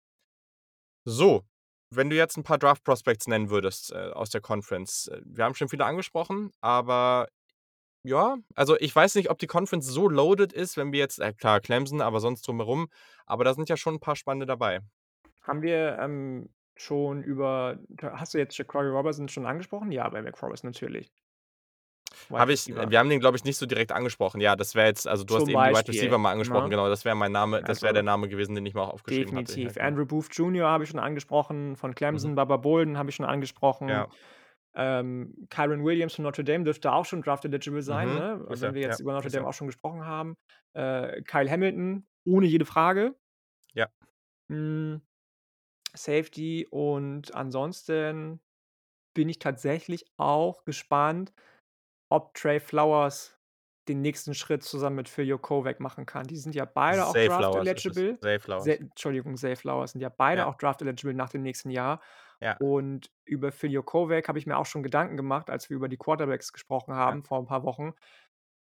[1.06, 1.44] So,
[1.90, 5.08] wenn du jetzt 'n paar Draft Prospects nennen würdest, äh, aus der Conference.
[5.08, 7.28] Äh, wir haben schon viele angesprochen, aber
[8.04, 11.32] ja, also, ich weiß nicht, ob die Conference so loaded ist, wenn wir jetzt äh,
[11.34, 12.88] klar, Clemson, aber sonst drumherum,
[13.26, 14.80] aber da sind ja schon 'n paar spannende dabei.
[15.42, 19.92] Haben wir, ähm, schon über hast du jetzt Jaquarii Roberson schon angesprochen?
[19.92, 21.10] Ja, bei Forest natürlich.
[22.30, 22.90] Habe ich Receiver.
[22.90, 24.40] wir haben den, glaube ich, nicht so direkt angesprochen.
[24.40, 26.64] Ja, das wäre jetzt also, du hast Zum eben die Wide Receiver Beispiel, mal angesprochen,
[26.64, 26.70] ne?
[26.70, 28.90] genau, das wäre mein Name das wäre der Also Name gewesen, den ich mir auch
[28.94, 29.74] aufgeschrieben hatte, ja, definitiv.
[29.74, 29.86] genau.
[29.86, 30.66] Andrew Booth Jr.
[30.68, 31.94] habe ich schon angesprochen von Mhm.
[31.94, 32.34] Clemson.
[32.34, 33.88] Baba Bolden habe ich schon angesprochen.
[33.88, 34.08] Ja.
[34.76, 38.14] Ähm, Kyren Williams von Notre Dame dürfte auch schon Draft eligible sein, Mhm.
[38.14, 40.36] ne, wenn wir ja, jetzt über Notre Dame auch schon gesprochen haben.
[40.72, 43.14] Äh, Kyle Hamilton, ohne jede Frage.
[43.74, 43.88] Ja.
[44.50, 45.00] Hm,
[45.96, 48.40] Safety und ansonsten
[49.14, 51.32] bin ich tatsächlich auch gespannt,
[52.14, 53.38] ob Trey Flowers
[53.88, 56.26] den nächsten Schritt zusammen mit Phil Jurkovec machen kann.
[56.26, 58.04] Die sind ja beide auch Zay Draft Flowers ist es.
[58.04, 58.20] eligible.
[58.22, 58.80] Zay Zä Flowers.
[58.80, 60.46] Entschuldigung, Zay Flowers sind ja beide Ja.
[60.46, 62.02] auch Draft eligible nach dem nächsten Jahr.
[62.40, 62.58] Ja.
[62.58, 65.98] Und über Phil Jurkovec habe ich mir auch schon Gedanken gemacht, als wir über die
[65.98, 67.14] Quarterbacks gesprochen Ja.
[67.14, 67.94] haben vor 'n paar Wochen.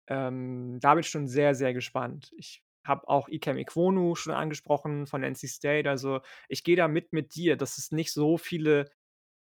[0.09, 2.33] Ähm, da bin ich schon sehr, sehr gespannt.
[2.39, 5.89] Ich habe auch Ikem Ekwonu schon angesprochen von NC State.
[5.91, 8.91] Also, ich gehe da mit mit dir, dass es nicht so viele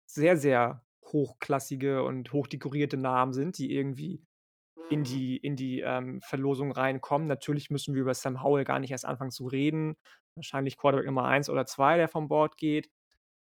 [0.06, 4.22] sehr, sehr hochklassige und hochdekorierte Namen sind, die irgendwie
[4.88, 7.28] in die in die, ähm, Verlosung reinkommen.
[7.28, 9.96] Natürlich müssen wir über Sam Howell gar nicht erst anfangen zu reden.
[10.34, 12.90] Wahrscheinlich Quarterback Nummer 1 oder 2, der vom Board geht.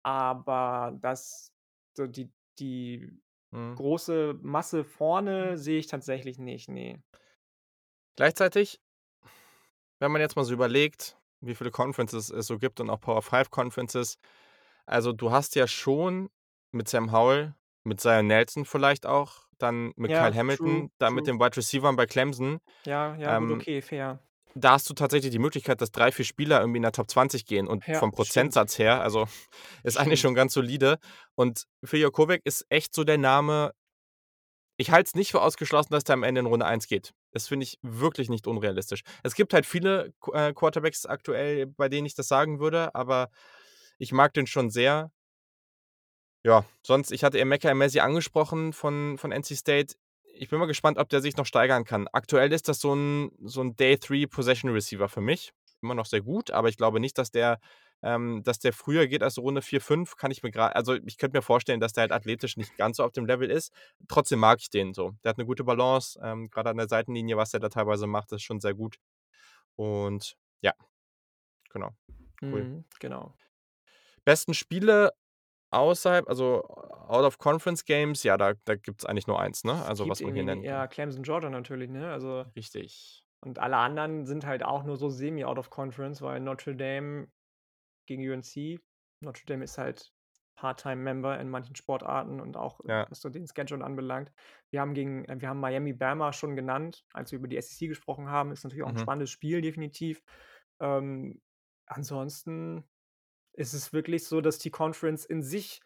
[0.02, 1.52] Aber das
[1.96, 3.20] so die die
[3.52, 3.76] Mhm.
[3.76, 7.02] große Masse vorne sehe ich tatsächlich nicht, ne.
[8.16, 8.78] Gleichzeitig
[9.98, 13.22] wenn man jetzt mal so überlegt, wie viele Conferences es so gibt und auch Power
[13.22, 14.18] 5 Conferences.
[14.86, 16.30] Also, du hast ja schon
[16.72, 21.14] mit Sam Howell, mit Zion Nelson vielleicht auch, dann mit Kyle Ja, true, Hamilton, dann
[21.14, 21.34] mit true.
[21.34, 22.60] den Wide Receivern bei Clemson.
[22.86, 24.18] Ja, ja, gut, Ähm, okay, fair.
[24.54, 27.46] da hast du tatsächlich die Möglichkeit, dass 3, 4 Spieler irgendwie in der Top 20
[27.46, 28.16] gehen und Ja, vom stimmt.
[28.16, 29.26] Prozentsatz her, also,
[29.84, 30.20] ist eigentlich Stimmt.
[30.20, 30.98] schon ganz solide.
[31.36, 33.72] Und Phil Jurkovec ist echt so der Name
[34.76, 37.12] ich halte es nicht für ausgeschlossen, dass der am Ende in Runde 1 geht.
[37.32, 39.02] Das finde ich wirklich nicht unrealistisch.
[39.22, 43.28] Es gibt halt viele äh, Quarterbacks aktuell, bei denen ich das sagen würde, aber
[43.98, 45.10] ich mag den schon sehr.
[46.44, 49.94] Ja, sonst ich hatte Emeka Emezie angesprochen von von NC State.
[50.34, 52.08] ich bin mal gespannt, ob der sich noch steigern kann.
[52.12, 55.52] Aktuell ist das so ein, so 'n Day-3-Possession-Receiver für mich.
[55.82, 57.58] Immer noch sehr gut, aber ich glaube nicht, dass der
[58.02, 61.18] ähm, dass der früher geht als Runde 4, 5, kann ich mir gerade also, ich
[61.18, 63.72] könnte mir vorstellen, dass der halt athletisch nicht ganz so auf dem Level ist.
[64.08, 65.12] Trotzdem mag ich den so.
[65.22, 68.32] Der hat eine gute Balance, ähm, grade an der Seitenlinie, was der da teilweise macht,
[68.32, 68.96] ist schon sehr gut.
[69.76, 70.74] Und ja,
[71.70, 71.90] genau,
[72.52, 72.62] cool.
[72.62, 73.34] Mhm, genau.
[74.24, 75.12] Besten Spiele
[75.70, 76.62] außerhalb also,
[77.08, 79.84] out of Conference Games, ja, da da gibt's eigentlich nur eins, ne?
[79.92, 80.86] Es Also, gibt was man hier nennen ja.
[80.86, 82.10] Clemson, Georgia natürlich, ne?
[82.12, 83.24] Also Richtig.
[83.42, 87.28] und alle anderen sind halt auch nur so semi out of conference, weil Notre Dame
[88.06, 88.80] gegen UNC
[89.20, 90.12] Notre Dame ist halt
[90.56, 93.10] Part-Time-Member in manchen Sportarten und auch, Ja.
[93.10, 94.32] was so den Schedule anbelangt.
[94.70, 97.88] Wir haben gegen äh, wir haben Miami Bama schon genannt, als wir über die SEC
[97.88, 98.52] gesprochen haben.
[98.52, 98.98] Ist natürlich auch Mhm.
[98.98, 100.22] spannendes Spiel, definitiv.
[100.80, 101.42] Ähm,
[101.86, 102.89] ansonsten
[103.60, 105.82] ist es wirklich so, dass die Conference in sich,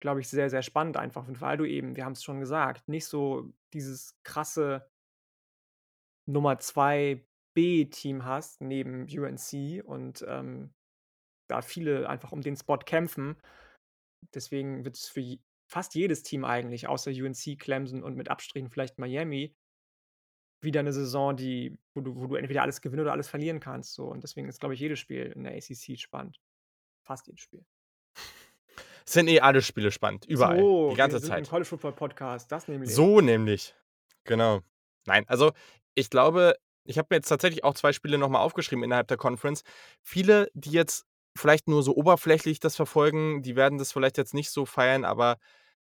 [0.00, 3.06] glaube ich, sehr, sehr spannend einfach wird, weil du eben, wir haben's schon gesagt, nicht
[3.06, 4.88] so dieses krasse
[6.28, 7.24] Nummer 2
[7.54, 10.72] B-Team hast neben UNC und, ähm,
[11.48, 13.36] da viele einfach um den Spot kämpfen.
[14.34, 18.98] Deswegen wird's für j fast jedes Team eigentlich außer UNC, Clemson und mit Abstrichen vielleicht
[18.98, 19.54] Miami
[20.62, 23.94] wieder 'ne Saison, die wo du wo du entweder alles gewinnen oder alles verlieren kannst
[23.94, 24.04] so.
[24.06, 26.38] Und deswegen ist, glaube ich, jedes Spiel in der ACC spannend.
[27.02, 27.64] Fast jedes Spiel.
[29.04, 31.48] Sind eh alle Spiele spannend, überall, die So, wir ganze Zeit.
[31.48, 32.94] College Football Podcast, das nämlich.
[32.94, 33.74] So nämlich.
[34.24, 34.60] Genau.
[35.06, 35.52] Nein, also,
[35.94, 36.54] ich glaube,
[36.84, 39.62] ich habe mir jetzt tatsächlich auch 2 Spiele noch mal aufgeschrieben innerhalb der Conference.
[40.02, 41.06] Viele, die jetzt
[41.36, 45.38] vielleicht nur so oberflächlich das verfolgen, die werden das vielleicht jetzt nicht so feiern, aber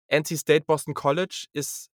[0.09, 1.91] NC State Boston College ist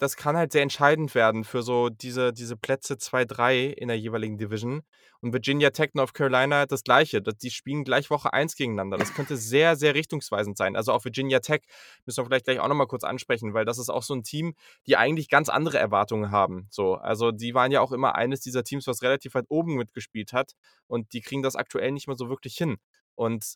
[0.00, 3.98] das kann halt sehr entscheidend werden für so diese diese Plätze 2, 3 in der
[3.98, 4.82] jeweiligen Division.
[5.22, 7.20] Und Virginia Tech, North Carolina das Gleiche.
[7.22, 8.98] Die spielen gleich Woche 1 gegeneinander.
[8.98, 10.76] Das könnte sehr, sehr richtungsweisend sein.
[10.76, 11.62] Also, auch Virginia Tech
[12.06, 14.22] müssen wir vielleicht gleich auch noch mal kurz ansprechen, weil das ist auch so 'n
[14.24, 14.54] Team,
[14.86, 16.94] die eigentlich ganz andere Erwartungen haben, so.
[16.96, 20.54] Also, die waren ja auch immer eines dieser Teams, was relativ weit oben mitgespielt hat
[20.88, 22.78] und die kriegen das aktuell nicht mehr so wirklich hin.
[23.14, 23.54] Und,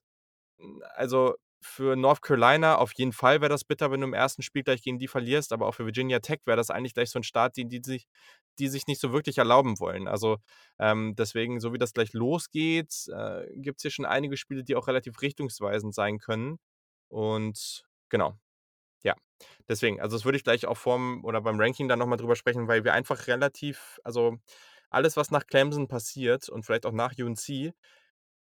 [0.97, 1.35] also,
[1.65, 4.83] für North Carolina auf jeden Fall wäre das bitter, wenn du im ersten Spiel gleich
[4.83, 7.57] gegen die verlierst, aber auch für Virginia Tech wäre das eigentlich gleich so 'n Start,
[7.57, 8.07] den die sich
[8.61, 10.07] die sich nicht so wirklich erlauben wollen.
[10.09, 10.39] Also,
[10.79, 14.87] ähm, deswegen, so wie das gleich losgeht, äh, gibt's hier schon einige Spiele, die auch
[14.89, 16.59] relativ richtungsweisend sein können.
[17.09, 18.35] Und genau,
[19.05, 19.15] ja.
[19.69, 22.37] Deswegen, also, das würde ich gleich auch vorm oder beim Ranking dann noch mal drüber
[22.37, 24.39] sprechen, weil wir einfach relativ also,
[24.91, 27.73] alles, was nach Clemson passiert und vielleicht auch nach UNC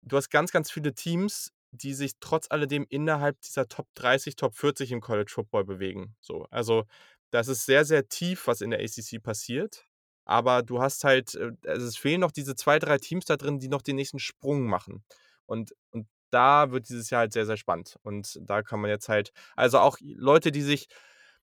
[0.04, 4.56] du hast ganz, ganz viele Teams, die sich trotz alledem innerhalb dieser Top 30, Top
[4.56, 6.46] 40 im College Football bewegen, so.
[6.52, 6.86] Also,
[7.32, 9.88] das ist sehr, sehr tief, was in der ACC passiert,
[10.26, 13.60] aber du hast halt äh, also, es fehlen noch diese 2, 3 Teams da drin,
[13.60, 15.04] die noch den nächsten Sprung machen.
[15.48, 17.98] Und und da wird dieses Jahr halt sehr, sehr spannend.
[18.04, 20.88] Und da kann man jetzt halt also, auch Leute, die sich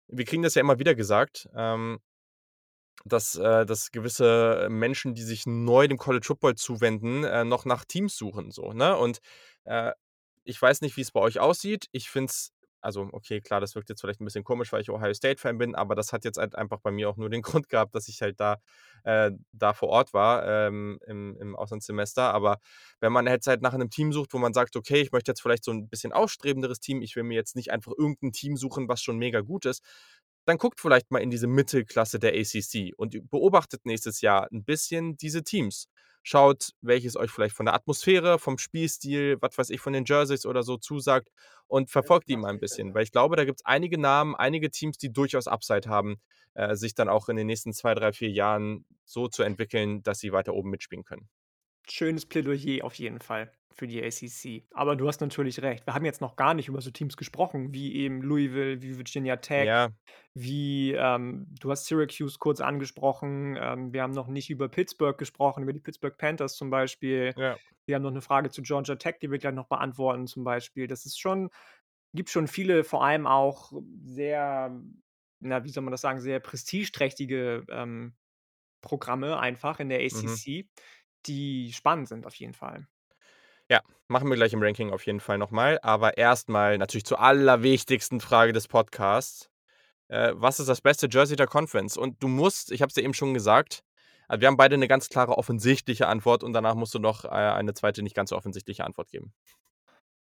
[0.09, 2.00] wir kriegen das ja immer wieder gesagt, ähm
[3.05, 7.84] dass äh, dass gewisse Menschen, die sich neu dem College Football zuwenden, äh, noch nach
[7.84, 8.96] Teams suchen so, ne?
[8.96, 9.20] Und,
[9.64, 9.92] äh,
[10.44, 11.89] ich weiß nicht, wie's bei euch aussieht.
[11.93, 14.90] Ich finde es also, okay, klar, das wirkt jetzt vielleicht 'n bisschen komisch, weil ich
[14.90, 17.43] Ohio State Fan bin, aber das hat jetzt halt einfach bei mir auch nur den
[17.65, 18.59] Grund gehabt, dass ich halt da
[19.05, 22.32] äh, da vor Ort war, ähm, im im Auslandssemester.
[22.32, 22.59] Aber
[23.01, 25.40] wenn man jetzt halt nach 'nem Team sucht, wo man sagt: „Okay, ich möchte jetzt
[25.43, 27.02] vielleicht so 'n bisschen aufstrebenderes Team.
[27.02, 29.82] Ich will mir jetzt nicht einfach irgend 'n Team suchen, was schon mega gut ist“,
[30.47, 35.16] dann guckt vielleicht mal in diese Mittelklasse der ACC und beobachtet nächstes Jahr 'n bisschen
[35.16, 35.89] diese Teams.
[36.22, 40.44] Schaut, welches euch vielleicht von der Atmosphäre, vom Spielstil, was weiß ich, von den Jerseys
[40.46, 41.30] oder so zusagt
[41.66, 44.98] und verfolgt die mal 'n bisschen, weil ich glaube, da gibt's einige Namen, einige Teams,
[44.98, 46.16] die durchaus Upside haben,
[46.54, 50.18] äh, sich dann auch in den nächsten 2, 3, 4 Jahren so zu entwickeln, dass
[50.18, 51.28] sie weiter oben mitspielen können.
[51.90, 54.69] Schönes Plädoyer auf jeden Fall für die ACC.
[54.74, 55.86] Aber du hast natürlich recht.
[55.86, 59.36] Wir haben jetzt noch gar nicht über so Teams gesprochen, wie eben Louisville, wie Virginia
[59.36, 59.90] Tech, Ja.
[60.35, 63.56] wie, ähm du hast Syracuse kurz angesprochen.
[63.60, 67.35] Ähm, wir haben noch nicht über Pittsburgh gesprochen, über die Pittsburgh Panthers zum Beispiel.
[67.36, 67.59] Ja.
[67.86, 70.86] Wir haben noch 'ne Frage zu Georgia Tech, die wir gleich noch beantworten zum Beispiel.
[70.86, 71.51] Das ist schon
[72.15, 73.73] gibt schon viele, vor allem auch
[74.05, 74.81] sehr
[75.40, 78.16] na, wie soll man das sagen, sehr prestigeträchtige, ähm,
[78.82, 80.40] Programme einfach in der Mhm.
[81.26, 82.88] Die spannend sind auf jeden Fall.
[83.70, 85.78] Ja, machen wir gleich im Ranking auf jeden Fall noch mal.
[85.82, 89.50] Aber erst mal natürlich zur allerwichtigsten Frage des Podcasts.
[90.08, 91.96] Äh, was ist das beste Jersey der Conference?
[91.98, 93.84] Und du musst ich habe es dir eben schon gesagt,
[94.28, 97.28] äh, wir haben beide 'ne ganz klare offensichtliche Antwort und danach musst du noch, äh,
[97.28, 98.02] eine 2.
[98.02, 99.32] nicht ganz so offensichtliche Antwort geben.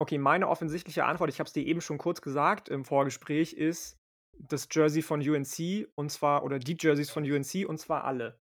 [0.00, 3.98] Okay, meine offensichtliche Antwort, ich habe es dir eben schon kurz gesagt im Vorgespräch, ist
[4.38, 8.38] das Jersey von UNC und zwar oder die Jerseys von UNC und zwar alle.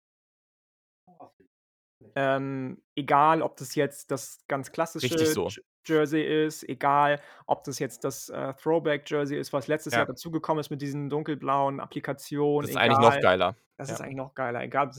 [2.17, 5.55] Ähm, egal, ob das jetzt das ganz klassische so.
[5.87, 10.07] Jersey ist, egal ob das jetzt das, äh, Throwback-Jersey ist, was letztes Jahr Ja.
[10.07, 13.21] dazugekommen ist mit diesen dunkelblauen Applikationen, Das ist eigentlich noch egal.
[13.21, 13.57] geiler.
[13.77, 13.99] Das Ja.
[13.99, 14.63] ist eigentlich noch geiler.
[14.63, 14.91] Egal,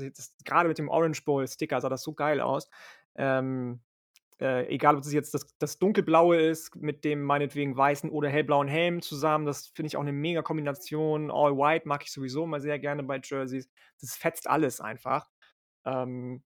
[0.45, 2.69] grade mit dem Orange Bowl-Sticker sah das so geil aus.
[3.15, 3.81] Ähm,
[4.41, 8.67] äh, egal, ob das jetzt das das Dunkelblaue ist mit dem meinetwegen weißen oder hellblauen
[8.67, 11.31] Helm zusammen, das finde ich auch 'ne mega Kombination.
[11.31, 13.69] All White mag ich sowieso immer sehr gerne bei Jerseys.
[14.01, 15.29] Das fetzt alles einfach.
[15.85, 16.43] Ähm,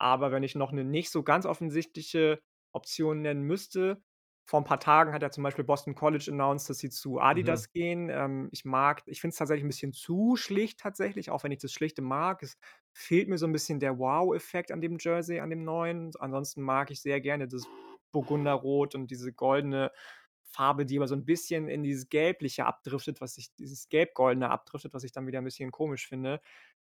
[0.00, 4.02] aber wenn ich noch 'ne nicht so ganz offensichtliche Option nennen müsste
[4.46, 7.60] vor 'n paar Tagen hat ja zum Beispiel Boston College announced, dass sie zu Mhm.
[7.60, 8.10] Adidas gehen.
[8.10, 11.60] Ähm, ich mag ich finde es tatsächlich 'n bisschen zu schlicht tatsächlich, auch wenn ich
[11.60, 12.42] das Schlichte mag.
[12.42, 12.58] Es
[12.92, 16.12] fehlt mir so 'n bisschen der Wow-Effekt an dem Jersey, an dem neuen.
[16.18, 17.68] Ansonsten mag ich sehr gerne das
[18.12, 19.92] Burgunderrot und diese goldene
[20.42, 24.94] Farbe, die aber so 'n bisschen in dieses Gelbliche abdriftet, was ich dieses Gelb-Goldene abdriftet,
[24.94, 26.40] was ich dann wieder 'n bisschen komisch finde.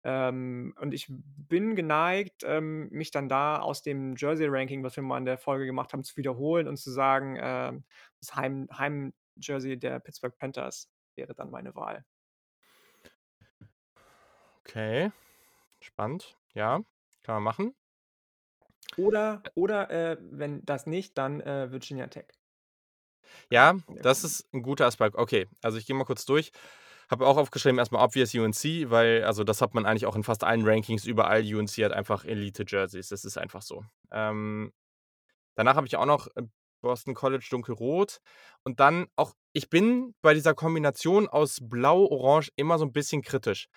[0.06, 5.18] Ähm, und ich bin geneigt, ähm, mich dann da aus dem Jersey-Ranking, was wir mal
[5.19, 7.86] in der Folge gemacht haben, zu wiederholen und zu sagen, ähm,
[8.22, 12.06] das Heim Heim-Jersey der Pittsburgh Panthers wäre dann meine Wahl.
[14.68, 15.11] Okay,
[15.82, 16.38] spannend.
[16.56, 16.82] Ja,
[17.23, 17.76] kann man machen.
[18.98, 22.27] Oder oder, äh, wenn das nicht, dann, äh, Virginia Tech.
[23.52, 25.15] Ja, das ist 'n guter Aspekt.
[25.15, 26.52] Okay, also, ich gehe mal kurz durch.
[27.10, 30.23] Habe auch aufgeschrieben, erst mal obvious UNC, weil also, das hat man eigentlich auch in
[30.23, 31.41] fast allen Rankings überall.
[31.44, 33.10] UNC hat einfach Elite-Jerseys.
[33.10, 33.84] Das ist einfach so.
[34.11, 34.72] Ähm,
[35.56, 36.44] danach habe ich auch noch, äh,
[36.82, 38.19] Boston College dunkelrot
[38.64, 43.22] und dann auch ich bin bei dieser Kombination aus Blau, Orange immer so 'n bisschen
[43.23, 43.68] kritisch.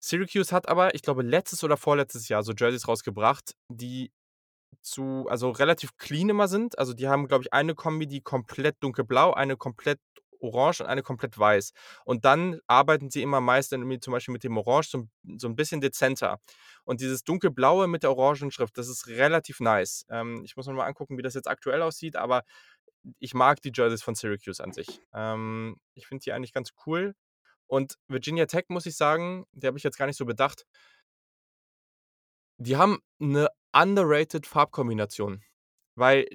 [0.00, 4.12] Syracuse hat aber, ich glaube, letztes oder vorletztes Jahr so Jerseys rausgebracht, die
[4.82, 6.78] zu also, relativ clean immer sind.
[6.78, 10.00] Also, die haben, glaube ich, eine Kombi, die komplett dunkelblau, eine komplett
[10.40, 11.72] orange und eine komplett weiß.
[12.04, 15.08] Und dann arbeiten sie immer meist zum Beispiel mit dem Orange so
[15.38, 16.38] so 'n bisschen dezenter.
[16.84, 20.04] Und dieses Dunkelblaue mit der orangen Schrift, das ist relativ nice.
[20.10, 22.42] Ähm, ich muss mir mal angucken, wie das jetzt aktuell aussieht, aber
[23.20, 25.00] ich mag die Jerseys von Syracuse an sich.
[25.14, 27.14] Ähm, ich finde die eigentlich ganz cool.
[27.68, 30.64] Und Virginia Tech, muss ich sagen, die habe ich jetzt gar nicht so bedacht
[32.60, 35.42] die haben 'ne underrated Farbkombination,
[35.94, 36.26] weil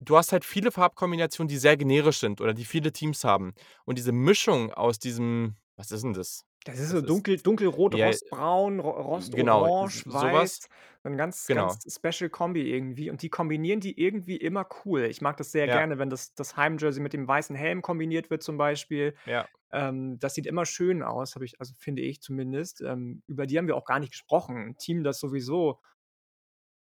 [0.00, 3.54] du hast halt viele Farbkombinationen, die sehr generisch sind oder die viele Teams haben.
[3.84, 6.44] Und diese Mischung aus diesem was ist 'n das?
[6.66, 8.90] Das ist so Das ist dunkel dunkelrot, ja, rostbraun, ro
[9.32, 10.60] genau, s rostorange, so was.
[10.62, 10.68] weiß,
[11.04, 11.78] 'n ganz, Genau.
[11.78, 15.04] ganz special Kombi irgendwie und die kombinieren die irgendwie immer cool.
[15.04, 15.70] Ich mag das sehr Ja.
[15.70, 19.14] gerne, wenn das das Heimjersey mit dem weißen Helm kombiniert wird zum Beispiel.
[19.26, 19.50] Ja.
[19.72, 22.82] Ähm, das sieht immer schön aus, ich also, finde ich zumindest.
[22.82, 24.56] Ähm, über die haben wir auch gar nicht gesprochen.
[24.56, 25.80] 'N Team, das sowieso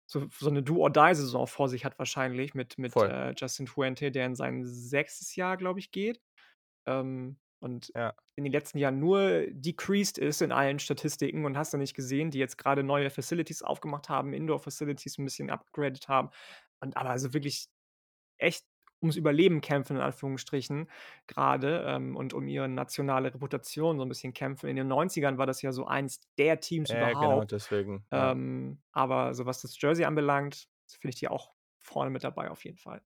[0.09, 4.35] so so 'ne Do-or-Die-Saison vor sich hat wahrscheinlich mit mit, äh, Justin Fuente, der in
[4.35, 5.35] sein 6.
[5.37, 6.21] Jahr, glaube ich, geht.
[6.87, 8.13] Ähm, und Ja.
[8.37, 12.31] in den letzten Jahren nur decreased ist in allen Statistiken und hast du nicht gesehen,
[12.31, 16.29] die jetzt grade neue Facilities aufgemacht haben, Indoor-Facilities 'n bisschen upgraded haben.
[16.81, 17.67] Und aber also, wirklich
[18.39, 18.65] echt
[19.01, 20.89] ums Überleben kämpfen in Anführungsstrichen
[21.27, 24.67] grade, ähm, und um ihre nationale Reputation so 'n bisschen kämpfen.
[24.69, 27.51] In den 90ern war das ja so eins der Teams genau, überhaupt.
[27.51, 28.33] deswegen, ja.
[28.33, 32.65] Ähm, aber so was das Jersey anbelangt, finde ich die auch vorne mit dabei auf
[32.65, 33.01] jeden Fall.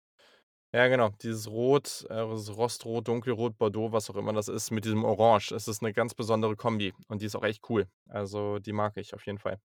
[0.74, 4.84] Ja, genau, dieses Rot, äh, das Rostrot, Dunkelrot, Bordeaux, was auch immer das ist, mit
[4.84, 5.50] diesem Orange.
[5.50, 7.88] Es ist 'ne ganz besondere Kombi und die ist auch echt cool.
[8.08, 9.60] Also, die mag ich auf jeden Fall.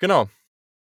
[0.00, 0.28] Genau.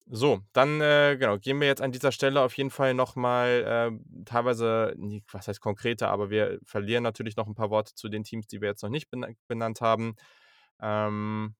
[0.07, 3.63] So, dann, äh, genau, gehen wir jetzt an dieser Stelle auf jeden Fall noch mal,
[3.65, 4.93] ähm, teilweise
[5.31, 8.59] was heißt konkreter, aber wir verlieren natürlich noch 'n paar Worte zu den Teams, die
[8.61, 10.15] wir jetzt noch nicht bena benannt haben.
[10.81, 11.55] Ähm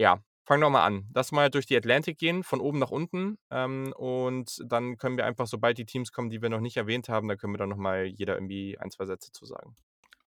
[0.00, 1.08] ja, fangen wir mal an.
[1.14, 3.38] Lass mal durch die Atlantic gehen, von oben nach unten.
[3.50, 7.08] Ähm, und dann können wir einfach, sobald die Teams kommen, die wir noch nicht erwähnt
[7.08, 9.76] haben, da können wir dann noch mal jeder irgendwie 1, 2 Sätze zu sagen.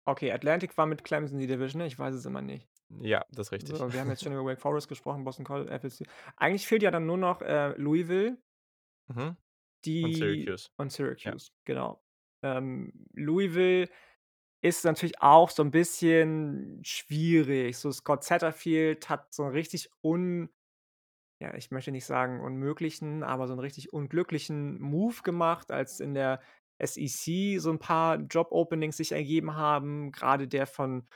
[0.07, 1.81] Okay, Atlantic war mit Clemson die Division?
[1.81, 2.67] Ich weiß es immer nicht.
[2.89, 3.77] Ja, das ist richtig.
[3.77, 6.05] So, wir haben jetzt schon über Wake Forest gesprochen, Boston Col FSU.
[6.37, 8.37] Eigentlich fehlt ja dann nur noch, äh, Louisville
[9.09, 9.37] Mhm.
[10.01, 10.69] Und die Syracuse.
[10.77, 10.91] und
[11.25, 11.35] Ja.
[11.35, 12.03] Syracuse, genau.
[12.41, 13.89] Ähm, Louisville
[14.61, 17.77] ist natürlich auch so 'n bisschen schwierig.
[17.77, 20.49] So Scott Satterfield hat so 'n richtig un
[21.41, 26.13] ja, ich möchte nicht sagen unmöglichen, aber so 'n richtig unglücklichen Move gemacht, als in
[26.15, 26.41] der
[26.83, 30.11] SEC so 'n paar Job-Openings sich ergeben haben.
[30.11, 31.07] Grade der von,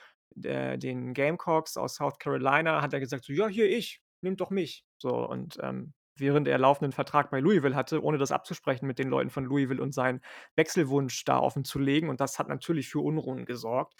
[0.44, 4.50] äh, den Gamecocks aus South Carolina hat er gesagt so: „Ja, hier ich, nehmt doch
[4.50, 8.98] mich.“ So und, ähm, während er laufenden Vertrag bei Louisville hatte, ohne das abzusprechen mit
[9.00, 10.22] den Leuten von Louisville und seinen
[10.56, 12.10] Wechselwunsch da offenzulegen.
[12.10, 13.94] Und das hat natürlich für Unruhen gesorgt.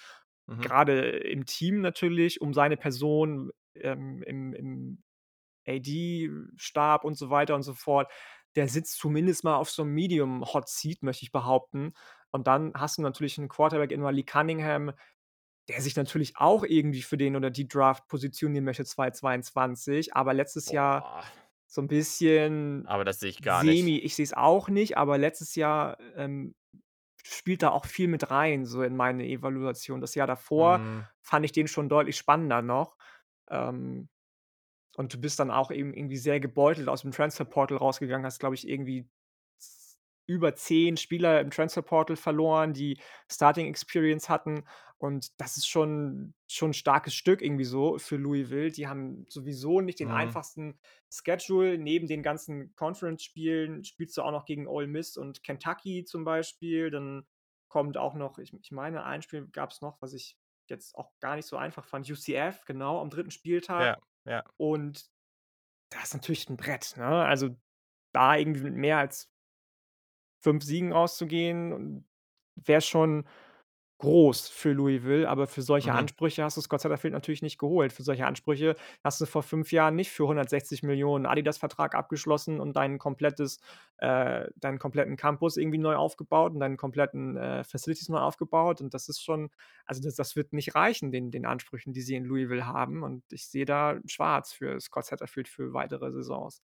[0.48, 0.68] Mhm.
[0.68, 5.04] Grade im Team natürlich, um seine Person, ähm, im im
[5.68, 8.12] AD-Stab und so weiter und so fort.
[8.58, 11.94] Der sitzt zumindest mal auf so 'nem Medium Hot Seat, möchte ich behaupten.
[12.32, 14.94] Und dann hast du natürlich 'n Quarterback in Malik Cunningham,
[15.70, 20.72] der sich natürlich auch irgendwie für den oder die Draft positionieren möchte 2022, aber letztes
[20.72, 21.24] Jahr Boah.
[21.68, 23.88] so 'n bisschen Aber das sehe ich gar nicht.
[23.88, 23.98] semi.
[24.00, 26.56] Ich sehe es auch nicht, aber letztes Jahr, ähm,
[27.24, 30.02] spielt da auch viel mit rein, so in meine Evaluation.
[30.02, 31.08] Das Jahr davor Mhm.
[31.22, 32.98] fand ich den schon deutlich spannender noch.
[33.52, 34.10] Ähm,
[34.98, 38.68] und du bist dann auch eben irgendwie sehr gebeutelt aus'm Transferportal rausgegangen, hast, glaube ich,
[38.70, 39.10] irgendwie
[40.30, 43.00] über 10 Spieler im Transferportal verloren, die
[43.32, 44.66] Starting Experience hatten.
[44.98, 48.70] Und das ist schon schon 'n starkes Stück irgendwie so für Louisville.
[48.72, 50.12] Die haben sowieso nicht den Mhm.
[50.12, 50.80] einfachsten
[51.10, 51.78] Schedule.
[51.78, 56.92] Neben den ganzen Conference-Spielen spielst du auch noch gegen Ole Miss und Kentucky zum Beispiel.
[56.92, 57.26] Dann
[57.70, 60.38] kommt auch noch ich ich meine, ein Spiel gab's noch, was ich
[60.70, 63.32] jetzt auch gar nicht so einfach fand, UCF, genau, am 3.
[63.32, 63.78] Spieltag.
[63.78, 64.44] Ja, ja.
[64.58, 65.10] Und
[65.92, 67.06] das ist natürlich 'n Brett, ne?
[67.26, 67.56] Also,
[68.14, 69.26] da irgendwie mit mehr als
[70.44, 72.08] 5 Siegen rauszugehen,
[72.56, 73.26] wäre schon
[74.00, 75.94] groß für Louisville, aber für solche Mhm.
[75.94, 77.92] Ansprüche hast du's Scott Satterfield natürlich nicht geholt.
[77.94, 83.00] Für solche Ansprüche hast du vor 5 Jahren nicht für 160.000.000 Adidas-Vertrag abgeschlossen und dein
[83.00, 83.60] komplettes
[83.98, 88.82] äh, deinen kompletten Campus irgendwie neu aufgebaut und deinen kompletten, äh, Facilities neu aufgebaut.
[88.82, 89.50] Und das ist schon
[89.86, 93.04] also, das das wird nicht reichen, den den Ansprüchen, die sie in Louisville haben.
[93.04, 96.62] Und ich sehe da schwarz für Scott Satterfield für weitere Saisons.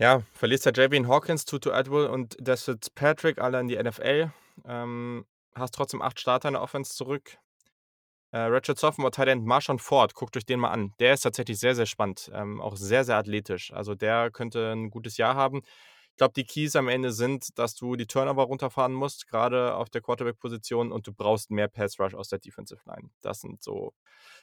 [0.00, 4.30] Ja, verlierst halt Javian Hawkins, Tutu Atwell und Des Fitzpatrick alle in die NFL.
[4.64, 7.36] Ähm, hast trotzdem 8 Starter in der Offense zurück.
[8.32, 10.94] Äh, Redshirt Sophomore Tight End Marshon Ford, guckt euch den mal an.
[11.00, 13.72] Der ist tatsächlich sehr, sehr spannend, ähm, auch sehr, sehr athletisch.
[13.72, 15.62] Also, der könnte 'n gutes Jahr haben.
[16.12, 19.90] Ich glaube, die Keys am Ende sind, dass du die Turnover runterfahren musst, grade auf
[19.90, 23.10] der Quarterback-Position und du brauchst mehr Pass Rush aus der Defensive Line.
[23.22, 23.94] Das sind so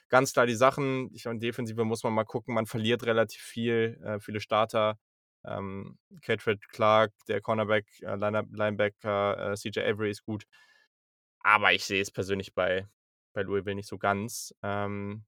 [0.08, 1.10] ganz klar die Sachen.
[1.14, 2.54] Ich meine, Defensive muss man mal gucken.
[2.54, 4.98] Man verliert relativ viel, äh, viele Starter.
[5.46, 10.44] Ähm, Cedric Clark, der Cornerback, äh, Line Linebacker, äh, CJ Avery ist gut.
[11.44, 12.86] Aber ich sehe es persönlich bei
[13.34, 14.54] bei Louisville nicht so ganz.
[14.62, 15.24] Ähm,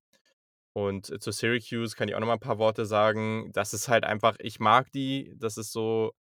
[0.74, 3.50] und zu Syracuse kann ich auch noch mal 'n paar Worte sagen.
[3.54, 5.34] Das ist halt einfach ich mag die.
[5.38, 6.12] Das ist so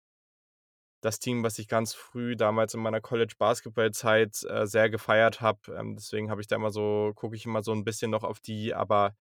[1.04, 5.60] das Team, was ich ganz früh damals in meiner College-Basketball-Zeit, äh, sehr gefeiert habe.
[5.78, 8.40] Ähm, deswegen habe ich da immer so gucke ich immer so 'n bisschen noch auf
[8.40, 9.14] die, aber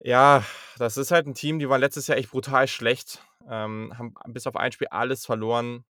[0.00, 0.44] ja,
[0.78, 4.46] das ist halt 'n Team, die waren letztes Jahr echt brutal schlecht, ähm, haben bis
[4.46, 5.84] auf ein Spiel alles verloren.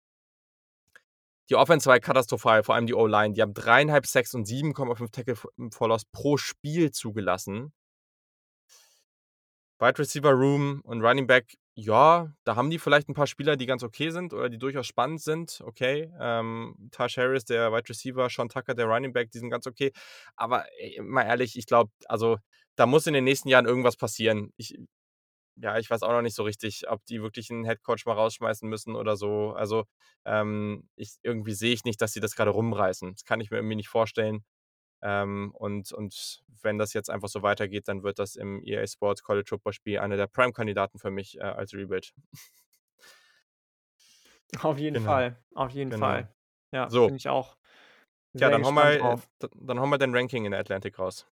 [1.50, 3.32] Die Offense war halt katastrophal, vor allem die O-Line.
[3.34, 7.72] Die haben 3,5 Sacks und 7,5 Tackle f for Loss pro Spiel zugelassen.
[9.80, 13.66] Wide Receiver Room und Running Back, ja, da haben die vielleicht 'n paar Spieler, die
[13.66, 16.12] ganz okay sind oder die durchaus spannend sind, okay.
[16.20, 19.92] Ähm, Taj Harris, der Wide Receiver, Sean Tucker, der Running Back, die sind ganz okay.
[20.34, 22.38] Aber, ey, mal ehrlich, ich glaube also,
[22.78, 24.52] da muss in den nächsten Jahren irgendwas passieren.
[24.58, 24.78] Ich
[25.56, 28.68] ja, ich weiß auch noch nicht so richtig, ob die wirklich 'n Head-Coach mal rausschmeißen
[28.68, 29.52] müssen oder so.
[29.54, 29.84] Also,
[30.24, 33.12] ähm, ich irgendwie sehe ich nicht, dass sie das grade rumreißen.
[33.14, 34.44] Das kann ich mir irgendwie nicht vorstellen.
[35.02, 39.22] Ähm, und und wenn das jetzt einfach so weitergeht, dann wird das im EA Sports
[39.24, 42.12] College Football Spiel einer der Prime-Kandidaten für mich, äh, als Rebuild.
[44.62, 45.92] Auf jeden Genau, Fall, auf jeden genau.
[45.92, 46.34] Fall.
[46.72, 47.04] Ja, So.
[47.04, 47.56] bin ich auch
[48.40, 49.30] Ja, dann hau gespannt mal drauf.
[49.42, 51.26] d dann hau mal dein Ranking in der Atlantic raus.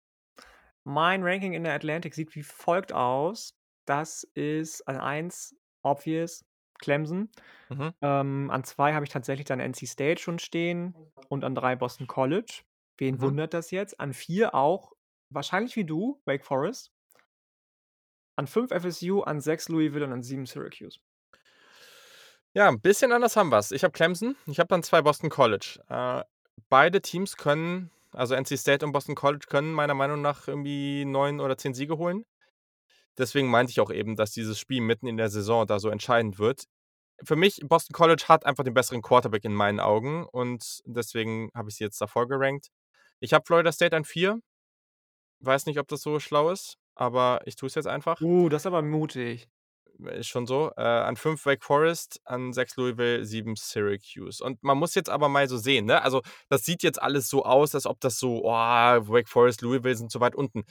[0.86, 3.56] Mein Ranking in der Atlantic sieht wie folgt aus.
[3.86, 6.44] Das ist an 1 obvious
[6.78, 7.30] Clemson.
[7.70, 7.94] Mhm.
[8.02, 10.94] Ähm, an 2 habe ich tatsächlich dann NC State schon stehen
[11.28, 12.62] und an 3 Boston College.
[12.98, 13.22] Wen Mhm.
[13.22, 13.98] wundert das jetzt?
[14.00, 14.92] An 4 auch
[15.30, 16.90] wahrscheinlich wie du, Wake Forest.
[18.38, 20.98] An 5 FSU, an 6 Louisville und an 7 Syracuse.
[22.56, 23.72] Ja, 'n bisschen anders haben wir's.
[23.72, 25.80] Ich habe Clemson, ich habe dann 2 Boston College.
[25.88, 26.22] Äh,
[26.68, 31.40] beide Teams können also, NC State und Boston College können meiner Meinung nach irgendwie 9
[31.40, 32.24] oder 10 Siege holen.
[33.18, 36.38] Deswegen meinte ich auch eben, dass dieses Spiel mitten in der Saison da so entscheidend
[36.38, 36.64] wird.
[37.22, 41.68] Für mich, Boston College hat einfach den besseren Quarterback in meinen Augen und deswegen habe
[41.68, 42.70] ich sie jetzt davor gerankt.
[43.20, 44.40] Ich habe Florida State an 4.
[45.40, 48.20] Weiß nicht, ob das so schlau ist, aber ich tue es jetzt einfach.
[48.20, 49.48] Uh, das ist aber mutig.
[50.00, 50.72] Ist schon so.
[50.76, 54.42] Äh, an 5 Wake Forest, an 6 Louisville, 7 Syracuse.
[54.42, 56.02] Und man muss jetzt aber mal so sehen, ne?
[56.02, 59.94] Also, das sieht jetzt alles so aus, als ob das so: „Oh, Wake Forest, Louisville
[59.96, 60.64] sind so weit unten.“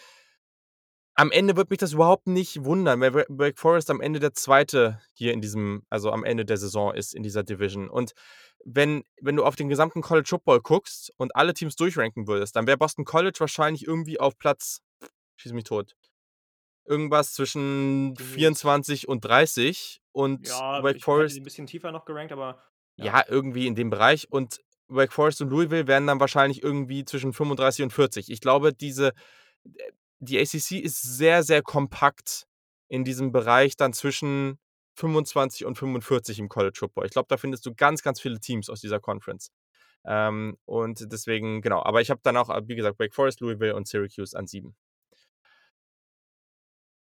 [1.18, 4.34] Am Ende würde mich das überhaupt nicht wundern, weil Wa Wake Forest am Ende der
[4.34, 4.98] 2.
[5.14, 7.88] hier in diesem also, am Ende der Saison ist in dieser Division.
[7.88, 8.14] Und
[8.66, 12.66] wenn wenn du auf den gesamten College Football guckst und alle Teams durchranken würdest, dann
[12.66, 14.80] wäre Boston College wahrscheinlich irgendwie auf Platz
[15.38, 15.94] schieß mich tot
[16.86, 22.32] irgendwas zwischen Du 24 und 30 und Ja, Wake Forest 'n bisschen tiefer noch gerankt,
[22.32, 22.62] aber
[22.98, 23.06] ja.
[23.06, 27.34] Ja, irgendwie in dem Bereich und Wake Forest und Louisville wären dann wahrscheinlich irgendwie zwischen
[27.34, 28.30] 35 und 40.
[28.32, 29.10] Ich glaube, diese
[29.66, 32.46] äh, die ACC ist sehr, sehr kompakt
[32.90, 34.60] in diesem Bereich dann zwischen
[34.96, 37.06] 25 und 45 im College Football.
[37.08, 39.52] Ich glaube, da findest du ganz, ganz viele Teams aus dieser Conference.
[40.06, 43.88] Ähm, und deswegen genau, aber ich habe dann auch, wie gesagt, Wake Forest, Louisville und
[43.88, 44.76] Syracuse an 7.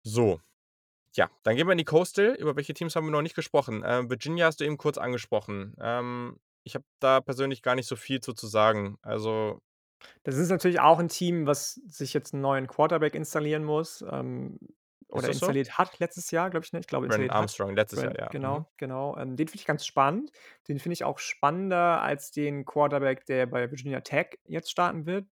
[0.06, 0.40] So.
[1.16, 2.36] Ja, dann gehen wir in die Coastal.
[2.36, 3.84] Über welche Teams haben wir noch nicht gesprochen?
[3.86, 5.76] Ähm, Virginia hast du eben kurz angesprochen.
[5.82, 8.98] Ähm, ich habe da persönlich gar nicht so viel zu zu sagen.
[9.02, 9.62] Also
[10.24, 14.60] Das ist natürlich auch 'n Team, was sich jetzt 'n neuen Quarterback installieren muss, ähm,
[15.10, 15.54] oder das so?
[15.54, 16.80] installiert hat letztes Jahr, glaube ich, ne?
[16.80, 17.50] Ich glaube, Brennan installiert hat.
[17.50, 18.36] Armstrong, letztes Jahr, Bren ja.
[18.42, 18.60] Mhm.
[18.60, 19.16] genau, genau.
[19.18, 20.32] Ähm, den finde ich ganz spannend.
[20.68, 25.28] Den finde ich auch spannender als den Quarterback, der bei Virginia Tech jetzt starten wird,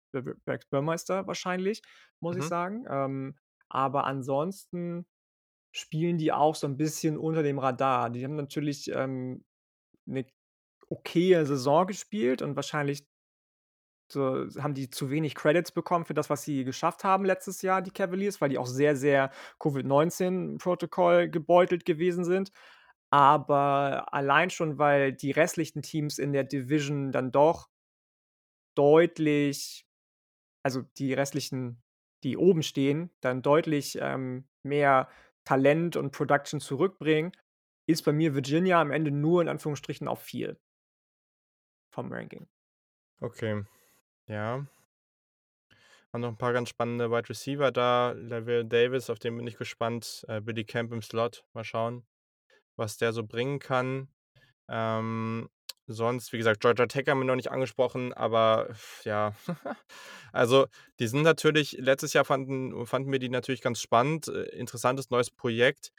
[0.48, 1.82] Rex Burmeister wahrscheinlich,
[2.20, 2.48] muss ich Mhm.
[2.48, 2.86] sagen.
[2.90, 3.36] Ähm,
[3.74, 5.06] aber ansonsten
[5.74, 8.10] spielen die auch so 'n bisschen unter dem Radar.
[8.12, 9.46] Die haben natürlich, ähm,
[10.08, 10.26] 'ne
[10.90, 13.06] okaye Saison gespielt und wahrscheinlich
[14.12, 17.82] so haben die zu wenig Credits bekommen für das, was sie geschafft haben letztes Jahr,
[17.82, 22.52] die Cavaliers, weil die auch sehr, sehr Covid-19-Protokoll gebeutelt gewesen sind.
[23.12, 27.68] Aber allein schon, weil die restlichen Teams in der Division dann doch
[28.78, 29.86] deutlich
[30.64, 31.84] also, die restlichen,
[32.24, 35.10] die oben stehen, dann deutlich, ähm, mehr
[35.46, 37.32] Talent und Production zurückbringen,
[37.88, 40.58] ist bei mir Virginia am Ende nur in Anführungsstrichen auf 4
[41.94, 42.48] vom Ranking.
[43.22, 43.64] Okay,
[44.28, 44.66] ja.
[46.14, 48.12] Haben noch 'n paar ganz spannende Wide Receiver da.
[48.12, 50.24] Lavel Davis, auf den bin ich gespannt.
[50.28, 51.44] Äh, Billy Camp im Slot.
[51.54, 52.06] Mal schauen,
[52.78, 54.10] was der so bringen kann.
[54.70, 55.50] Ähm,
[55.88, 58.70] sonst, wie gesagt, Georgia Tech haben wir noch nicht angesprochen, aber
[59.04, 59.34] ja.
[60.32, 60.66] Also,
[61.00, 64.28] die sind natürlich letztes Jahr fanden fanden wir die natürlich ganz spannend.
[64.28, 65.92] Äh, interessantes neues Projekt.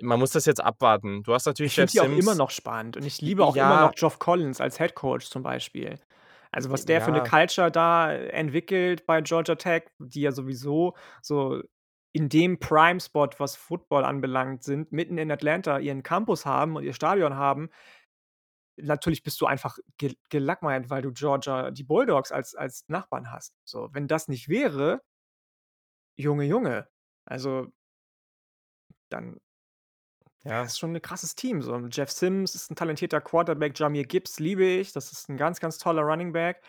[0.00, 1.22] Man muss das jetzt abwarten.
[1.22, 3.64] Du hast natürlich Ich finde die auch immer noch spannend und ich liebe auch immer
[3.64, 5.98] ja noch Geoff Collins als Head Coach zum Beispiel.
[6.52, 7.24] Also, was der für 'ne ja.
[7.24, 11.62] Culture da entwickelt bei Georgia Tech, die ja sowieso so
[12.12, 16.92] in dem Prime-Spot, was Football anbelangt sind, mitten in Atlanta ihren Campus haben und ihr
[16.92, 17.70] Stadion haben.
[18.82, 23.54] Natürlich bist du einfach gel gelackmeiert, weil du Georgia die Bulldogs als als Nachbarn hast.
[23.64, 25.02] So, wenn das nicht wäre
[26.18, 26.88] Junge, Junge,
[27.24, 27.72] also
[29.12, 29.40] dann
[30.48, 30.64] ja, Ja.
[30.64, 31.76] ist schon 'ne krasses Team so.
[31.88, 34.92] Jeff Sims ist 'n talentierter Quarterback, Jahmyr Gibbs liebe ich.
[34.92, 36.62] Das ist 'n ganz, ganz toller Running Back.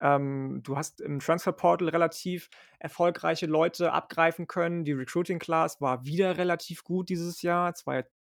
[0.00, 2.48] Ähm, du hast im Transfer Portal relativ
[2.78, 4.84] erfolgreiche Leute abgreifen können.
[4.84, 7.74] Die Recruiting Class war wieder relativ gut dieses Jahr.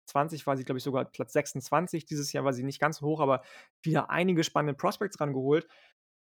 [0.05, 2.05] 2020 war sie, glaube ich, sogar Platz 26.
[2.05, 3.41] Dieses Jahr war sie nicht ganz so hoch, aber
[3.83, 5.67] wieder einige spannende Prospects rangeholt.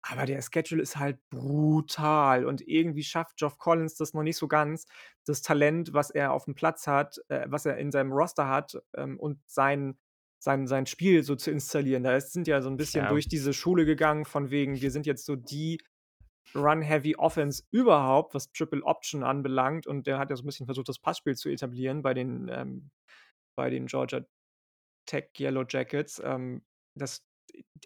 [0.02, 4.48] Aber der Schedule ist halt brutal und irgendwie schafft Geoff Collins das noch nicht so
[4.48, 4.86] ganz,
[5.26, 9.18] das Talent, was er aufm Platz hat äh, was er in seinem Roster hat, ähm,
[9.20, 9.98] und sein
[10.38, 12.02] sein sein Spiel so zu installieren.
[12.04, 13.08] Da ist sind ja so 'n bisschen Ja.
[13.08, 15.82] durch diese Schule gegangen von wegen: „Wir sind jetzt so die
[16.56, 20.88] Run-Heavy Offense überhaupt, was Triple Option anbelangt.“ Und der hat ja so 'n bisschen versucht,
[20.90, 22.90] das Passspiel zu etablieren bei den ähm,
[23.56, 24.24] bei den Georgia
[25.06, 26.20] Tech Yellow Jackets.
[26.24, 26.62] Ähm,
[26.94, 27.24] das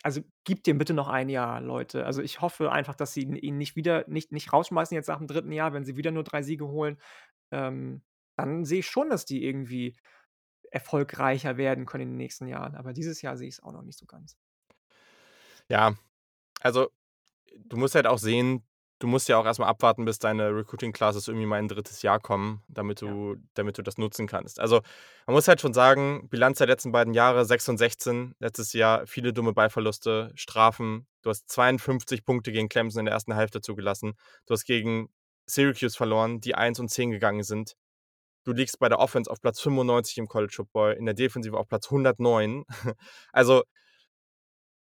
[0.02, 2.04] also, gebt dem bitte noch 1 Jahr, Leute.
[2.04, 5.26] Also, ich hoffe einfach, dass sie ihn nicht wieder nicht nicht rausschmeißen jetzt nach dem
[5.26, 5.52] 3.
[5.54, 7.00] Jahr, wenn sie wieder nur 3 Siege holen.
[7.50, 8.02] Ähm,
[8.36, 9.96] dann sehe ich schon, dass die irgendwie
[10.70, 12.74] erfolgreicher werden können in den nächsten Jahren.
[12.74, 14.36] Aber dieses Jahr sehe ich's auch noch nicht so ganz.
[15.68, 15.94] Ja,
[16.60, 16.90] also,
[17.56, 18.66] du musst halt auch sehen
[19.00, 21.82] du musst ja auch erst mal abwarten, bis deine Recruiting Classes irgendwie mal in 3.
[22.02, 23.08] Jahr kommen, damit Ja.
[23.08, 24.60] du damit du das nutzen kannst.
[24.60, 24.80] Also,
[25.26, 28.34] man muss halt schon sagen, Bilanz der letzten beiden Jahre 6 und 16.
[28.38, 31.06] Letztes Jahr viele dumme Ballverluste, Strafen.
[31.22, 33.26] Du hast 52 Punkte gegen Clemson in der 1.
[33.34, 34.14] Hälfte zugelassen.
[34.46, 35.08] Du hast gegen
[35.46, 37.74] Syracuse verloren, die 1 und 10 gegangen sind.
[38.44, 41.68] Du liegst bei der Offense auf Platz 95 im College Football, in der Defensive auf
[41.68, 42.64] Platz 109.
[43.32, 43.64] Also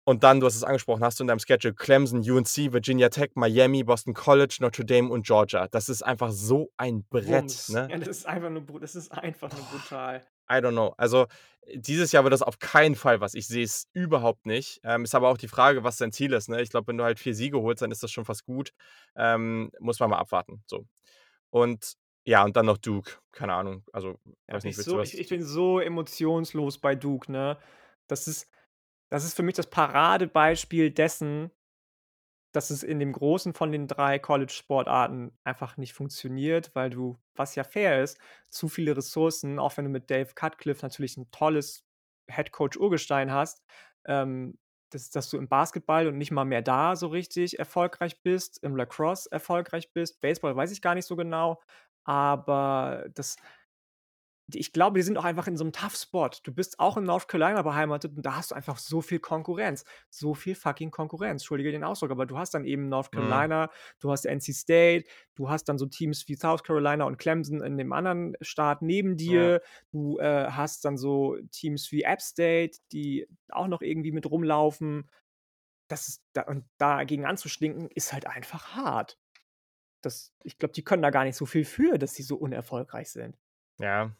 [0.07, 3.31] und dann, du hast es angesprochen, hast du in deinem Schedule Clemson, UNC, Virginia Tech,
[3.35, 5.67] Miami, Boston College, Notre Dame und Georgia.
[5.67, 7.89] Das ist einfach so ein Brett, ne?
[7.91, 10.25] Ja, das ist einfach nur das ist einfach nur brutal.
[10.49, 10.93] I don't know.
[10.97, 11.27] Also,
[11.75, 13.33] dieses Jahr wird das auf keinen Fall was.
[13.33, 14.79] Ich sehe es überhaupt nicht.
[14.85, 16.61] Ähm, ist aber auch die Frage, was dein Ziel ist, ne?
[16.61, 18.71] Ich glaube, wenn du halt 4 Siege holst, dann ist das schon fast gut.
[19.17, 20.85] Ähm, muss man mal abwarten, so.
[21.49, 23.11] Und ja, und dann noch Duke.
[23.33, 23.83] Keine Ahnung.
[23.91, 24.15] Also,
[24.47, 27.57] Ja, weiß nicht, ich so ich ich bin so emotionslos bei Duke, ne?
[28.07, 28.47] Das ist
[29.09, 31.51] das ist für mich das Paradebeispiel dessen
[32.55, 37.55] dass es in dem Großen von den 3 College-Sportarten einfach nicht funktioniert, weil du, was
[37.55, 38.17] ja fair ist,
[38.49, 41.83] zu viele Ressourcen auch wenn du mit Dave Cutcliffe natürlich 'n tolles
[42.29, 43.63] Head-Coach-Urgestein hast,
[44.05, 44.57] ähm,
[44.91, 48.75] dass dass du im Basketball und nicht mal mehr da so richtig erfolgreich bist, im
[48.77, 50.21] Lacrosse erfolgreich bist.
[50.21, 51.61] Baseball weiß ich gar nicht so genau,
[52.05, 53.35] aber das
[54.53, 56.29] ich glaube, die sind auch einfach in so 'nem Tough Spot.
[56.43, 59.83] Du bist auch in North Carolina beheimatet und da hast du einfach so viel Konkurrenz.
[60.09, 63.11] So viel fucking Konkurrenz, entschuldige den Ausdruck, aber du hast dann eben North Mhm.
[63.11, 63.69] Carolina,
[63.99, 65.05] du hast NC State,
[65.35, 69.17] du hast dann so Teams wie South Carolina und Clemson in dem anderen Staat neben
[69.17, 69.61] dir.
[69.91, 75.09] Du, äh, hast dann so Teams wie App State, die auch noch irgendwie mit rumlaufen.
[75.89, 79.17] Das ist da und dagegen anzustinken, ist halt einfach hart.
[80.01, 83.09] Das ich glaube, die können da gar nicht so viel für, dass sie so unerfolgreich
[83.11, 83.37] sind.
[83.79, 84.15] Ja.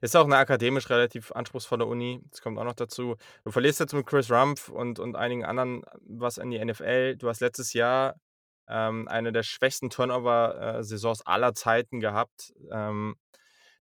[0.00, 2.20] Ist auch 'ne akademisch relativ anspruchsvolle Uni.
[2.30, 3.16] Das kommt auch noch dazu.
[3.44, 7.16] Du verlierst jetzt mit Chris Rumph und und einigen anderen was in die NFL.
[7.16, 8.14] Du hast letztes Jahr,
[8.68, 12.52] ähm, eine der schwächsten Turnover, äh, aller Zeiten gehabt.
[12.70, 13.16] Ähm,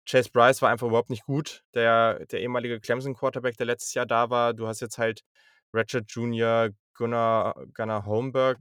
[0.09, 4.31] Chase Brice war einfach überhaupt nicht gut, der der ehemalige Clemson-Quarterback, der letztes Jahr da
[4.31, 4.55] war.
[4.55, 5.23] Du hast jetzt halt
[5.75, 8.59] Ratchet Jr., Gunnar Gunnar Holmberg.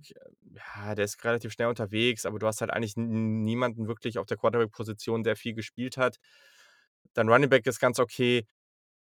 [0.77, 4.37] Ja, der ist relativ schnell unterwegs, aber du hast halt eigentlich niemanden wirklich auf der
[4.37, 6.17] Quarterback-Position, der viel gespielt hat.
[7.13, 8.45] Dein Running Back ist ganz okay.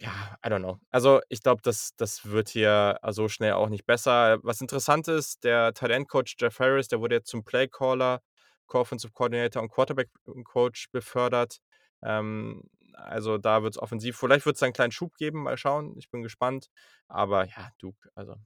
[0.01, 0.78] Ja, I don't know.
[0.90, 4.39] Also, ich glaube, das das wird hier, äh, so schnell auch nicht besser.
[4.44, 8.20] Was interessant ist, der Tight End Coach Jeff Harris, der wurde jetzt zum Playcaller,
[8.66, 10.10] Co-Offensive Coordinator und Quarterback
[10.44, 11.59] Coach befördert.
[12.02, 12.62] Ähm,
[12.94, 15.97] also, da wird's offensiv vielleicht wird's da 'n kleinen Schub geben, mal schauen.
[15.98, 16.69] Ich bin gespannt.
[17.09, 18.36] Aber ja, Duke, also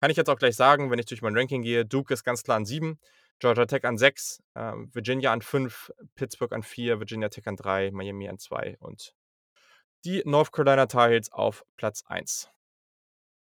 [0.00, 2.42] kann ich jetzt auch gleich sagen, wenn ich durch mein Ranking gehe, Duke ist ganz
[2.42, 2.98] klar an 7,
[3.42, 7.90] Georgia Tech an 6, ähm, Virginia an 5, Pittsburgh an 4, Virginia Tech an 3,
[7.90, 9.16] Miami an 2 und
[10.04, 12.52] die North Carolina Tar Heels auf Platz 1.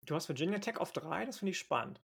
[0.06, 2.00] Du hast Virginia Tech auf 3, das finde ich spannend.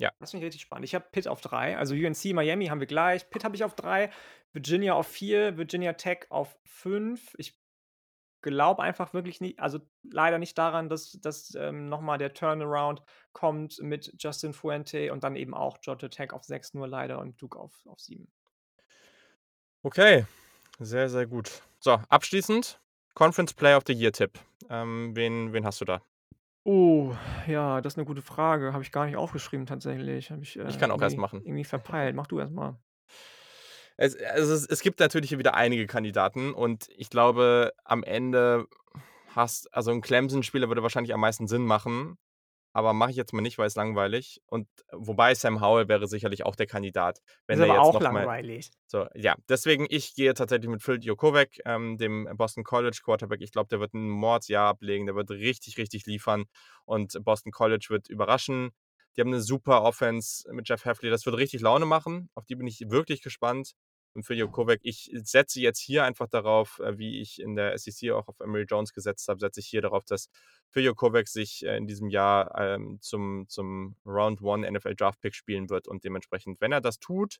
[0.00, 0.10] Ja.
[0.18, 0.84] Das finde ich richtig spannend.
[0.84, 3.30] Ich habe Pitt auf 3, also UNC, Miami haben wir gleich.
[3.30, 4.10] Pitt habe ich auf 3,
[4.52, 7.36] Virginia auf 4, Virginia Tech auf 5.
[7.38, 7.61] Ich
[8.42, 13.02] glaube einfach wirklich nie also leider nicht daran, dass dass, ähm, noch mal der Turnaround
[13.32, 17.40] kommt mit Justin Fuente und dann eben auch Georgia Tech auf 6 nur leider und
[17.40, 18.28] Duke auf auf 7.
[19.84, 20.26] Okay,
[20.80, 21.62] sehr, sehr gut.
[21.80, 22.80] So, abschließend
[23.14, 24.38] Conference Player of the Year Tipp.
[24.70, 26.02] Ähm, wen wen hast du da?
[26.66, 27.16] Oh,
[27.48, 28.72] ja, das ist 'ne gute Frage.
[28.72, 30.30] Habe ich gar nicht aufgeschrieben tatsächlich.
[30.40, 31.44] Ich, äh, Ich kann auch erst machen.
[31.44, 32.14] irgendwie verpeilt.
[32.14, 32.78] Mach du erst mal.
[34.02, 38.66] Es also, es es gibt natürlich hier wieder einige Kandidaten und ich glaube, am Ende
[39.28, 42.18] hast also 'n Clemson-Spieler würde wahrscheinlich am meisten Sinn machen,
[42.72, 44.40] aber mache ich jetzt mal nicht, weil ist langweilig.
[44.46, 47.20] Und wobei Sam Howell wäre sicherlich auch der Kandidat,
[47.50, 48.72] Ist wenn der aber jetzt auch noch mal langweilig.
[48.88, 49.36] so, ja.
[49.48, 53.42] Deswegen, ich gehe tatsächlich mit Phil Jurkovec, ähm, dem Boston College Quarterback.
[53.42, 55.06] Ich glaube, der wird 'n Mordsjahr ablegen.
[55.06, 56.46] Der wird richtig, richtig liefern
[56.86, 58.70] und Boston College wird überraschen.
[59.16, 61.10] Die haben 'ne super Offense mit Jeff Hafley.
[61.10, 62.30] Das wird richtig Laune machen.
[62.34, 63.72] Auf die bin ich wirklich gespannt.
[64.20, 68.28] Phil Jurkovec ich setze jetzt hier einfach darauf, äh, wie ich in der SEC auch
[68.28, 70.28] auf Emory Jones gesetzt habe, setze ich hier darauf, dass
[70.70, 75.34] Phil Jurkovec sich, äh, in diesem Jahr, ähm, zum zum Round 1 NFL Draft Pick
[75.34, 77.38] spielen wird und dementsprechend, wenn er das tut,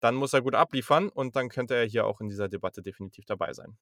[0.00, 3.24] dann muss er gut abliefern und dann könnte er hier auch in dieser Debatte definitiv
[3.26, 3.76] dabei sein.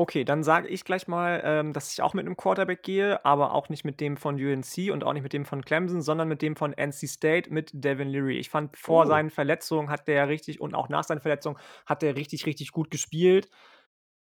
[0.00, 3.52] Okay, dann sage ich gleich mal, ähm, dass ich auch mit 'nem Quarterback gehe, aber
[3.52, 6.40] auch nicht mit dem von UNC und auch nicht mit dem von Clemson, sondern mit
[6.40, 8.38] dem von NC State, mit Devin Leary.
[8.38, 9.08] Ich fand, vor Oh.
[9.08, 12.92] seinen Verletzungen hat der richtig und auch nach seinen Verletzungen hat der richtig, richtig gut
[12.92, 13.48] gespielt.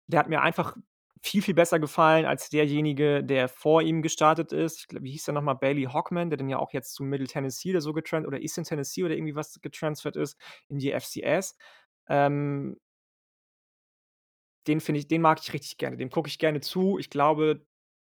[0.09, 0.77] Der hat mir einfach
[1.23, 4.81] viel, viel besser gefallen als derjenige, der vor ihm gestartet ist.
[4.81, 5.55] Ich glaube, wie hieß der noch mal?
[5.55, 8.65] Bailey Hockman, der dann ja auch jetzt zu Middle Tennessee oder so getran oder Eastern
[8.65, 10.39] Tennessee oder irgendwie was getransfert ist
[10.69, 11.57] in die FCS.
[12.09, 12.77] Ähm
[14.67, 15.97] den finde ich den mag ich richtig gerne.
[15.97, 16.99] Dem gucke ich gerne zu.
[16.99, 17.67] Ich glaube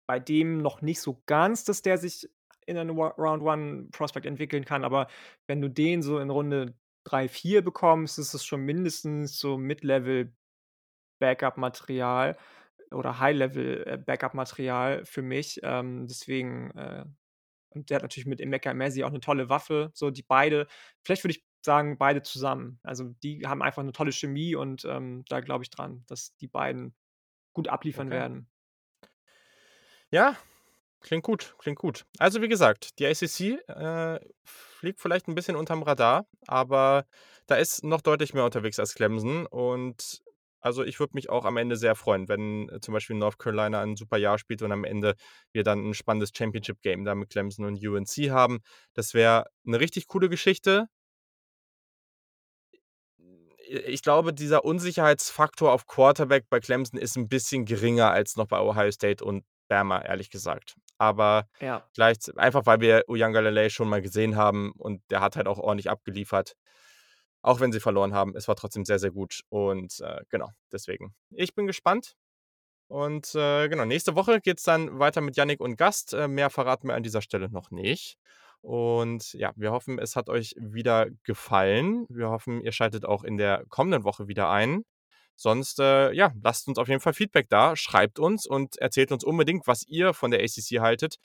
[0.07, 2.29] bei dem noch nicht so ganz, dass der sich
[2.65, 5.07] in einen Round 1 Prospect entwickeln kann, aber
[5.47, 6.75] wenn du den so in Runde
[7.05, 10.33] 3, 4 bekommst, ist es schon mindestens so Mid-Level
[11.19, 12.37] Backup-Material
[12.91, 15.59] oder High-Level, äh, Backup-Material für mich.
[15.63, 17.05] Ähm, deswegen, äh
[17.77, 20.67] und der hat natürlich mit Emeka Emezie auch 'ne tolle Waffe, so die beide
[21.03, 22.79] vielleicht würde ich sagen, beide zusammen.
[22.83, 26.47] Also, die haben einfach 'ne tolle Chemie und, ähm, da glaube ich dran, dass die
[26.47, 26.95] beiden
[27.53, 28.23] gut abliefern Okay.
[28.23, 28.49] werden.
[30.13, 30.37] Ja,
[31.01, 32.05] klingt gut, klingt gut.
[32.19, 37.07] Also, wie gesagt, die ACC, äh, fliegt vielleicht 'n bisschen unterm Radar, aber
[37.47, 40.23] da ist noch deutlich mehr unterwegs als Clemson und
[40.61, 43.95] also, ich würde mich auch am Ende sehr freuen, wenn zum Beispiel North Carolina ein
[43.95, 45.15] super Jahr spielt und am Ende
[45.53, 48.59] wir dann 'n spannendes Championship Game da mit Clemson und UNC haben.
[48.93, 50.87] Das wäre 'ne richtig coole Geschichte.
[53.69, 58.59] Ich glaube, dieser Unsicherheitsfaktor auf Quarterback bei Clemson ist 'n bisschen geringer als noch bei
[58.61, 60.75] Ohio State und Bama, ehrlich gesagt.
[60.97, 61.87] Aber Ja.
[61.93, 65.89] gleichz einfach, weil wir Uiagalelei schon mal gesehen haben und der hat halt auch ordentlich
[65.89, 66.53] abgeliefert.
[67.47, 71.15] Auch wenn sie verloren haben, es war trotzdem sehr, sehr gut und, äh, genau, deswegen.
[71.31, 72.17] Ich bin gespannt
[72.89, 76.13] und, äh, genau, nächste Woche geht's dann weiter mit Yannick und Gast.
[76.13, 78.17] Äh, mehr verraten wir an dieser Stelle noch nicht.
[78.61, 82.05] Und ja, wir hoffen, es hat euch wieder gefallen.
[82.09, 84.83] Wir hoffen, ihr schaltet auch in der kommenden Woche wieder ein.
[85.37, 89.23] Sonst, äh, ja, lasst uns auf jeden Fall Feedback da, schreibt uns und erzählt uns
[89.23, 91.15] unbedingt, was ihr von der ACC haltet,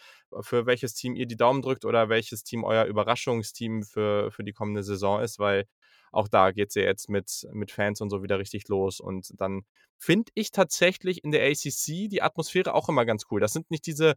[0.42, 4.52] für welches Team ihr die Daumen drückt oder welches Team euer Überraschungsteam für für die
[4.52, 5.66] kommende Saison ist, weil
[6.12, 9.00] auch da geht's ja jetzt mit mit Fans und so wieder richtig los.
[9.00, 9.62] Und dann
[9.98, 13.40] finde ich tatsächlich in der ACC die Atmosphäre auch immer ganz cool.
[13.40, 14.14] Das sind nicht diese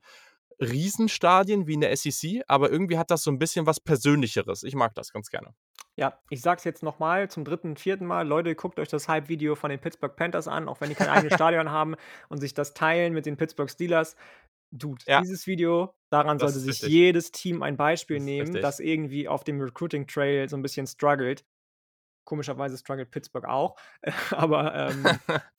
[0.61, 4.63] Riesenstadien wie in der SEC, aber irgendwie hat das so 'n bisschen was Persönlicheres.
[4.63, 5.53] Ich mag das ganz gerne.
[5.97, 8.05] Ja, ich sage es jetzt noch mal zum 3., 4.
[8.05, 11.07] Mal: Leute, guckt euch das Hype-Video von den Pittsburgh Panthers an, auch wenn die kein
[11.07, 11.95] eigenes Stadion haben
[12.27, 14.17] und sich das teilen mit den Pittsburgh Steelers.
[14.71, 15.23] Dude, Ja.
[15.23, 16.85] dieses Video, daran Das sollte sich richtig.
[16.85, 18.61] jedes Team ein Beispiel Das nehmen, richtig.
[18.61, 21.43] das irgendwie auf dem Recruiting Trail so 'n bisschen struggelt.
[22.25, 23.77] Komischerweise struggelt Pittsburgh auch,
[24.31, 25.19] aber, ähm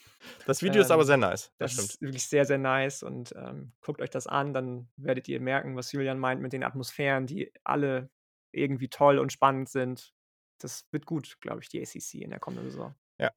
[0.45, 1.91] Das Video ist aber ähm, sehr nice, das das stimmt.
[1.91, 5.77] ist wirklich sehr, sehr nice und, ähm, guckt euch das an, dann werdet ihr merken,
[5.77, 8.11] was Julian meint mit den Atmosphären, die alle
[8.53, 10.13] irgendwie toll und spannend sind.
[10.59, 12.95] Das wird gut, glaube ich, die ACC in der kommenden Saison.
[13.19, 13.31] Ja.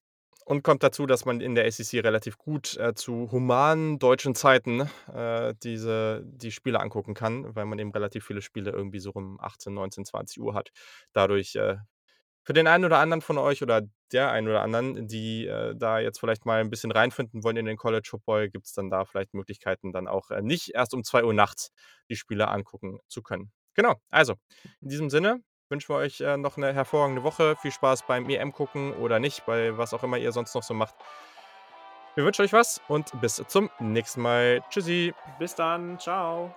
[0.46, 4.90] Und kommt dazu, dass man in der ACC relativ gut, äh, zu humanen deutschen Zeiten,
[5.14, 9.40] äh, diese die Spiele angucken kann, weil man eben relativ viele Spiele irgendwie so um
[9.40, 10.72] 18, 19, 20:00 hat.
[11.14, 11.78] Dadurch, äh,
[12.50, 16.00] für den einen oder anderen von euch oder der einen oder anderen, die, äh, da
[16.00, 19.36] jetzt vielleicht mal 'n bisschen reinfinden wollen in den College Football, gibt's dann da vielleicht
[19.36, 21.72] Möglichkeiten, dann auch, äh, nicht erst um 2:00 nachts
[22.10, 23.52] die Spiele angucken zu können.
[23.76, 24.34] Genau, also,
[24.82, 27.56] in diesem Sinne wünschen wir euch, äh, noch 'ne hervorragende Woche.
[27.56, 30.74] Viel Spaß beim EM gucken oder nicht, bei was auch immer ihr sonst noch so
[30.74, 30.96] macht.
[32.18, 34.62] Wir wünschen euch was und bis zum nächsten Mal.
[34.70, 35.14] Tschüssi.
[35.38, 35.98] Bis dann.
[35.98, 36.56] Tschau.